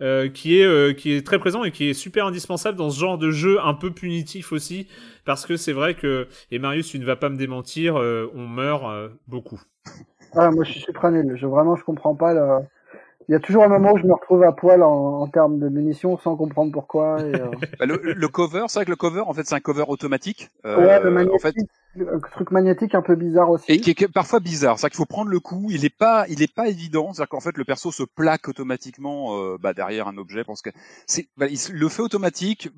[0.00, 2.98] euh, qui est euh, qui est très présent et qui est super indispensable dans ce
[2.98, 4.88] genre de jeu un peu punitif aussi
[5.24, 9.12] parce que c'est vrai que et Marius tu ne vas pas me démentir on meurt
[9.28, 9.60] beaucoup.
[10.34, 12.60] Ah moi je suis super nul, je vraiment je comprends pas le
[13.30, 15.60] il y a toujours un moment où je me retrouve à poil en, en termes
[15.60, 17.20] de munitions sans comprendre pourquoi.
[17.20, 17.46] Et, euh...
[17.78, 20.50] bah, le, le, cover, c'est vrai que le cover, en fait, c'est un cover automatique.
[20.66, 21.54] Euh, ouais, le magnétique, en fait,
[21.94, 23.70] le truc magnétique un peu bizarre aussi.
[23.70, 24.78] Et qui est parfois bizarre.
[24.78, 25.68] C'est vrai qu'il faut prendre le coup.
[25.70, 27.12] Il est pas, il est pas évident.
[27.12, 30.70] C'est-à-dire qu'en fait, le perso se plaque automatiquement euh, bah, derrière un objet parce que
[31.06, 32.68] c'est, bah, il le fait automatique.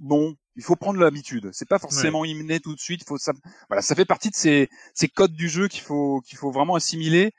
[0.00, 1.50] Bon, il faut prendre l'habitude.
[1.52, 2.30] C'est pas forcément ouais.
[2.30, 3.06] imné tout de suite.
[3.06, 3.32] Faut ça,
[3.68, 6.74] voilà, ça fait partie de ces, ces codes du jeu qu'il faut, qu'il faut vraiment
[6.74, 7.32] assimiler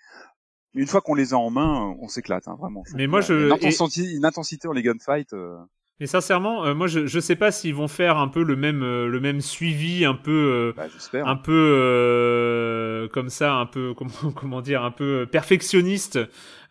[0.73, 2.83] une fois qu'on les a en main, on s'éclate, hein, vraiment.
[2.95, 5.33] Mais moi, je une intensité, une intensité dans les gunfights.
[5.33, 5.57] Euh...
[5.99, 8.81] Mais sincèrement, euh, moi, je je sais pas s'ils vont faire un peu le même
[8.81, 10.87] euh, le même suivi, un peu euh, bah,
[11.23, 16.19] un peu euh, comme ça, un peu comment comment dire, un peu perfectionniste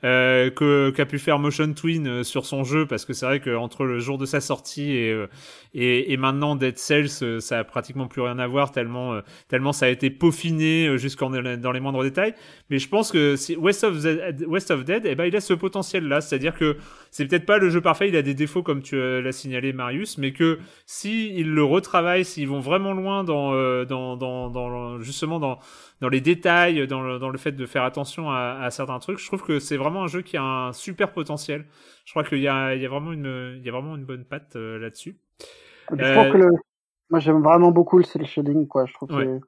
[0.02, 3.40] euh, que qu'a pu faire Motion Twin euh, sur son jeu parce que c'est vrai
[3.40, 5.26] que entre le jour de sa sortie et euh,
[5.74, 9.86] et, et maintenant Dead Cells ça a pratiquement plus rien à voir tellement tellement ça
[9.86, 12.34] a été peaufiné jusqu'en dans les moindres détails
[12.70, 15.40] mais je pense que si West of Dead, West of Dead eh ben il a
[15.40, 16.78] ce potentiel là c'est-à-dire que
[17.10, 20.18] c'est peut-être pas le jeu parfait il a des défauts comme tu l'as signalé Marius
[20.18, 25.38] mais que si ils le retravaillent s'ils vont vraiment loin dans dans dans, dans justement
[25.38, 25.60] dans
[26.00, 29.18] dans les détails, dans le, dans le fait de faire attention à, à certains trucs.
[29.18, 31.66] Je trouve que c'est vraiment un jeu qui a un super potentiel.
[32.04, 34.04] Je crois qu'il y a, il y a vraiment une, il y a vraiment une
[34.04, 35.18] bonne patte euh, là-dessus.
[35.92, 36.14] Je euh...
[36.14, 36.50] trouve que le,
[37.10, 38.86] moi j'aime vraiment beaucoup le cel shading, quoi.
[38.86, 39.24] Je trouve ouais.
[39.24, 39.40] que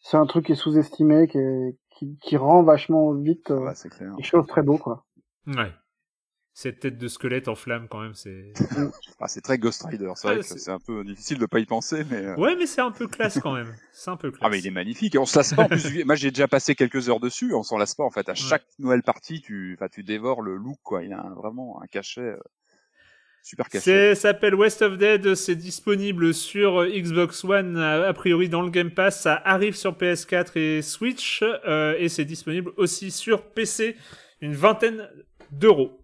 [0.00, 3.74] c'est un truc qui est sous-estimé, qui, est, qui, qui, rend vachement vite euh, ouais,
[3.90, 4.14] clair.
[4.16, 5.04] les choses très beau, quoi.
[5.46, 5.72] Ouais
[6.54, 8.52] cette tête de squelette en flamme quand même c'est
[9.20, 11.64] ah, c'est très Ghost Rider c'est vrai que c'est un peu difficile de pas y
[11.64, 12.36] penser mais euh...
[12.36, 13.74] ouais mais c'est un peu classe quand même.
[13.92, 15.68] C'est un peu classe ah mais il est magnifique et on se lasse pas en
[15.68, 18.28] plus moi j'ai déjà passé quelques heures dessus on s'en lasse pas en fait.
[18.28, 18.84] À chaque ouais.
[18.84, 21.02] nouvelle partie tu enfin tu dévores le look quoi.
[21.02, 22.36] Il a un, vraiment un cachet euh,
[23.42, 28.60] super caché ça s'appelle West of Dead c'est disponible sur Xbox One a priori dans
[28.60, 29.22] le Game Pass.
[29.22, 33.96] Ça arrive sur PS4 et Switch euh, et c'est disponible aussi sur PC
[34.42, 35.08] une vingtaine
[35.50, 36.01] d'euros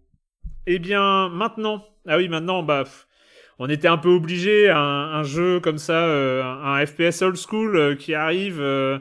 [0.70, 2.84] eh bien, maintenant, ah oui, maintenant, bah,
[3.58, 7.36] on était un peu obligé, un, un jeu comme ça, euh, un, un, FPS old
[7.36, 8.98] school euh, qui arrive, euh,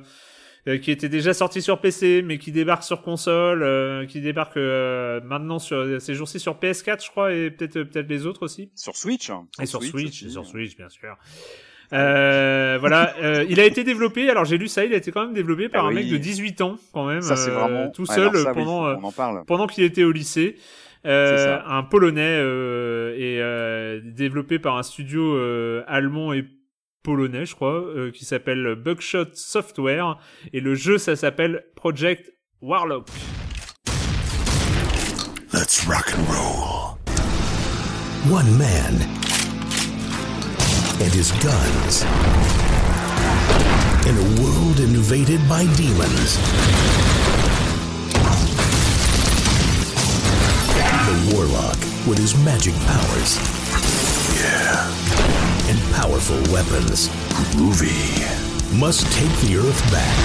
[0.81, 6.02] qui était déjà sorti sur PC, mais qui débarque sur console, qui débarque maintenant sur
[6.02, 8.72] ces jours-ci sur PS4, je crois, et peut-être peut-être les autres aussi.
[8.76, 9.30] Sur Switch.
[9.30, 9.48] Hein.
[9.61, 11.18] Et sur Switch, Switch et sur Switch, bien sûr.
[11.94, 14.30] Euh, voilà, euh, il a été développé.
[14.30, 16.03] Alors j'ai lu ça, il a été quand même développé par ah un oui.
[16.03, 17.89] mec de 18 ans quand même, ça, vraiment...
[17.89, 20.57] tout seul ça, pendant oui, pendant qu'il était au lycée.
[21.06, 26.45] Euh, un polonais euh, et euh, développé par un studio euh, allemand et
[27.03, 30.18] polonais, je crois, euh, qui s'appelle Buckshot Software.
[30.53, 33.07] Et le jeu, ça s'appelle Project Warlock.
[35.53, 36.98] Let's rock and roll.
[38.30, 38.95] One man
[40.99, 42.03] and his guns
[44.06, 46.38] in a world invaded by demons.
[51.31, 51.77] Warlock,
[52.07, 53.38] with his magic powers.
[54.39, 54.88] Yeah.
[55.69, 57.10] And powerful weapons.
[57.56, 57.95] Groovy.
[58.80, 60.18] Must take the Earth back.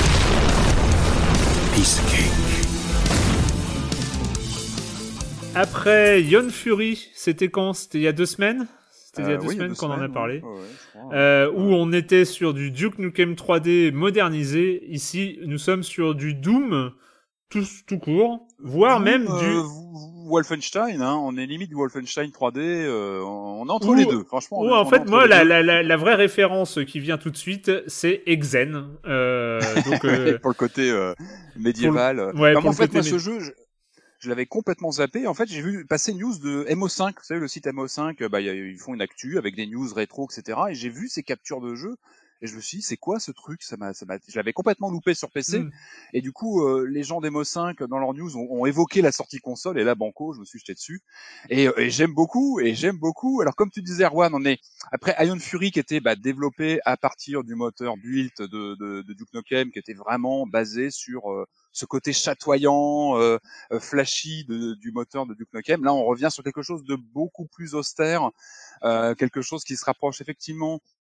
[1.74, 2.32] Piece of cake.
[5.55, 7.73] Après Yon Fury, c'était quand?
[7.74, 8.66] C'était il y a deux semaines?
[8.90, 10.40] C'était il y a deux Euh, oui, semaines qu'on en a parlé.
[10.40, 11.14] Ouais, ouais.
[11.14, 14.82] Euh, où on était sur du Duke Nukem 3D modernisé.
[14.89, 16.93] Ici, nous sommes sur du Doom
[17.51, 19.69] tout, tout court, voire Doom, même euh, du...
[20.24, 24.61] Wolfenstein, hein, on est limite Wolfenstein 3D, euh, on est entre les deux, franchement.
[24.61, 25.49] Ou en fait, moi, la, deux.
[25.49, 28.89] la, la, la vraie référence qui vient tout de suite, c'est Exen.
[29.07, 30.93] Euh, donc, euh, pour le côté
[31.57, 32.32] médiéval.
[32.35, 33.51] ouais, Non, pour le en fait, côté moi, ce jeu, je,
[34.23, 35.27] je l'avais complètement zappé.
[35.27, 37.09] En fait, j'ai vu passer une news de MO5.
[37.09, 40.28] Vous savez, le site MO5, euh, bah, ils font une actu avec des news rétro,
[40.31, 40.59] etc.
[40.70, 41.97] Et j'ai vu ces captures de jeux.
[42.43, 43.62] Et je me suis dit, c'est quoi ce truc?
[43.62, 45.60] Ça m'a, ça m'a, je l'avais complètement loupé sur PC.
[45.60, 45.70] Mm.
[46.12, 49.39] Et du coup, euh, les gens d'MO5 dans leurs news ont, ont évoqué la sortie
[49.39, 49.78] console.
[49.78, 51.02] Et là, banco, je me suis jeté dessus.
[51.48, 52.59] Et, euh, et j'aime beaucoup.
[52.60, 53.40] Et j'aime beaucoup.
[53.40, 54.59] Alors, comme tu disais, Erwan, on est
[54.90, 59.12] après Ion Fury qui était bah, développé à partir du moteur built de, de, de
[59.14, 63.39] Duke Nukem, qui était vraiment basé sur euh, ce côté chatoyant, euh,
[63.73, 65.85] euh, flashy de- du moteur de Duke Nukem.
[65.85, 68.31] Là, on revient sur quelque chose de beaucoup plus austère,
[68.82, 71.01] euh, quelque chose qui se rapproche effectivement euh,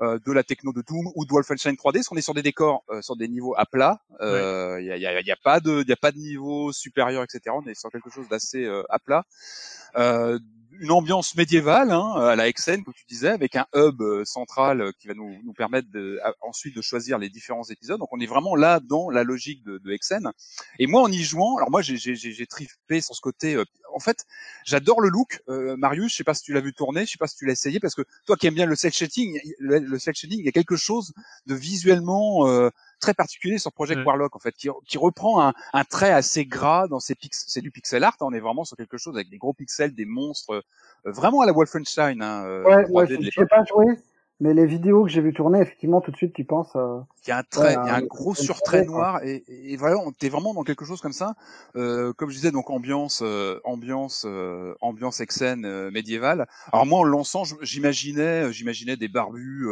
[0.00, 2.84] de la techno de Doom ou de Wolfenstein 3D, parce qu'on est sur des décors,
[2.90, 4.00] euh, sur des niveaux à plat.
[4.20, 6.72] Il euh, y, a, y, a, y, a, pas de, y a pas de niveau
[6.72, 7.54] supérieur, etc.
[7.54, 9.24] On est sur quelque chose d'assez euh, à plat.
[10.74, 14.24] Euh, une ambiance médiévale hein, à la XN, comme tu disais, avec un hub euh,
[14.24, 17.98] central euh, qui va nous, nous permettre de, ensuite de choisir les différents épisodes.
[17.98, 19.94] Donc on est vraiment là dans la logique de, de.
[20.78, 23.54] Et moi, en y jouant, alors moi j'ai trippé sur ce côté.
[23.54, 23.64] Euh,
[23.94, 24.26] en fait,
[24.64, 25.40] j'adore le look.
[25.48, 27.46] Euh, Marius, je sais pas si tu l'as vu tourner, je sais pas si tu
[27.46, 30.40] l'as essayé, parce que toi qui aimes bien le cel shading, le, le cel shading,
[30.40, 31.12] il y a quelque chose
[31.46, 34.06] de visuellement euh, très particulier sur Project ouais.
[34.06, 37.44] Warlock en fait, qui, qui reprend un, un, trait assez gras dans ses pixels.
[37.48, 39.94] C'est du pixel art, hein, on est vraiment sur quelque chose avec des gros pixels,
[39.94, 40.62] des monstres, euh,
[41.04, 42.22] vraiment à la Wolfenstein.
[42.22, 43.86] Hein, euh, ouais, ouais je pas joué,
[44.40, 46.72] mais les vidéos que j'ai vu tourner, effectivement, tout de suite, tu penses.
[46.74, 49.44] Euh, il y a un trait, ouais, il y a un gros surtrait noir, et,
[49.48, 51.34] et, voilà, t'es vraiment dans quelque chose comme ça.
[51.76, 56.46] Euh, comme je disais, donc ambiance, euh, ambiance, euh, ambiance exène euh, médiévale.
[56.72, 59.68] Alors moi, en lançant, j'imaginais, j'imaginais des barbus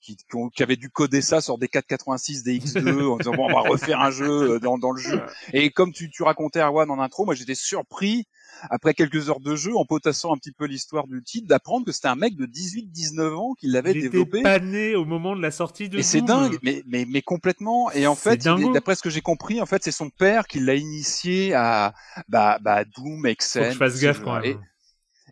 [0.00, 3.32] qui, qui, ont, qui, avaient dû coder ça sur des 486 des X2 en disant
[3.32, 5.20] bon, on va refaire un jeu dans, dans le jeu.
[5.52, 8.28] Et comme tu, tu racontais Arwan en intro, moi j'étais surpris
[8.70, 11.92] après quelques heures de jeu, en potassant un petit peu l'histoire du titre, d'apprendre que
[11.92, 14.38] c'était un mec de 18-19 ans qui l'avait développé.
[14.38, 15.98] Il était pas né au moment de la sortie de.
[15.98, 17.90] Et c'est dingue, mais, mais, mais complètement.
[17.92, 20.74] Et en fait, d'après ce que j'ai compris, en fait, c'est son père qui l'a
[20.74, 21.94] initié à
[22.28, 23.62] bah, bah Doom, Exen.
[23.62, 24.44] Faut que je fasse gaffe quand même.
[24.44, 24.56] Et,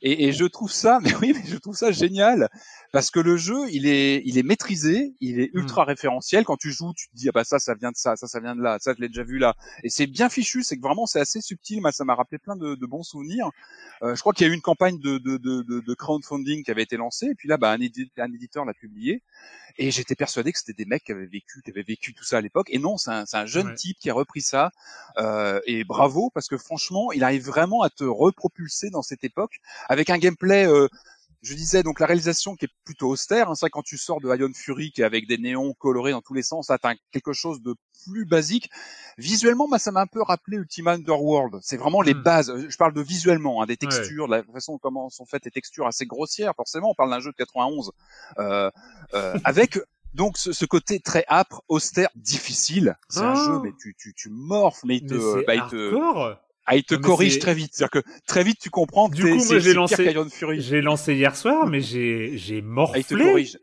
[0.03, 2.49] et, et, je trouve ça, mais oui, mais je trouve ça génial
[2.93, 5.89] parce que le jeu, il est, il est maîtrisé, il est ultra mmh.
[5.89, 6.45] référentiel.
[6.45, 8.39] Quand tu joues, tu te dis ah bah ça, ça vient de ça, ça, ça
[8.39, 9.55] vient de là, ça je l'ai déjà vu là.
[9.83, 11.81] Et c'est bien fichu, c'est que vraiment c'est assez subtil.
[11.81, 13.49] Moi, ça m'a rappelé plein de, de bons souvenirs.
[14.03, 16.71] Euh, je crois qu'il y a eu une campagne de, de, de, de, crowdfunding qui
[16.71, 19.23] avait été lancée, et puis là, bah, un, édi un éditeur l'a publié.
[19.79, 22.39] Et j'étais persuadé que c'était des mecs qui avaient vécu, qui avaient vécu tout ça
[22.39, 22.67] à l'époque.
[22.71, 23.75] Et non, c'est un, un, jeune ouais.
[23.75, 24.71] type qui a repris ça.
[25.17, 29.61] Euh, et bravo, parce que franchement, il arrive vraiment à te repropulser dans cette époque
[29.93, 30.67] avec un gameplay.
[30.67, 30.89] Euh,
[31.45, 33.51] je disais donc la réalisation qui est plutôt austère.
[33.51, 36.21] Hein, c'est quand tu sors de Ion Fury qui est avec des néons colorés dans
[36.23, 37.75] tous les sens, ça atteint quelque chose de
[38.05, 38.71] plus basique.
[39.19, 41.59] Visuellement, bah, ça m'a un peu rappelé Ultima Underworld.
[41.61, 42.23] C'est vraiment les Hmm.
[42.23, 42.53] bases.
[42.69, 45.87] Je parle de visuellement, hein, des textures, de la façon comment sont faites les textures
[45.89, 46.53] assez grossières.
[46.55, 47.91] Forcément, on parle d'un jeu de 91
[48.39, 48.71] euh,
[49.15, 49.81] euh, avec
[50.15, 52.97] donc ce, ce, côté très âpre, austère, difficile.
[53.09, 53.25] C'est Oh.
[53.25, 55.91] un jeu, mais tu, tu, tu morphes, mais il te, Mais bah, il te.
[56.67, 57.71] Ah, il te mais corrige très vite.
[57.75, 60.15] C'est-à-dire que très vite tu comprends que Du coup, moi, j'ai lancé-.
[60.59, 63.25] J'ai lancé hier soir, mais j'ai j'ai Ah, il te morflé.
[63.25, 63.59] corrige.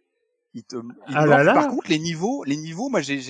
[0.56, 0.82] Il te, il
[1.16, 1.46] Ah là morfle.
[1.46, 1.54] là.
[1.54, 3.22] Par contre, les niveaux, les niveaux, moi, j'ai,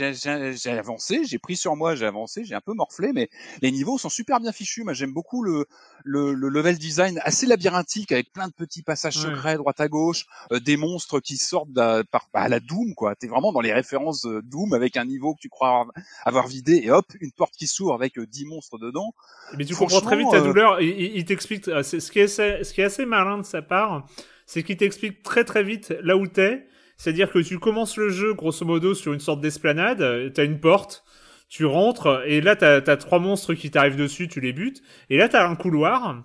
[0.68, 3.30] avancé, j'ai pris sur moi, j'ai avancé, j'ai un peu morflé, mais
[3.62, 4.84] les niveaux sont super bien fichus.
[4.86, 5.66] Moi, j'aime beaucoup le,
[6.06, 9.32] le, le level design assez labyrinthique avec plein de petits passages Ouais.
[9.32, 12.96] secrets, droite à gauche, euh, des monstres qui sortent d'un- par, bah, à la Doom,
[12.96, 13.16] quoi.
[13.16, 15.88] T'es vraiment dans les références euh, Doom avec un niveau que tu crois
[16.24, 19.14] avoir, vidé et hop, une porte qui s'ouvre avec euh, 10 monstres dedans.
[19.58, 20.80] Mais tu comprends très vite ta euh, douleur.
[20.80, 21.68] Il, il- il t'explique.
[21.68, 24.08] euh, Ce qui, est, assez- ce qui est assez malin de sa part,
[24.46, 26.66] c'est qu'il t'explique très très vite là où t'es.
[27.00, 30.32] C'est-à-dire que tu commences le jeu grosso modo sur une sorte d'esplanade.
[30.34, 31.04] T'as une porte.
[31.48, 34.28] Tu rentres et là t'as as trois monstres qui t'arrivent dessus.
[34.28, 34.84] Tu les butes.
[35.10, 36.24] Et là t'as un couloir.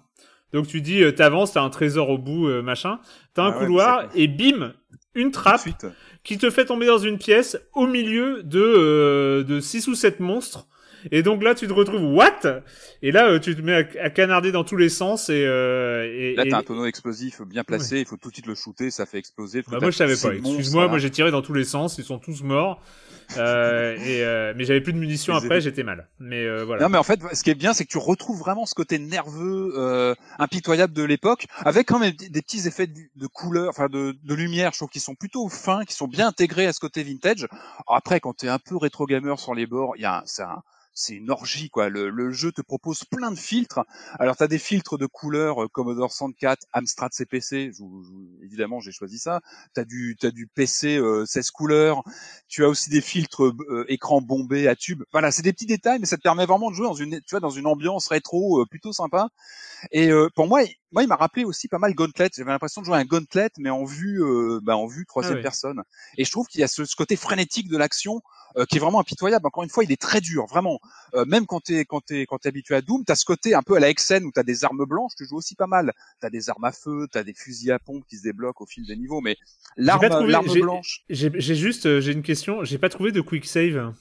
[0.52, 3.00] Donc tu dis, euh, t'avances, t'as un trésor au bout, euh, machin.
[3.34, 4.72] T'as un Ah ouais, couloir et bim,
[5.14, 5.68] une trappe
[6.22, 10.20] qui te fait tomber dans une pièce au milieu de euh, de six ou sept
[10.20, 10.68] monstres.
[11.12, 12.62] Et donc là, tu te retrouves what?
[13.02, 16.04] Et là, euh, tu te mets à, à canarder dans tous les sens et euh,
[16.12, 18.54] et, Là, et- t'as un tonneau explosif bien placé, il faut tout de suite le
[18.54, 19.62] shooter, ça fait exploser.
[19.62, 20.34] Bah, moi je savais pas.
[20.56, 22.80] Excuse-moi, moi j'ai tiré dans tous les sens, ils sont tous morts.
[23.38, 26.08] Euh, et euh, mais j'avais plus de munitions après, j'étais mal.
[26.20, 26.82] Mais euh, voilà.
[26.82, 28.98] Non, mais en fait, ce qui est bien, c'est que tu retrouves vraiment ce côté
[28.98, 33.88] nerveux, euh, impitoyable de l'époque, avec quand même des, petits effets de, de couleur, enfin
[33.88, 36.80] de, de lumière, je trouve qu'ils sont plutôt fins, qui sont bien intégrés à ce
[36.80, 37.48] côté vintage.
[37.88, 40.42] Après, quand t'es un peu rétro gamer sur les bords, il y a, un- c'est
[40.42, 40.62] un,
[40.94, 41.88] c'est une orgie quoi.
[41.88, 43.80] Le, le jeu te propose plein de filtres.
[44.18, 47.70] Alors t'as des filtres de couleurs euh, Commodore 64, Amstrad CPC.
[47.72, 49.40] Je je évidemment, j'ai choisi ça.
[49.74, 52.02] T'as du t'as du PC euh, 16 couleurs.
[52.48, 55.02] Tu as aussi des filtres euh, écran bombé à tube.
[55.12, 57.30] Voilà, c'est des petits détails, mais ça te permet vraiment de jouer dans une tu
[57.30, 59.28] vois dans une ambiance rétro euh, plutôt sympa.
[59.92, 62.30] Et euh, pour moi, il- moi, il m'a rappelé aussi pas mal Gauntlet.
[62.36, 65.38] J'avais l'impression de jouer à un Gauntlet, mais en vue, euh, bah, en vue troisième
[65.38, 65.82] Ah personne.
[66.18, 68.20] Et je trouve qu'il y a ce, ce côté frénétique de l'action
[68.56, 69.44] euh, qui est vraiment impitoyable.
[69.46, 70.78] Encore une fois, il est très dur, vraiment.
[71.14, 73.62] Euh, même quand t'es quand t'es quand t'es habitué à Doom, t'as ce côté un
[73.62, 75.12] peu à la Xen où t'as des armes blanches.
[75.16, 75.92] Tu joues aussi pas mal.
[76.20, 78.86] T'as des armes à feu, t'as des fusils à pompe qui se débloquent au fil
[78.86, 79.20] des niveaux.
[79.20, 79.36] Mais
[79.76, 82.64] l'arme blanche, J'ai juste, euh, j'ai une question.
[82.64, 83.92] J'ai pas trouvé de quick save.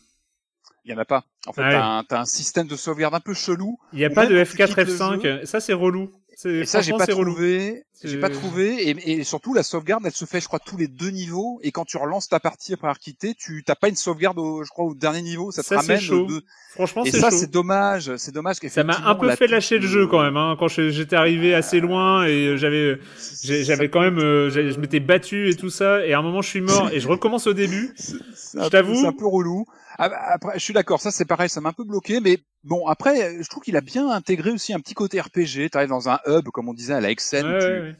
[0.85, 1.25] il y en a pas.
[1.45, 3.77] En fait, Ah t'as un, système de sauvegarde un peu chelou.
[3.93, 5.45] Il y a pas de quand tu quittes F4 le F5.
[5.45, 6.11] Ça c'est relou.
[6.45, 7.83] Et ça, j'ai pas trouvé.
[8.03, 8.89] J'ai pas trouvé.
[8.89, 11.59] Et, et, surtout, la sauvegarde, elle se fait, je crois, tous les deux niveaux.
[11.63, 14.63] Et quand tu relances ta partie après avoir quitté, tu t'as pas une sauvegarde, au,
[14.63, 15.51] je crois, au dernier niveau.
[15.51, 15.99] Ça, te ramène.
[15.99, 16.25] Chaud.
[16.25, 16.43] De...
[16.71, 18.15] Franchement, et ça, c'est dommage.
[18.17, 18.57] C'est dommage.
[18.67, 20.37] Ça m'a un peu fait lâcher le jeu quand même.
[20.37, 22.97] Hein, quand j'étais arrivé assez loin et j'avais,
[23.43, 26.05] j'avais quand même, euh, je m'étais battu et tout ça.
[26.05, 27.93] Et à un moment, je suis mort et je recommence au début.
[27.97, 28.95] Je t'avoue.
[28.95, 29.65] C'est un peu relou.
[29.97, 32.39] Ah, bah, après, je suis d'accord, ça c'est pareil, ça m'a un peu bloqué, mais
[32.63, 35.69] bon, après, je trouve qu'il a bien intégré aussi un petit côté RPG.
[35.69, 37.95] Tu arrives dans un hub, comme on disait à la XN, ouais,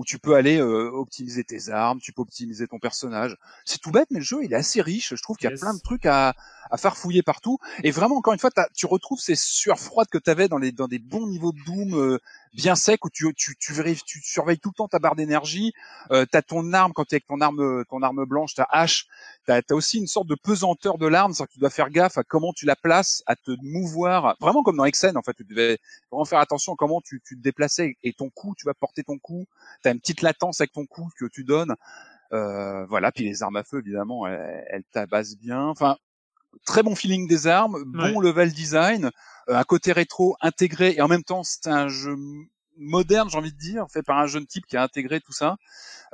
[0.00, 3.36] où, tu, peux aller euh, optimiser tes armes, tu peux optimiser ton personnage.
[3.64, 5.14] C'est tout bête, mais le jeu, il est assez riche.
[5.14, 6.34] Je trouve qu'il y a plein de trucs à,
[6.70, 7.58] à faire fouiller partout.
[7.82, 10.72] Et vraiment, encore une fois, tu retrouves ces sueurs froides que tu avais dans, les,
[10.72, 12.18] dans des bons niveaux de Doom euh,
[12.54, 15.72] bien secs, où tu, tu, tu, vérifies, tu surveilles tout le temps ta barre d'énergie.
[16.10, 18.66] Euh, tu as ton arme, quand tu es avec ton arme, ton arme blanche, ta
[18.70, 19.06] hache,
[19.46, 22.18] tu as, aussi une sorte de pesanteur de l'arme, c'est-à-dire que tu dois faire gaffe
[22.18, 25.44] à comment tu la places, à te mouvoir, vraiment comme dans Exen, en fait, tu
[25.44, 25.78] devais
[26.10, 29.04] vraiment faire attention à comment tu, tu te déplaçais et ton coup, tu vas porter
[29.04, 29.46] ton coup,
[29.92, 31.74] une petite latence avec ton coup que tu donnes.
[32.32, 35.66] Euh, voilà, puis les armes à feu, évidemment, elles, elles tabassent bien.
[35.66, 35.96] Enfin,
[36.64, 39.10] très bon feeling des armes, bon level design,
[39.48, 42.16] euh, un côté rétro intégré et en même temps c'est un jeu
[42.80, 45.56] moderne, j'ai envie de dire, fait par un jeune type qui a intégré tout ça.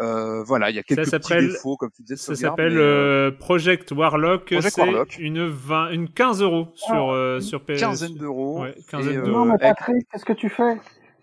[0.01, 2.17] Euh, voilà, il y a quelques petits défauts, comme tu disais.
[2.17, 4.47] Ça s'appelle euh, Project Warlock.
[4.51, 5.17] Project Warlock.
[5.19, 7.81] Une 20, une 15 euros sur euh, sur PS.
[7.81, 8.63] Quinzaine d'euros.
[8.63, 9.45] Ouais, quinzaine d'euros.
[9.45, 10.77] Non, mais Patrick, qu'est-ce que tu fais?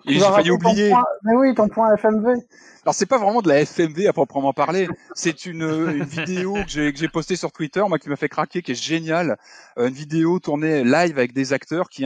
[0.05, 0.93] J'ai failli oublier.
[1.23, 2.41] Mais oui, ton point FMV.
[2.85, 6.69] Alors c'est pas vraiment de la FMV à proprement parler, c'est une, une, vidéo que
[6.69, 9.37] j'ai, que j'ai postée sur Twitter, moi qui m'a fait craquer, qui est géniale,
[9.77, 12.03] euh, une vidéo tournée live avec des acteurs qui,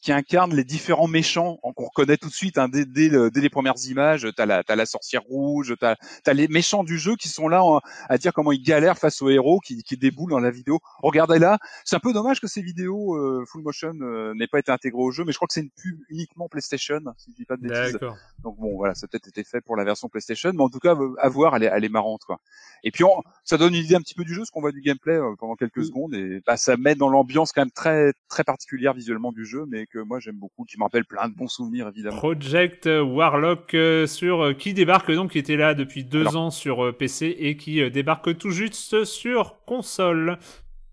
[0.00, 3.50] qui incarnent les différents méchants qu'on reconnaît tout de suite hein, dès, dès, dès, les
[3.50, 4.28] premières images.
[4.36, 7.64] T'as la, t'as la sorcière rouge, t'as, as les méchants du jeu qui sont là
[8.08, 10.78] à dire comment ils galèrent face aux héros qui, qui déboulent dans la vidéo.
[11.02, 14.60] Regardez là, c'est un peu dommage que ces vidéos euh, full motion euh, n'aient pas
[14.60, 17.36] été intégrées au jeu, mais je crois que c'est une pub uniquement PlayStation, si je
[17.36, 17.98] dis pas de bêtises.
[18.44, 20.68] Donc bon, voilà, ça a peut-être été fait pour la version PlayStation PlayStation, mais en
[20.68, 22.38] tout cas, à voir, elle est, elle est marrante, quoi.
[22.82, 24.72] Et puis, on, ça donne une idée un petit peu du jeu, ce qu'on voit
[24.72, 25.84] du gameplay euh, pendant quelques mm.
[25.84, 29.66] secondes, et bah, ça met dans l'ambiance quand même très, très particulière visuellement du jeu,
[29.68, 32.16] mais que moi j'aime beaucoup, qui me rappelle plein de bons souvenirs, évidemment.
[32.16, 36.96] Project Warlock euh, sur euh, qui débarque donc, qui était là depuis deux ans sur
[36.96, 40.38] PC et qui débarque tout juste sur console.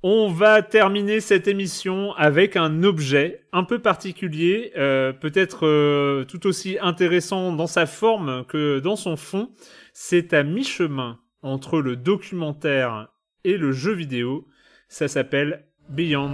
[0.04, 6.46] On va terminer cette émission avec un objet un peu particulier, euh, peut-être euh, tout
[6.46, 9.50] aussi intéressant dans sa forme que dans son fond.
[9.94, 13.08] C'est à mi-chemin entre le documentaire
[13.44, 14.46] et le jeu vidéo.
[14.88, 16.34] Ça s'appelle Beyond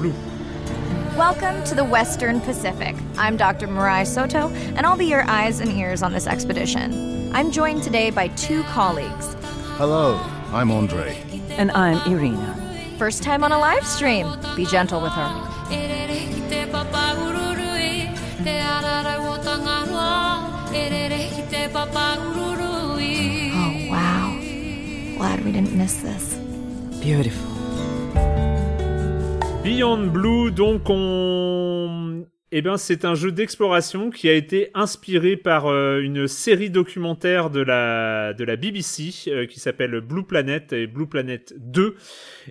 [0.00, 0.12] Blue.
[1.16, 2.96] Welcome to the Western Pacific.
[3.16, 3.68] I'm Dr.
[3.68, 7.32] Marai Soto, and I'll be your eyes and ears on this expedition.
[7.32, 9.36] I'm joined today by two colleagues.
[9.78, 10.18] Hello,
[10.52, 11.16] I'm Andre.
[11.56, 12.65] And I'm Irina.
[12.98, 14.26] First time on a live stream.
[14.56, 15.28] Be gentle with her.
[23.54, 24.38] Oh, wow.
[25.18, 26.34] Glad we didn't miss this.
[27.02, 27.52] Beautiful.
[29.62, 35.66] Beyond Blue, donc on eh bien, c'est un jeu d'exploration qui a été inspiré par
[35.66, 40.86] euh, une série documentaire de la, de la BBC euh, qui s'appelle Blue Planet et
[40.86, 41.96] Blue Planet 2.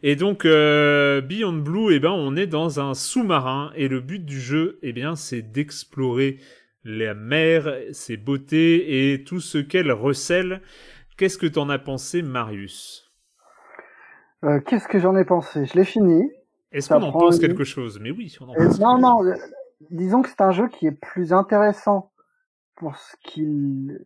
[0.04, 4.24] Et donc, euh, Beyond Blue, eh ben, on est dans un sous-marin et le but
[4.24, 6.40] du jeu, eh bien, c'est d'explorer
[6.84, 10.62] la mer, ses beautés et tout ce qu'elle recèle.
[11.18, 13.14] Qu'est-ce que t'en as pensé, Marius?
[14.68, 15.66] Qu'est-ce que j'en ai pensé?
[15.66, 16.30] Je l'ai fini.
[16.74, 17.98] Est-ce qu'on en pense quelque chose?
[18.02, 18.80] Mais oui, on en pense.
[18.80, 19.22] Non, non,
[19.90, 22.12] disons que c'est un jeu qui est plus intéressant
[22.76, 24.04] pour ce qu'il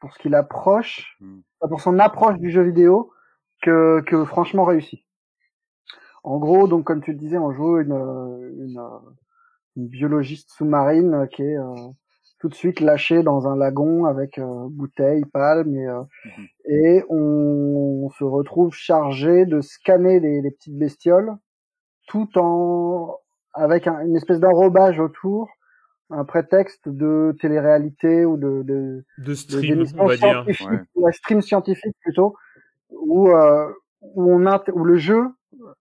[0.00, 1.40] pour ce qu'il approche, hmm.
[1.60, 3.12] pour son approche du jeu vidéo
[3.62, 5.06] que, que franchement réussi.
[6.24, 8.80] En gros, donc comme tu le disais, on joue une, une,
[9.76, 11.88] une biologiste sous-marine qui est euh,
[12.40, 16.44] tout de suite lâchée dans un lagon avec euh, bouteilles, palmes et, euh, hmm.
[16.64, 21.36] et on, se retrouve chargé de scanner les, les petites bestioles
[22.08, 23.16] tout en
[23.54, 25.50] avec une espèce d'enrobage autour,
[26.10, 30.46] un prétexte de télé-réalité ou de de, de stream, on va dire,
[30.94, 31.12] ouais.
[31.12, 32.36] stream scientifique plutôt,
[32.90, 35.28] où euh, où on a où le jeu,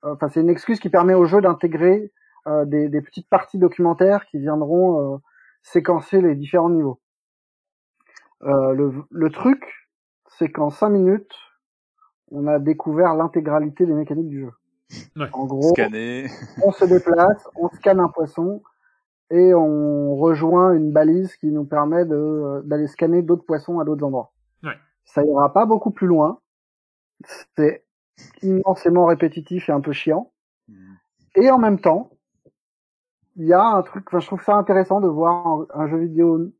[0.03, 2.11] enfin c'est une excuse qui permet au jeu d'intégrer
[2.47, 5.17] euh, des, des, petites parties documentaires qui viendront euh,
[5.61, 6.99] séquencer les différents niveaux.
[8.43, 9.63] Euh, le, le truc,
[10.27, 11.35] c'est qu'en cinq minutes,
[12.31, 14.51] on a découvert l'intégralité des mécaniques du jeu.
[15.33, 15.73] En gros,
[16.63, 18.61] on se déplace, on scanne un poisson
[19.29, 24.05] et on rejoint une balise qui nous permet de d'aller scanner d'autres poissons à d'autres
[24.05, 24.33] endroits.
[24.63, 24.77] Ouais.
[25.05, 26.39] Ça ira pas beaucoup plus loin.
[27.55, 27.85] C'est
[28.41, 30.31] immensément répétitif et un peu chiant.
[30.67, 30.95] Hmm.
[31.35, 32.11] Et en même temps,
[33.37, 36.51] il y a un truc, enfin, je trouve ça intéressant de voir un, jeu vidéo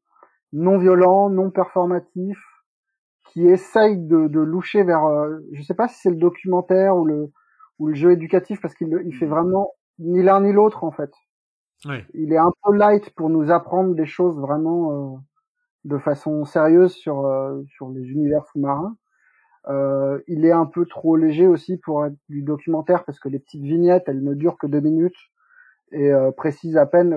[0.53, 2.40] non violent, non performatif,
[3.26, 7.06] qui essaye de, de loucher vers, euh, je sais pas si c'est le documentaire ou
[7.06, 7.32] le
[7.82, 11.12] ou le jeu éducatif parce qu'il il fait vraiment ni l'un ni l'autre en fait.
[12.14, 15.18] Il est un peu light pour nous apprendre des choses vraiment euh,
[15.86, 18.95] de façon sérieuse sur euh, sur les univers sous-marins.
[19.68, 23.40] Euh, il est un peu trop léger aussi pour être du documentaire parce que les
[23.40, 25.18] petites vignettes elles ne durent que deux minutes
[25.91, 27.16] et euh, précisent à peine.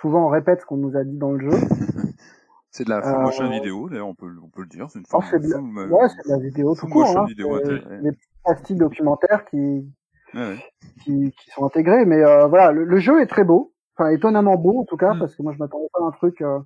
[0.00, 1.58] souvent on répète ce qu'on nous a dit dans le jeu.
[2.76, 4.90] C'est de la full Euh, motion vidéo, d'ailleurs, on peut, on peut le dire.
[4.90, 7.06] C'est une Oh, forme de full, euh, ouais, c'est de la vidéo tout court.
[7.16, 7.24] Hein.
[7.26, 7.56] vidéo.
[8.02, 8.10] Les
[8.56, 9.86] petits documentaires qui,
[10.34, 10.56] Ouais,
[11.04, 12.04] qui, qui sont intégrés.
[12.04, 15.14] Mais euh, voilà, le, le jeu est très beau, enfin étonnamment beau en tout cas,
[15.14, 15.20] Mm.
[15.20, 16.58] parce que moi je m'attendais pas à un truc euh,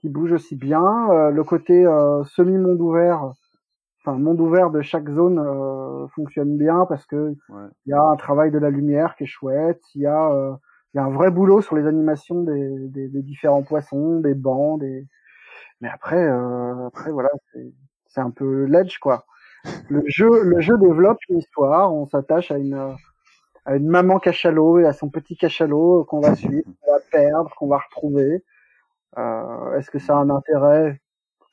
[0.00, 0.82] qui bouge aussi bien.
[1.10, 3.30] Euh, le côté euh, semi monde ouvert,
[4.02, 7.68] enfin monde ouvert de chaque zone euh, fonctionne bien parce que Ouais.
[7.84, 10.54] il y a un travail de la lumière qui est chouette, il y a euh,
[10.94, 14.34] il y a un vrai boulot sur les animations des, des, des différents poissons, des
[14.34, 15.06] bancs, des
[15.80, 17.28] mais après euh, après voilà
[18.08, 19.26] c'est un peu ledge quoi.
[19.90, 22.96] Le jeu le jeu développe une histoire, on s'attache à une
[23.66, 27.50] à une maman cachalot et à son petit cachalot qu'on va suivre, qu'on va perdre,
[27.56, 28.44] qu'on va retrouver.
[29.18, 31.00] Euh, Est-ce que ça a un intérêt?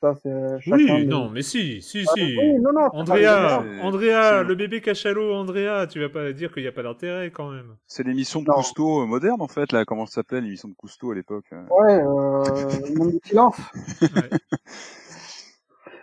[0.00, 2.36] Ça c'est chacun Oui, non, mais si, si, Ah, si.
[2.38, 6.52] oui, non, non, c'est pas Andrea, Andrea, le bébé cachalot, Andrea, tu vas pas dire
[6.52, 7.76] qu'il n'y a pas d'intérêt quand même.
[7.86, 8.46] C'est l'émission de.
[8.46, 9.84] Cousteau euh, moderne, en fait, là.
[9.84, 12.44] Comment ça s'appelait, l'émission de Cousteau à l'époque euh Ouais, euh,
[12.88, 13.56] le monde du silence.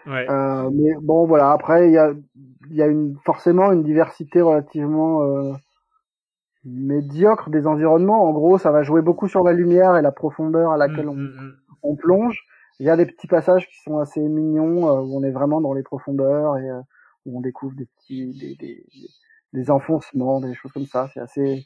[0.07, 0.27] Ouais.
[0.30, 1.51] Euh, mais bon, voilà.
[1.51, 2.13] Après, il y a,
[2.69, 5.53] il y a une, forcément une diversité relativement euh,
[6.63, 8.23] médiocre des environnements.
[8.23, 11.15] En gros, ça va jouer beaucoup sur la lumière et la profondeur à laquelle on,
[11.15, 11.55] mm, mm.
[11.84, 12.45] on plonge.
[12.80, 15.61] Il y a des petits passages qui sont assez mignons euh, où on est vraiment
[15.61, 16.81] dans les profondeurs et euh,
[17.26, 18.85] où on découvre des petits, des, des,
[19.53, 21.10] des enfoncements, des choses comme ça.
[21.14, 21.65] C'est assez.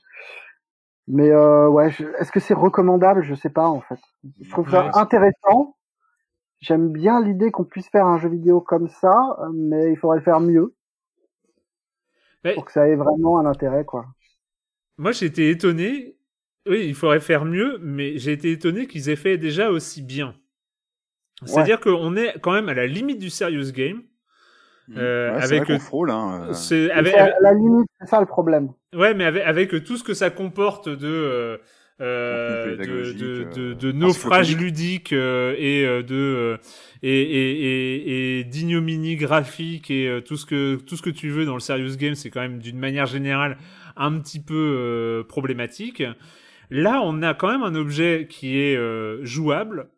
[1.07, 3.23] Mais euh, ouais, je- est-ce que c'est recommandable?
[3.23, 3.99] Je sais pas en fait.
[4.41, 5.76] Je trouve ça intéressant.
[6.60, 10.23] J'aime bien l'idée qu'on puisse faire un jeu vidéo comme ça, mais il faudrait le
[10.23, 10.76] faire mieux
[12.44, 14.06] Mais- pour que ça ait vraiment un intérêt, quoi.
[14.98, 16.18] Moi, j'ai été étonné.
[16.68, 20.36] Oui, il faudrait faire mieux, mais j'ai été étonné qu'ils aient fait déjà aussi bien.
[21.45, 24.02] C'est-à-dire qu'on est quand même à la limite du serious game.
[24.98, 26.48] Euh, Ouais, c'est avec vrai qu'on frôle, hein.
[26.49, 26.53] euh.
[26.53, 28.70] c'est avec, la limite, c'est ça le problème.
[28.95, 31.57] ouais, mais avec, avec tout ce que ça comporte de euh,
[32.02, 36.57] euh, de, de, euh, de, de naufrage ludique euh, et euh, de euh,
[37.03, 37.52] et, et,
[38.38, 41.53] et, et d'ignominie graphique et euh, tout ce que tout ce que tu veux dans
[41.56, 43.57] le serious game, c'est quand même d'une manière générale
[43.95, 46.02] un petit peu euh, problématique.
[46.72, 49.90] Là, on a quand même un objet qui est euh, jouable,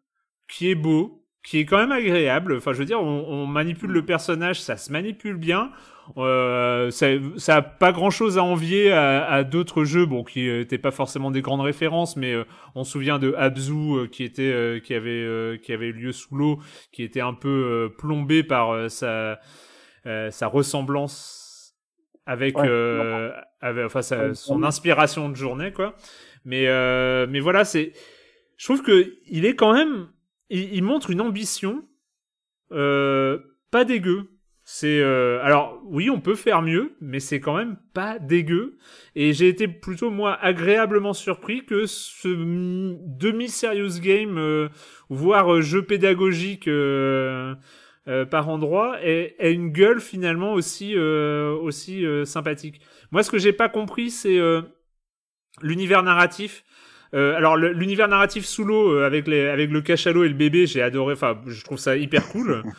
[0.50, 2.56] qui est beau, qui est quand même agréable.
[2.58, 5.72] Enfin, je veux dire, on, on manipule le personnage, ça se manipule bien.
[6.18, 7.08] Euh, ça,
[7.38, 10.92] ça a pas grand chose à envier à, à d'autres jeux, bon, qui n'étaient pas
[10.92, 12.44] forcément des grandes références, mais euh,
[12.76, 16.12] on se souvient de Abzu euh, qui était, euh, qui avait, euh, qui avait lieu
[16.12, 16.60] sous l'eau,
[16.92, 19.40] qui était un peu euh, plombé par euh, sa,
[20.06, 21.76] euh, sa ressemblance
[22.26, 22.68] avec, Ouais.
[22.68, 23.32] euh,
[23.62, 25.96] avec enfin, sa- son inspiration de journée, quoi.
[26.46, 27.94] Mais, euh, mais voilà, c'est,
[28.58, 30.08] je trouve que il est quand même,
[30.52, 31.84] il, il montre une ambition,
[32.72, 33.40] euh,
[33.72, 34.28] pas dégueu.
[34.64, 38.78] C'est euh, alors oui, on peut faire mieux, mais c'est quand même pas dégueu.
[39.16, 44.70] Et j'ai été plutôt moi agréablement surpris que ce demi-serious game, euh,
[45.10, 47.56] voire euh, jeu pédagogique euh,
[48.08, 52.82] euh, par endroit, ait, ait une gueule finalement aussi aussi sympathique.
[53.12, 54.40] Moi, ce que j'ai pas compris, c'est
[55.62, 56.64] l'univers narratif.
[57.14, 60.66] Euh, alors l'univers narratif sous l'eau euh, avec les avec le cachalot et le bébé,
[60.68, 61.14] j'ai adoré.
[61.14, 62.64] Enfin, je trouve ça hyper cool.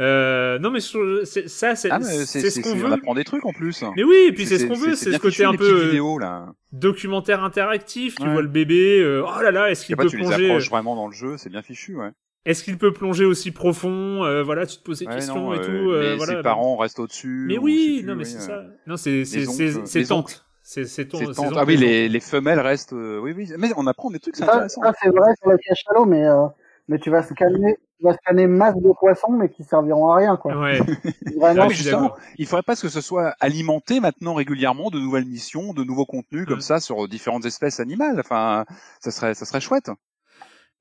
[0.00, 2.86] Euh, non mais c'est- ça c'est Ah, mais c'est ce qu'on veut.
[2.86, 3.84] on apprend des trucs en plus.
[3.96, 6.18] Mais oui, et puis c'est ce qu'on veut, c'est ce côté un peu euh, vidéos,
[6.18, 6.52] là.
[6.72, 8.16] documentaire interactif.
[8.16, 8.32] Tu Ouais.
[8.32, 8.98] vois le bébé.
[9.00, 11.36] euh, oh là là, est-ce qu'il peut tu les plonger approches vraiment dans le jeu,
[11.36, 12.10] c'est bien fichu, ouais.
[12.44, 15.54] Est-ce qu'il peut plonger aussi profond euh, Voilà, tu te poses des Ouais, questions non,
[15.54, 15.90] et euh, tout.
[15.92, 16.36] euh, les- voilà.
[16.38, 17.44] ses parents restent au-dessus.
[17.46, 18.62] Mais oui, non mais c'est euh, ça.
[18.88, 19.44] Non, c'est c'est
[19.86, 20.34] c'est oncles,
[20.84, 21.18] c'est ton.
[21.18, 21.46] C'est c'est tante.
[21.48, 22.92] oncles Ah oui, les, les femelles restent.
[22.94, 23.52] euh, oui, oui.
[23.58, 24.82] Mais on apprend des trucs, c'est Ça, intéressant.
[24.82, 26.46] ça, c'est vrai sur le cachalot, mais euh,
[26.88, 30.36] mais tu vas scanner, tu vas scanner masse de poissons, mais qui serviront à rien,
[30.36, 30.56] quoi.
[30.58, 30.78] Ouais.
[31.38, 35.26] Vraiment, Non, mais justement, il faudrait pas que ce soit alimenté maintenant régulièrement de nouvelles
[35.26, 36.62] missions, de nouveaux contenus comme Mm.
[36.62, 38.18] ça sur différentes espèces animales.
[38.20, 38.64] Enfin,
[39.00, 39.90] ça serait, ça serait chouette.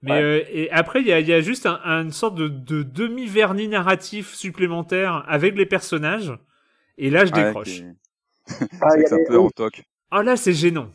[0.01, 0.21] Mais Ouais.
[0.21, 2.47] euh, et après, il y a, il y a juste un, un- une sorte de,
[2.49, 6.33] de demi-vernis narratif supplémentaire avec les personnages.
[6.97, 7.83] Et là, je Ouais, décroche.
[8.81, 9.83] Ah, c'est un peu en toc.
[10.11, 10.87] Ah là, c'est gênant.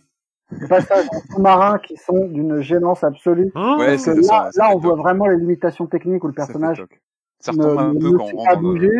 [0.51, 3.51] des passages en sous-marin qui sont d'une gênance absolue.
[3.55, 7.79] Oh, Ouais, ça, là, on voit vraiment les limitations techniques où le personnage ne, retombe
[7.79, 8.91] un ne peu ne quand sait on pas bouger,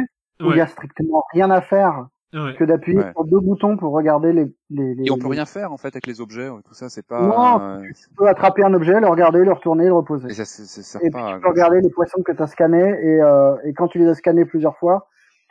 [0.41, 0.61] où il y Ouais.
[0.61, 2.07] a strictement rien à faire.
[2.35, 2.55] Ouais.
[2.59, 3.11] que d'appuyer Ouais.
[3.13, 4.45] sur deux boutons pour regarder les.
[4.69, 6.91] les, les Et on peut les- rien faire en fait avec les objets, tout ça,
[6.91, 7.23] c'est pas.
[7.23, 10.29] Non, euh, Tu peux attraper un objet, le regarder, le retourner, le reposer.
[10.29, 13.73] et ça, puis tu peux regarder les poissons que tu as scannés et, euh, et
[13.73, 15.09] quand tu les as scannés plusieurs fois,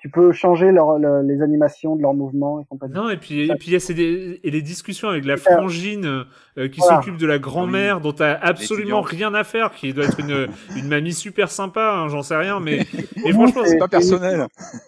[0.07, 2.93] tu peux changer leur, le- les animations de leurs mouvements et compagnie.
[2.93, 6.23] Non, et puis, et puis il y a ces, et les discussions avec la frangine
[6.57, 6.97] euh, qui Voilà.
[6.97, 10.87] s'occupe de la grand-mère dont t'as absolument rien à faire, qui doit être une, une
[10.87, 12.85] mamie super sympa, hein, j'en sais rien, mais,
[13.25, 14.47] et franchement, c'est pas personnel.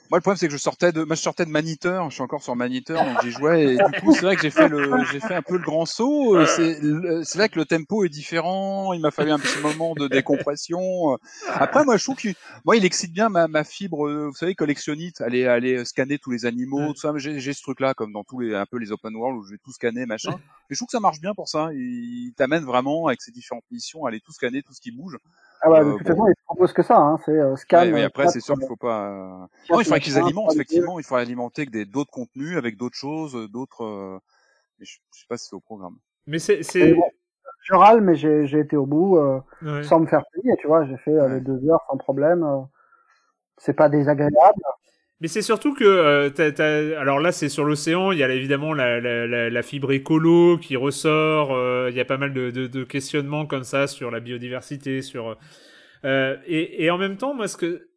[0.10, 2.10] Moi, le problème, c'est que je sortais de, moi, je sortais de Maniteur.
[2.10, 3.74] Je suis encore sur Maniteur, donc j'y jouais.
[3.74, 5.86] Et du coup, c'est vrai que j'ai fait le, j'ai fait un peu le grand
[5.86, 6.36] saut.
[6.36, 6.80] Euh, C'est,
[7.24, 8.94] c'est vrai que le tempo est différent.
[8.94, 11.18] Il m'a fallu un petit moment de décompression.
[11.54, 12.34] Après, moi, je trouve qu'il,
[12.66, 15.22] moi, il excite bien ma, ma fibre, euh, vous savez, collectionnite.
[15.22, 17.14] Aller, aller scanner tous les animaux, tout ça.
[17.14, 19.44] Mais J'ai, j'ai ce truc-là, comme dans tous les, un peu les open world où
[19.44, 20.32] je vais tout scanner, machin.
[20.72, 21.59] Et je trouve que ça marche bien pour ça.
[21.74, 25.18] Il t'amène vraiment avec ses différentes missions, à aller tout scanner, tout ce qui bouge.
[25.62, 26.08] Ah ouais, de Euh, toute bon.
[26.08, 27.80] façon, ils te proposent que ça, hein, c'est euh, scan.
[27.80, 29.10] Ouais, ouais, euh, après, quatre, c'est sûr qu'il euh, faut pas.
[29.10, 31.00] euh, Non, il faudrait qu'ils alimentent, effectivement.
[31.00, 33.84] Il faudrait alimenter avec des d'autres contenus, avec d'autres choses, euh, d'autres.
[33.84, 34.20] euh,
[34.80, 35.98] Mais je, je sais pas si c'est au programme.
[36.28, 36.62] mais c'est,
[36.94, 37.10] bon,
[37.64, 39.84] je râle, mais j'ai j'ai été au bout euh, ouais.
[39.84, 40.86] sans me faire payer, tu vois.
[40.86, 41.36] J'ai fait euh, Ouais.
[41.36, 42.44] les deux heures sans problème.
[42.44, 42.62] euh,
[43.58, 44.62] c'est pas désagréable.
[45.22, 48.12] Mais c'est surtout que, euh, t'as- t'as- alors là, c'est sur l'océan.
[48.14, 51.54] Il y a évidemment la, la, la, la fibre écolo qui ressort.
[51.54, 55.02] euh, il y a pas mal de, de, de questionnements comme ça sur la biodiversité,
[55.02, 55.38] sur.
[56.06, 57.88] euh, et, et en même temps, moi, ce que,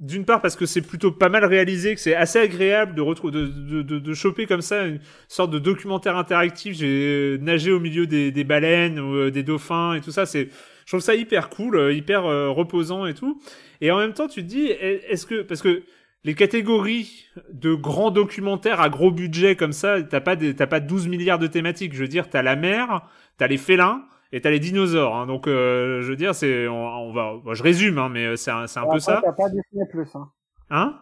[0.00, 3.32] d'une part, parce que c'est plutôt pas mal réalisé, que c'est assez agréable de retrouver,
[3.32, 6.76] de, de, de, choper comme ça une sorte de documentaire interactif.
[6.76, 10.26] J'ai nagé au milieu des, des baleines ou euh, des dauphins et tout ça.
[10.26, 10.48] C'est,
[10.86, 13.40] je trouve ça hyper cool, euh, hyper euh, reposant et tout.
[13.80, 15.82] Et en même temps, tu te dis, est- est-ce que, parce que
[16.24, 20.80] les catégories de grands documentaires à gros budget comme ça, t'as pas, des- t'as pas
[20.80, 21.94] 12 milliards de thématiques.
[21.94, 23.02] Je veux dire, t'as la mer,
[23.38, 25.16] t'as les félins et t'as les dinosaures.
[25.16, 25.26] hein.
[25.26, 28.50] Donc, euh, je veux dire, c'est, on, on va, bon, je résume, hein, mais c'est
[28.50, 29.20] un, c'est un Après, peu ça.
[29.24, 30.08] T'as pas Disney Plus.
[30.14, 30.28] Hein.
[30.70, 31.00] Hein?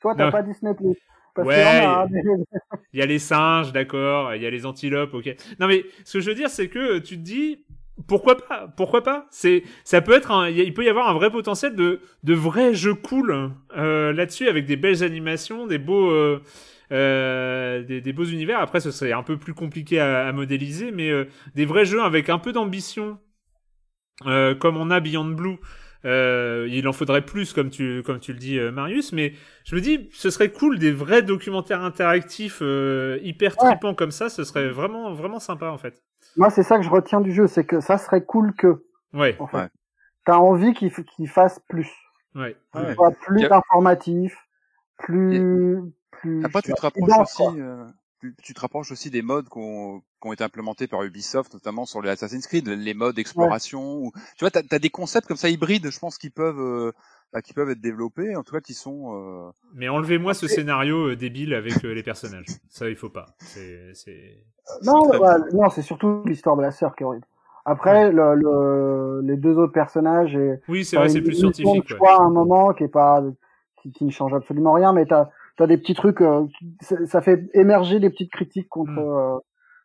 [0.00, 0.32] Toi, t'as Non.
[0.32, 0.96] pas Disney Plus.
[1.34, 2.08] Parce Ouais, a, hein,
[2.92, 4.34] Il y a les singes, d'accord.
[4.34, 5.34] Il y a les antilopes, ok.
[5.58, 7.64] Non, mais ce que je veux dire, c'est que tu te dis,
[8.08, 9.26] pourquoi pas Pourquoi pas?
[9.30, 12.74] C'est, ça peut être, un, il peut y avoir un vrai potentiel de, de vrais
[12.74, 16.40] jeux cool euh, là-dessus, avec des belles animations, des beaux, euh,
[16.90, 18.60] euh, des, des beaux univers.
[18.60, 22.02] Après, ce serait un peu plus compliqué à, à modéliser, mais euh, des vrais jeux
[22.02, 23.18] avec un peu d'ambition,
[24.26, 25.56] euh, comme on a Beyond Blue.
[26.04, 29.80] Euh, il en faudrait plus, comme tu, comme tu le dis, Marius, mais je me
[29.80, 33.68] dis, ce serait cool, des vrais documentaires interactifs euh, hyper Ouais.
[33.68, 36.02] tripants comme ça, ce serait vraiment, vraiment sympa en fait.
[36.36, 39.36] Moi, c'est ça que je retiens du jeu, c'est que ça serait cool que, Ouais,
[39.38, 39.56] en fait.
[39.56, 39.68] Ouais.
[40.24, 41.90] T'as envie qu'il f- qu'il fasse plus.
[42.34, 42.56] ouais.
[42.74, 42.86] Ouais.
[42.86, 44.36] Qu'il soit plus a- informatif,
[44.98, 46.44] plus, plus.
[46.44, 47.84] Après, tu te rapproches dense, aussi, euh,
[48.20, 50.02] tu, tu te rapproches aussi des modes qui ont,
[50.32, 53.96] été implémentés par Ubisoft, notamment sur les Assassin's Creed, les modes d'exploration.
[53.96, 56.92] ou Tu vois, t'as as des concepts comme ça hybrides, je pense, qui peuvent, euh,
[57.32, 59.14] bah, qui peuvent être développés, en tout cas, qui sont.
[59.14, 62.46] euh, Mais enlevez-moi ce scénario euh, débile avec euh, les personnages.
[62.68, 63.26] Ça, il faut pas.
[63.38, 64.44] C'est, c'est...
[64.84, 67.26] Non, très ouais, non, c'est surtout l'histoire de la sœur qui est horrible.
[67.64, 71.88] Après, le, le, les deux autres personnages et Oui, c'est vrai, c'est plus scientifique.
[71.90, 71.96] ouais.
[71.96, 73.22] choix à un moment qui est pas,
[73.80, 76.96] qui, qui ne change absolument rien, mais t'as, t'as des petits trucs, euh, qui- ça,
[77.06, 78.98] ça fait émerger des petites critiques contre, Mm.
[78.98, 79.38] euh,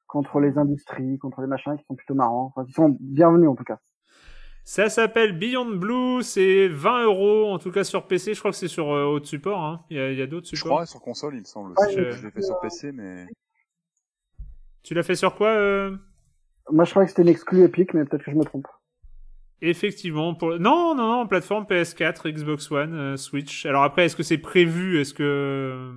[0.07, 3.55] contre les industries, contre les machins qui sont plutôt marrants, enfin, qui sont bienvenus en
[3.55, 3.77] tout cas.
[4.69, 8.33] Ça s'appelle Beyond Blue, c'est 20 euros en tout cas sur PC.
[8.33, 9.63] Je crois que c'est sur euh, autre support.
[9.63, 9.85] Hein.
[9.89, 10.73] Il y a, il y a d'autres je supports.
[10.79, 11.95] crois, sur console, il me semble Ouais, aussi.
[11.95, 13.27] je- Je l'ai fait sur PC, mais.
[14.83, 15.95] Tu l'as fait sur quoi euh?
[16.69, 18.67] Moi, je croyais que c'était une exclue Epic, mais peut-être que je me trompe.
[19.61, 23.65] Effectivement, pour non, non, non, plateforme PS4, Xbox One, euh, Switch.
[23.65, 25.93] Alors après, est-ce que c'est prévu Est-ce que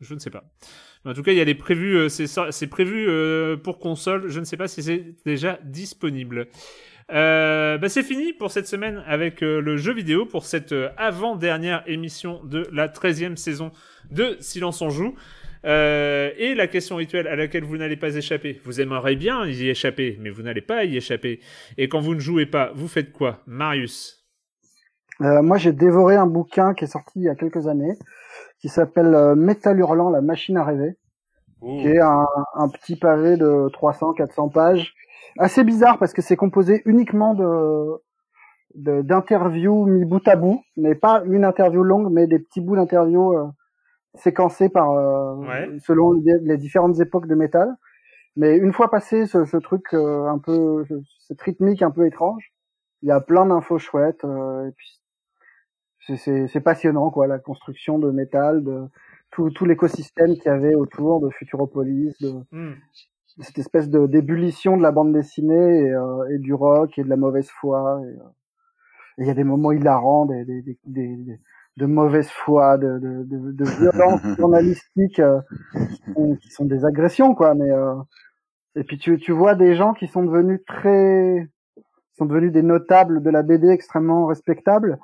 [0.00, 0.44] je ne sais pas.
[1.04, 3.56] Mais en tout cas, il y a les prévus, euh, c'est ça- c'est prévu euh,
[3.56, 4.28] pour console.
[4.28, 6.46] Je ne sais pas si c'est déjà disponible.
[7.10, 10.90] Euh, bah, c'est fini pour cette semaine avec euh, le jeu vidéo pour cette euh,
[10.96, 13.72] avant-dernière émission de la 13e saison
[14.10, 15.14] de Silence on joue.
[15.64, 18.60] Euh, et la question rituelle à laquelle vous n'allez pas échapper.
[18.64, 21.40] Vous aimeriez bien y échapper, mais vous n'allez pas y échapper.
[21.78, 24.24] Et quand vous ne jouez pas, vous faites quoi Marius?
[25.20, 27.96] Euh, moi, j'ai dévoré un bouquin qui est sorti il y a quelques années,
[28.60, 30.96] qui s'appelle euh, Métal Hurlant, la machine à rêver,
[31.60, 34.94] qui est un, un petit pavé de 300-400 pages,
[35.38, 38.00] assez bizarre parce que c'est composé uniquement de
[38.74, 43.34] d'interviews mis bout à bout, mais pas une interview longue, mais des petits bouts d'interviews
[43.36, 43.46] euh,
[44.14, 45.68] séquencés par euh, Ouais.
[45.84, 47.76] selon les, les différentes époques de métal.
[48.34, 52.06] Mais une fois passé ce, ce truc euh, un peu, ce- cette rythmique un peu
[52.06, 52.52] étrange,
[53.02, 54.24] il y a plein d'infos chouettes.
[54.24, 54.88] euh, et puis
[56.48, 58.88] c'est passionnant quoi, la construction de métal, de
[59.30, 62.72] tout, tout l'écosystème qu'il y avait autour de Futuropolis, de, Hmm.
[63.40, 67.08] Cette espèce de d'ébullition de la bande dessinée et, euh, et du rock et de
[67.08, 68.00] la mauvaise foi.
[68.04, 68.28] Et euh,
[69.18, 71.40] et il y a des moments hilarants, des, des, des, des,
[71.76, 75.40] de mauvaise foi, de, de, de, de violence journalistique euh,
[75.72, 77.54] qui, sont, qui, sont, des agressions, quoi.
[77.54, 77.94] Mais euh,
[78.74, 81.48] et puis tu, tu vois des gens qui sont devenus très,
[82.16, 84.98] sont devenus des notables de la BD extrêmement respectables,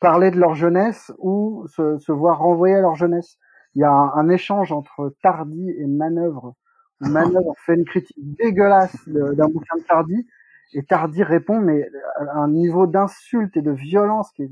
[0.00, 3.38] parler de leur jeunesse ou se, se voir renvoyer à leur jeunesse.
[3.74, 6.54] Il y a un, un échange entre Tardy et Manœuvre.
[7.00, 10.26] Manœuvre fait une critique dégueulasse d'un bouquin de Tardy
[10.74, 11.88] et Tardy répond mais
[12.18, 14.50] à un niveau d'insulte et de violence qui est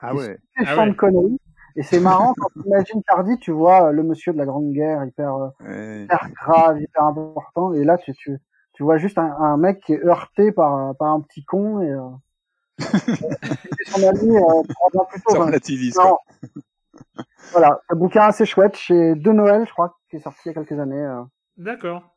[0.00, 0.38] ah ouais.
[0.56, 0.90] Ah ouais.
[0.90, 1.40] de conneries.
[1.76, 5.04] Et c'est marrant quand tu imagines Tardy, tu vois le monsieur de la Grande Guerre
[5.04, 6.04] hyper, ouais.
[6.04, 8.38] hyper grave, hyper important, et là tu tu,
[8.74, 11.90] tu vois juste un, un, mec qui est heurté par par un petit con et
[11.90, 12.10] euh,
[13.86, 14.62] son ami euh,
[15.08, 15.34] plus tôt.
[15.94, 16.18] Quoi.
[17.52, 20.50] Voilà, un bouquin assez chouette chez De Noël, je crois, qui est sorti il y
[20.50, 21.02] a quelques années.
[21.02, 21.22] Euh,
[21.56, 22.16] D'accord.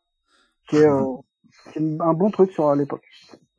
[0.70, 1.04] Qui est, euh,
[1.72, 3.06] qui est un bon truc sur l'époque.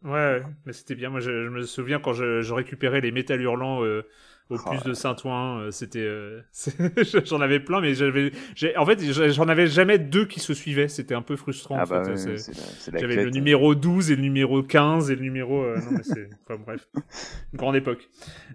[0.02, 1.10] Ouais, mais c'était bien.
[1.10, 4.06] Moi, je, je, me souviens quand je, je récupérais les métal hurlants euh,
[4.50, 6.40] au Oh, plus de Saint-Ouen, euh, c'était, euh,
[7.24, 8.32] j'en avais plein, mais j'avais,
[8.76, 9.00] en fait,
[9.32, 10.88] j'en avais jamais deux qui se suivaient.
[10.88, 11.76] C'était un peu frustrant.
[11.78, 15.62] Ah bah J'avais le numéro 12 et le numéro 15 et le numéro.
[15.62, 17.02] Euh, non, mais c'est, enfin, bref, une
[17.58, 18.08] grande époque.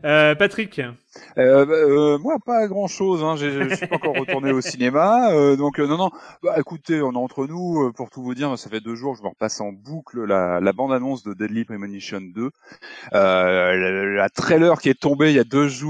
[0.06, 0.82] Euh, Patrick.
[1.38, 3.24] Euh, moi, pas grand chose.
[3.24, 3.36] Hein.
[3.36, 6.11] Je suis pas encore retourné au cinéma, donc non, non.
[6.41, 7.91] Bah, écoutez, on est entre nous.
[7.95, 10.74] pour tout vous dire, ça fait deux jours, je me repasse en boucle la, la
[10.74, 12.49] bande-annonce de Deadly Premonition 2,
[13.11, 15.82] la, la, trailer qui est tombée il y a deux jours.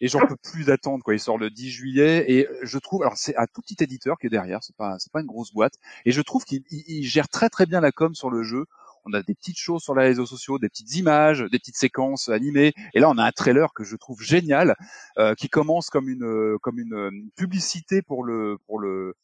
[0.00, 1.14] Et j'en peux plus d'attendre quoi.
[1.14, 4.26] Il sort le 10 juillet et je trouve alors c'est un tout petit éditeur qui
[4.26, 5.74] est derrière, c'est pas c'est pas une grosse boîte
[6.04, 6.62] et je trouve qu'il
[7.04, 8.66] gère très très bien la com sur le jeu
[9.06, 12.28] on a des petites choses sur les réseaux sociaux, des petites images, des petites séquences
[12.28, 12.72] animées.
[12.94, 14.76] Et là, on a un trailer que je trouve génial,
[15.18, 19.14] euh, qui commence comme une comme une, une, publicité pour le pour le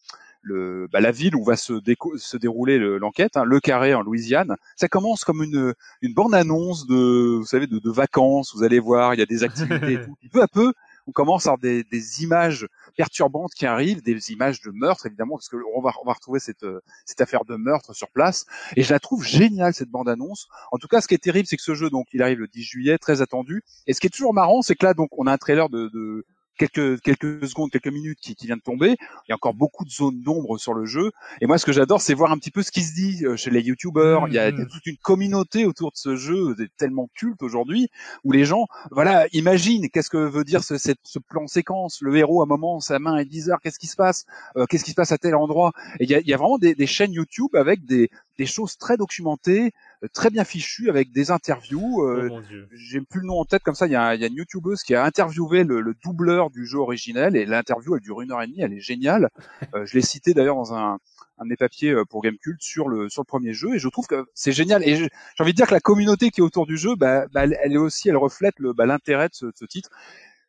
[0.42, 1.74] le bah, la ville où va se,
[2.16, 4.56] se dérouler l'enquête, hein, le Carré en Louisiane.
[4.76, 8.54] Ça commence comme une une bande annonce de vous savez de, de vacances.
[8.54, 9.92] Vous allez voir, il y a des activités.
[9.92, 10.16] et tout.
[10.22, 10.72] Et peu à peu,
[11.06, 15.36] on commence à avoir des, des, images perturbantes qui arrivent, des images de meurtre évidemment,
[15.36, 16.64] parce qu'on va, on va retrouver cette,
[17.04, 18.46] cette affaire de meurtre sur place.
[18.76, 20.48] Et je la trouve géniale cette bande-annonce.
[20.70, 22.48] En tout cas, ce qui est terrible, c'est que ce jeu, donc, il arrive le
[22.48, 23.62] 10 juillet, très attendu.
[23.86, 25.88] Et ce qui est toujours marrant, c'est que là, donc, on a un trailer de,
[25.88, 26.24] de
[26.68, 28.90] quelques quelques secondes, quelques minutes qui, qui vient de tomber.
[28.90, 31.10] Il y a encore beaucoup de zones d'ombre sur le jeu.
[31.40, 33.50] Et moi, ce que j'adore, c'est voir un petit peu ce qui se dit chez
[33.50, 34.22] les youtubeurs.
[34.22, 37.42] Mmh, il, y a, y a, toute une communauté autour de ce jeu, tellement culte
[37.42, 37.88] aujourd'hui,
[38.24, 42.00] où les gens, voilà, imaginent qu'est-ce que veut dire ce, cette, ce plan séquence.
[42.02, 43.60] Le héros, à un moment, sa main est bizarre.
[43.62, 44.26] Qu'est-ce qui se passe?
[44.56, 45.72] Euh, Qu'est-ce qui se passe à tel endroit?
[45.98, 48.10] Et il y a, il y a vraiment des, des chaînes YouTube avec des
[48.40, 49.72] des choses très documentées,
[50.09, 52.02] très bien fichues, avec des interviews.
[52.02, 52.40] Euh, oh
[52.72, 53.86] J'ai plus le nom en tête comme ça.
[53.86, 56.66] Il y a, il y a une youtubeuse qui a interviewé le, le, doubleur du
[56.66, 58.62] jeu originel et l'interview elle dure une heure et demie.
[58.62, 59.28] Elle est géniale.
[59.74, 60.98] euh, je l'ai cité d'ailleurs dans un,
[61.39, 64.06] un de mes papiers pour Gamecult sur le sur le premier jeu et je trouve
[64.06, 64.82] que c'est génial.
[64.86, 67.44] Et j'ai envie de dire que la communauté qui est autour du jeu, bah, bah
[67.44, 69.90] elle est aussi, elle reflète l'intérêt bah, de, de ce titre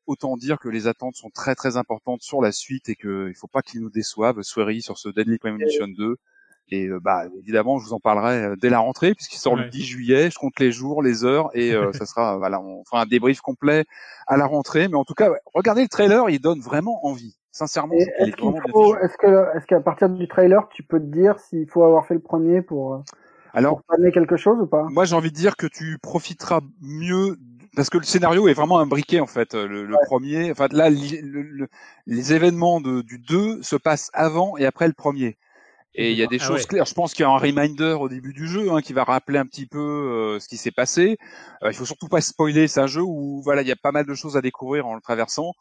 [0.07, 3.34] autant dire que les attentes sont très très importantes sur la suite et qu'il ne
[3.34, 4.41] faut pas qu'ils nous déçoivent.
[4.41, 6.18] Swery sur ce Deadly Premonition 2.
[6.72, 9.65] Et euh, bah évidemment, je vous en parlerai euh, dès la rentrée puisqu'il sort ouais.
[9.65, 10.30] le 10 juillet.
[10.31, 13.41] Je compte les jours, les heures et euh, ça sera voilà, on fera un débrief
[13.41, 13.85] complet
[14.26, 14.88] à la rentrée.
[14.88, 17.38] Mais en tout cas, ouais, regardez le trailer, il donne vraiment envie.
[17.52, 21.69] Sincèrement, est-ce est est-ce que est-ce qu'à partir du trailer, tu peux te dire s'il
[21.69, 23.03] faut avoir fait le premier pour
[23.53, 24.84] alors pour quelque chose ou pas?
[24.89, 27.35] Moi, j'ai envie de dire que tu profiteras mieux
[27.76, 29.53] parce que le scénario est vraiment imbriqué en fait.
[29.53, 29.99] Le, le ouais.
[30.06, 31.68] premier, enfin là, le, le,
[32.06, 35.38] les événements de, du 2 se passent avant et après le premier.
[35.93, 36.68] Et il y a des ah choses ouais.
[36.68, 36.85] claires.
[36.85, 39.38] Je pense qu'il y a un reminder au début du jeu hein, qui va rappeler
[39.38, 41.18] un petit peu euh, ce qui s'est passé.
[41.63, 42.68] Euh, il faut surtout pas spoiler.
[42.68, 44.95] C'est un jeu où voilà, il y a pas mal de choses à découvrir en
[44.95, 45.53] le traversant.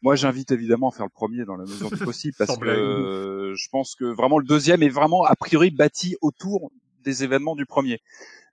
[0.00, 3.54] Moi, j'invite évidemment à faire le premier dans la mesure du possible parce que euh,
[3.54, 6.70] je pense que vraiment le deuxième est vraiment a priori bâti autour
[7.02, 8.00] des événements du premier.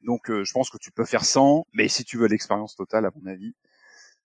[0.03, 3.05] Donc, euh, je pense que tu peux faire 100, mais si tu veux l'expérience totale,
[3.05, 3.53] à mon avis,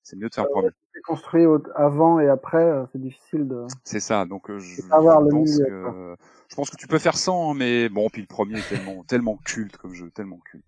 [0.06, 0.68] c'est mieux de faire le premier.
[0.94, 3.66] C'est construit avant et après, euh, c'est difficile de.
[3.82, 4.24] C'est ça.
[4.24, 6.16] Donc, euh, je, avoir je le pense milieu, que
[6.48, 9.36] je pense que tu peux faire 100, mais bon, puis le premier est tellement tellement
[9.44, 10.64] culte comme jeu, tellement culte.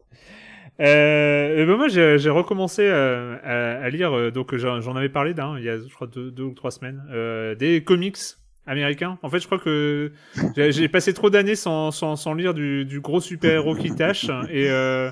[0.80, 5.64] Euh, ben moi, j'ai recommencé euh, à, à, lire, donc j'en avais parlé d'un, il
[5.64, 8.18] y a, je crois, deux, deux ou trois semaines, euh, des comics
[8.66, 9.18] américain.
[9.22, 10.12] En fait, je crois que
[10.56, 14.26] j'ai passé trop d'années sans, sans, sans, lire du, du gros super-héros qui tâche.
[14.50, 15.10] Et, euh,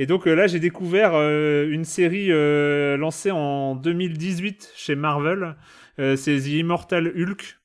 [0.00, 5.56] et donc là, j'ai découvert euh, une série euh, lancée en 2018 chez Marvel.
[5.98, 7.58] Euh, c'est The Immortal Hulk.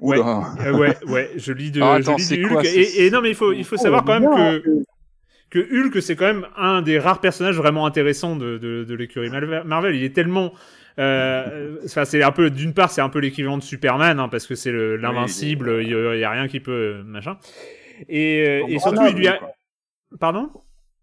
[0.00, 2.66] Ouais, euh, ouais, ouais, je lis de, ah, attends, je lis du quoi, Hulk.
[2.66, 4.84] Et, et, non, mais il faut, il faut savoir quand même que
[5.48, 9.30] que Hulk, c'est quand même un des rares personnages vraiment intéressants de, de, de l'écurie
[9.30, 9.96] Marvel.
[9.96, 10.52] Il est tellement
[10.98, 14.54] euh, c'est un peu d'une part c'est un peu l'équivalent de Superman hein, parce que
[14.54, 17.38] c'est l'invincible, oui, il y, a rien qui peut machin.
[18.10, 19.40] Et, euh, et surtout il lui a
[20.18, 20.50] pardon?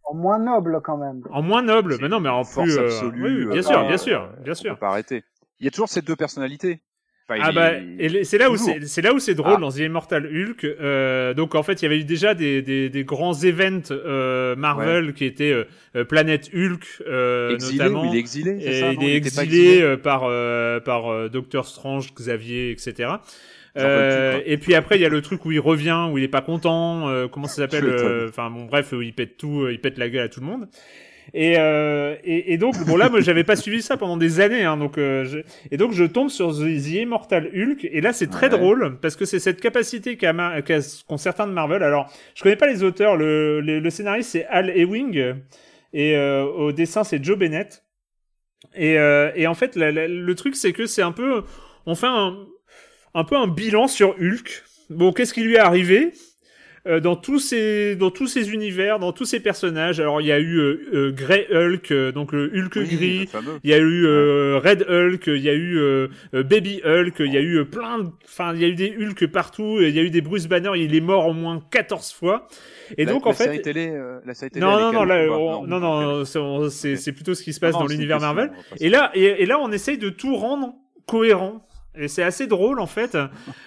[0.10, 1.22] En moins noble quand même.
[1.32, 3.46] En moins noble, mais non mais en plus absolue, euh...
[3.48, 4.78] oui, bien sûr, bien sûr, bien sûr.
[4.78, 5.24] pas arrêter.
[5.60, 6.82] il y a toujours ces deux personnalités.
[7.30, 7.74] Enfin, ah il bah,
[8.20, 9.60] est- c'est là où c'est c'est là où c'est drôle Ah.
[9.60, 10.64] dans The Immortal Hulk.
[10.64, 14.56] Euh, donc en fait, il y avait eu déjà des, des, des grands events euh,
[14.56, 15.66] Marvel qui étaient euh,
[15.98, 18.06] euh, Planète Hulk euh, Exilé, notamment.
[18.06, 19.98] il est exilé, c'est Et ça, il non est Il était pas exilé, exilé euh,
[19.98, 23.10] par euh, par euh, Doctor Strange, Xavier, etc.
[23.78, 26.28] Euh, et puis après il y a le truc où il revient, où il est
[26.28, 29.72] pas content, euh, comment ça s'appelle euh, Enfin bon bref, où il pète tout, euh,
[29.74, 30.68] il pète la gueule à tout le monde.
[31.34, 34.64] Et, euh, et, et donc bon là moi j'avais pas suivi ça pendant des années
[34.64, 35.40] hein, donc euh, je-
[35.70, 38.58] et donc je tombe sur The, Immortal Hulk et là c'est très Ouais.
[38.58, 42.56] drôle parce que c'est cette capacité qu'a qu'a- qu'ont certains de Marvel alors je connais
[42.56, 45.34] pas les auteurs le, le, le scénariste c'est Al Ewing
[45.92, 47.84] et euh, au dessin c'est Joe Bennett
[48.74, 51.44] et, euh, et en fait la- la- le truc c'est que c'est un peu
[51.86, 52.38] on fait un,
[53.14, 56.14] un peu un bilan sur Hulk bon qu'est-ce qui lui est arrivé?
[56.86, 60.00] Euh, dans tous ces dans tous ces univers, dans tous ces personnages.
[60.00, 63.30] Alors il y a eu euh, euh, Grey Hulk, euh, donc le Hulk Oui, gris.
[63.66, 67.38] Il y a eu euh, Red Hulk, il y a eu Baby Hulk, il y
[67.38, 70.02] a eu plein de enfin il y a eu des Hulk partout, il y a
[70.02, 72.48] eu des Bruce Banner, il est mort au moins 14 fois.
[72.98, 75.04] Et La- donc la en fait série télé, euh, la série télé, non, non, non,
[75.04, 78.50] là, on- non, non, c'est- plutôt ce qui se passe Non, dans l'univers Marvel.
[78.80, 80.74] Et là, et, et là, on essaye de tout rendre
[81.06, 81.68] cohérent.
[81.98, 83.18] Et c'est assez drôle en fait.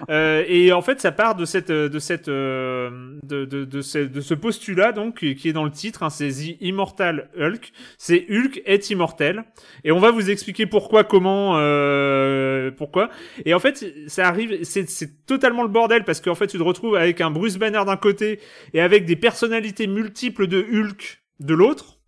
[0.09, 3.99] Euh, et en fait, ça part de cette, de cette, euh, de, de, de ce,
[3.99, 6.03] de ce postulat donc qui est dans le titre.
[6.03, 6.31] Hein, c'est
[6.61, 7.73] Immortal Hulk.
[7.99, 9.45] C'est Hulk est immortel.
[9.85, 13.11] Et on va vous expliquer pourquoi, comment, euh, pourquoi.
[13.45, 16.63] Et en fait, ça arrive, c'est c'est totalement le bordel parce qu'en fait, tu te
[16.63, 18.41] retrouves avec un Bruce Banner d'un côté
[18.75, 22.00] et avec des personnalités multiples de Hulk de l'autre.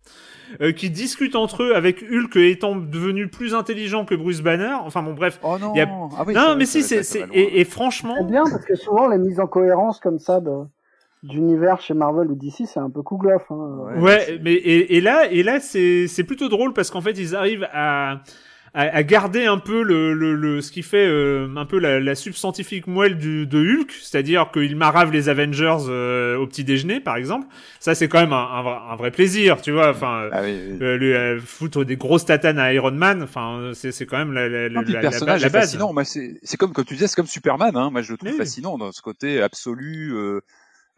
[0.61, 4.73] Euh, qui discutent entre eux avec Hulk étant devenu plus intelligent que Bruce Banner.
[4.83, 5.39] Enfin bon, bref.
[5.43, 7.01] Oh non, il y a- ah oui, non, mais si, c'est,
[7.33, 10.51] et, et franchement, C'est bien parce que souvent les mises en cohérence comme ça de
[11.23, 13.43] d'univers chez Marvel ou DC, c'est un peu couglof.
[13.49, 13.93] Hein.
[14.01, 17.33] Ouais, mais et, et là, et là, c'est c'est plutôt drôle parce qu'en fait, ils
[17.35, 18.21] arrivent à
[18.73, 21.99] à, à garder un peu le, le, le ce qui fait euh, un peu la,
[21.99, 26.99] la substantifique moelle du, de Hulk, c'est-à-dire qu'il marave les Avengers euh, au petit déjeuner,
[26.99, 27.45] par exemple.
[27.79, 29.89] Ça, c'est quand même un, un, vrai- un vrai plaisir, tu vois.
[29.91, 34.05] Enfin, Ah euh, lui, euh, foutre des grosses tatanes à Iron Man, enfin, c'est c'est
[34.05, 35.61] quand même la, la, la, Non, la- personnage la est base.
[35.65, 35.93] fascinant.
[35.93, 37.75] Moi, c'est comme comme tu disais, c'est comme Superman.
[37.77, 37.89] Hein.
[37.91, 38.37] Moi, je le trouve Oui.
[38.37, 40.13] fascinant dans ce côté absolu.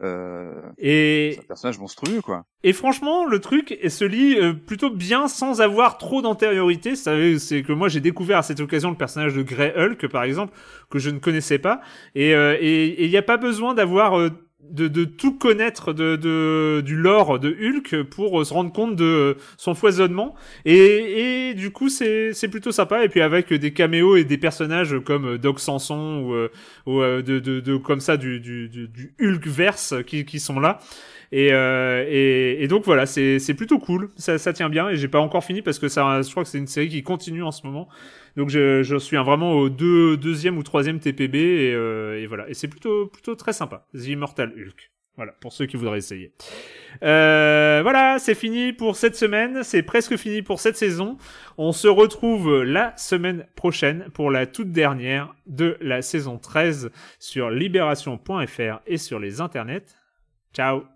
[0.02, 2.44] Euh, euh, Et c'est un personnage monstrueux, quoi.
[2.62, 6.96] Et franchement, le truc se lit euh, plutôt bien sans avoir trop d'antériorité.
[6.96, 10.52] C'est que moi j'ai découvert à cette occasion le personnage de Grey Hulk, par exemple,
[10.90, 11.80] que je ne connaissais pas.
[12.14, 14.30] Et euh, il n'y a pas besoin d'avoir euh,
[14.70, 18.96] de, de tout connaître de, de du lore de Hulk pour euh, se rendre compte
[18.96, 20.34] de euh, son foisonnement.
[20.64, 23.04] Et, et du coup, c'est plutôt sympa.
[23.04, 26.48] Et puis avec des caméos et des personnages comme euh, Doc Samson
[26.86, 30.40] ou, ou de, de, de comme ça du du, du, du Hulk verse qui qui
[30.40, 30.78] sont là.
[31.32, 34.88] Et, euh, et, et donc voilà, c'est plutôt cool, ça, ça tient bien.
[34.88, 37.02] Et j'ai pas encore fini parce que ça, je crois que c'est une série qui
[37.02, 37.88] continue en ce moment.
[38.36, 42.48] Donc je, je suis vraiment au deux, deuxième ou troisième TPB et, euh, et voilà.
[42.48, 43.86] Et c'est plutôt plutôt très sympa.
[43.94, 44.90] The Immortal Hulk.
[45.16, 46.34] Voilà pour ceux qui voudraient essayer.
[47.02, 49.62] Euh, voilà, c'est fini pour cette semaine.
[49.62, 51.16] C'est presque fini pour cette saison.
[51.56, 57.50] On se retrouve la semaine prochaine pour la toute dernière de la saison 13 sur
[57.50, 59.96] libération.fr et sur les internets.
[60.52, 60.95] Ciao.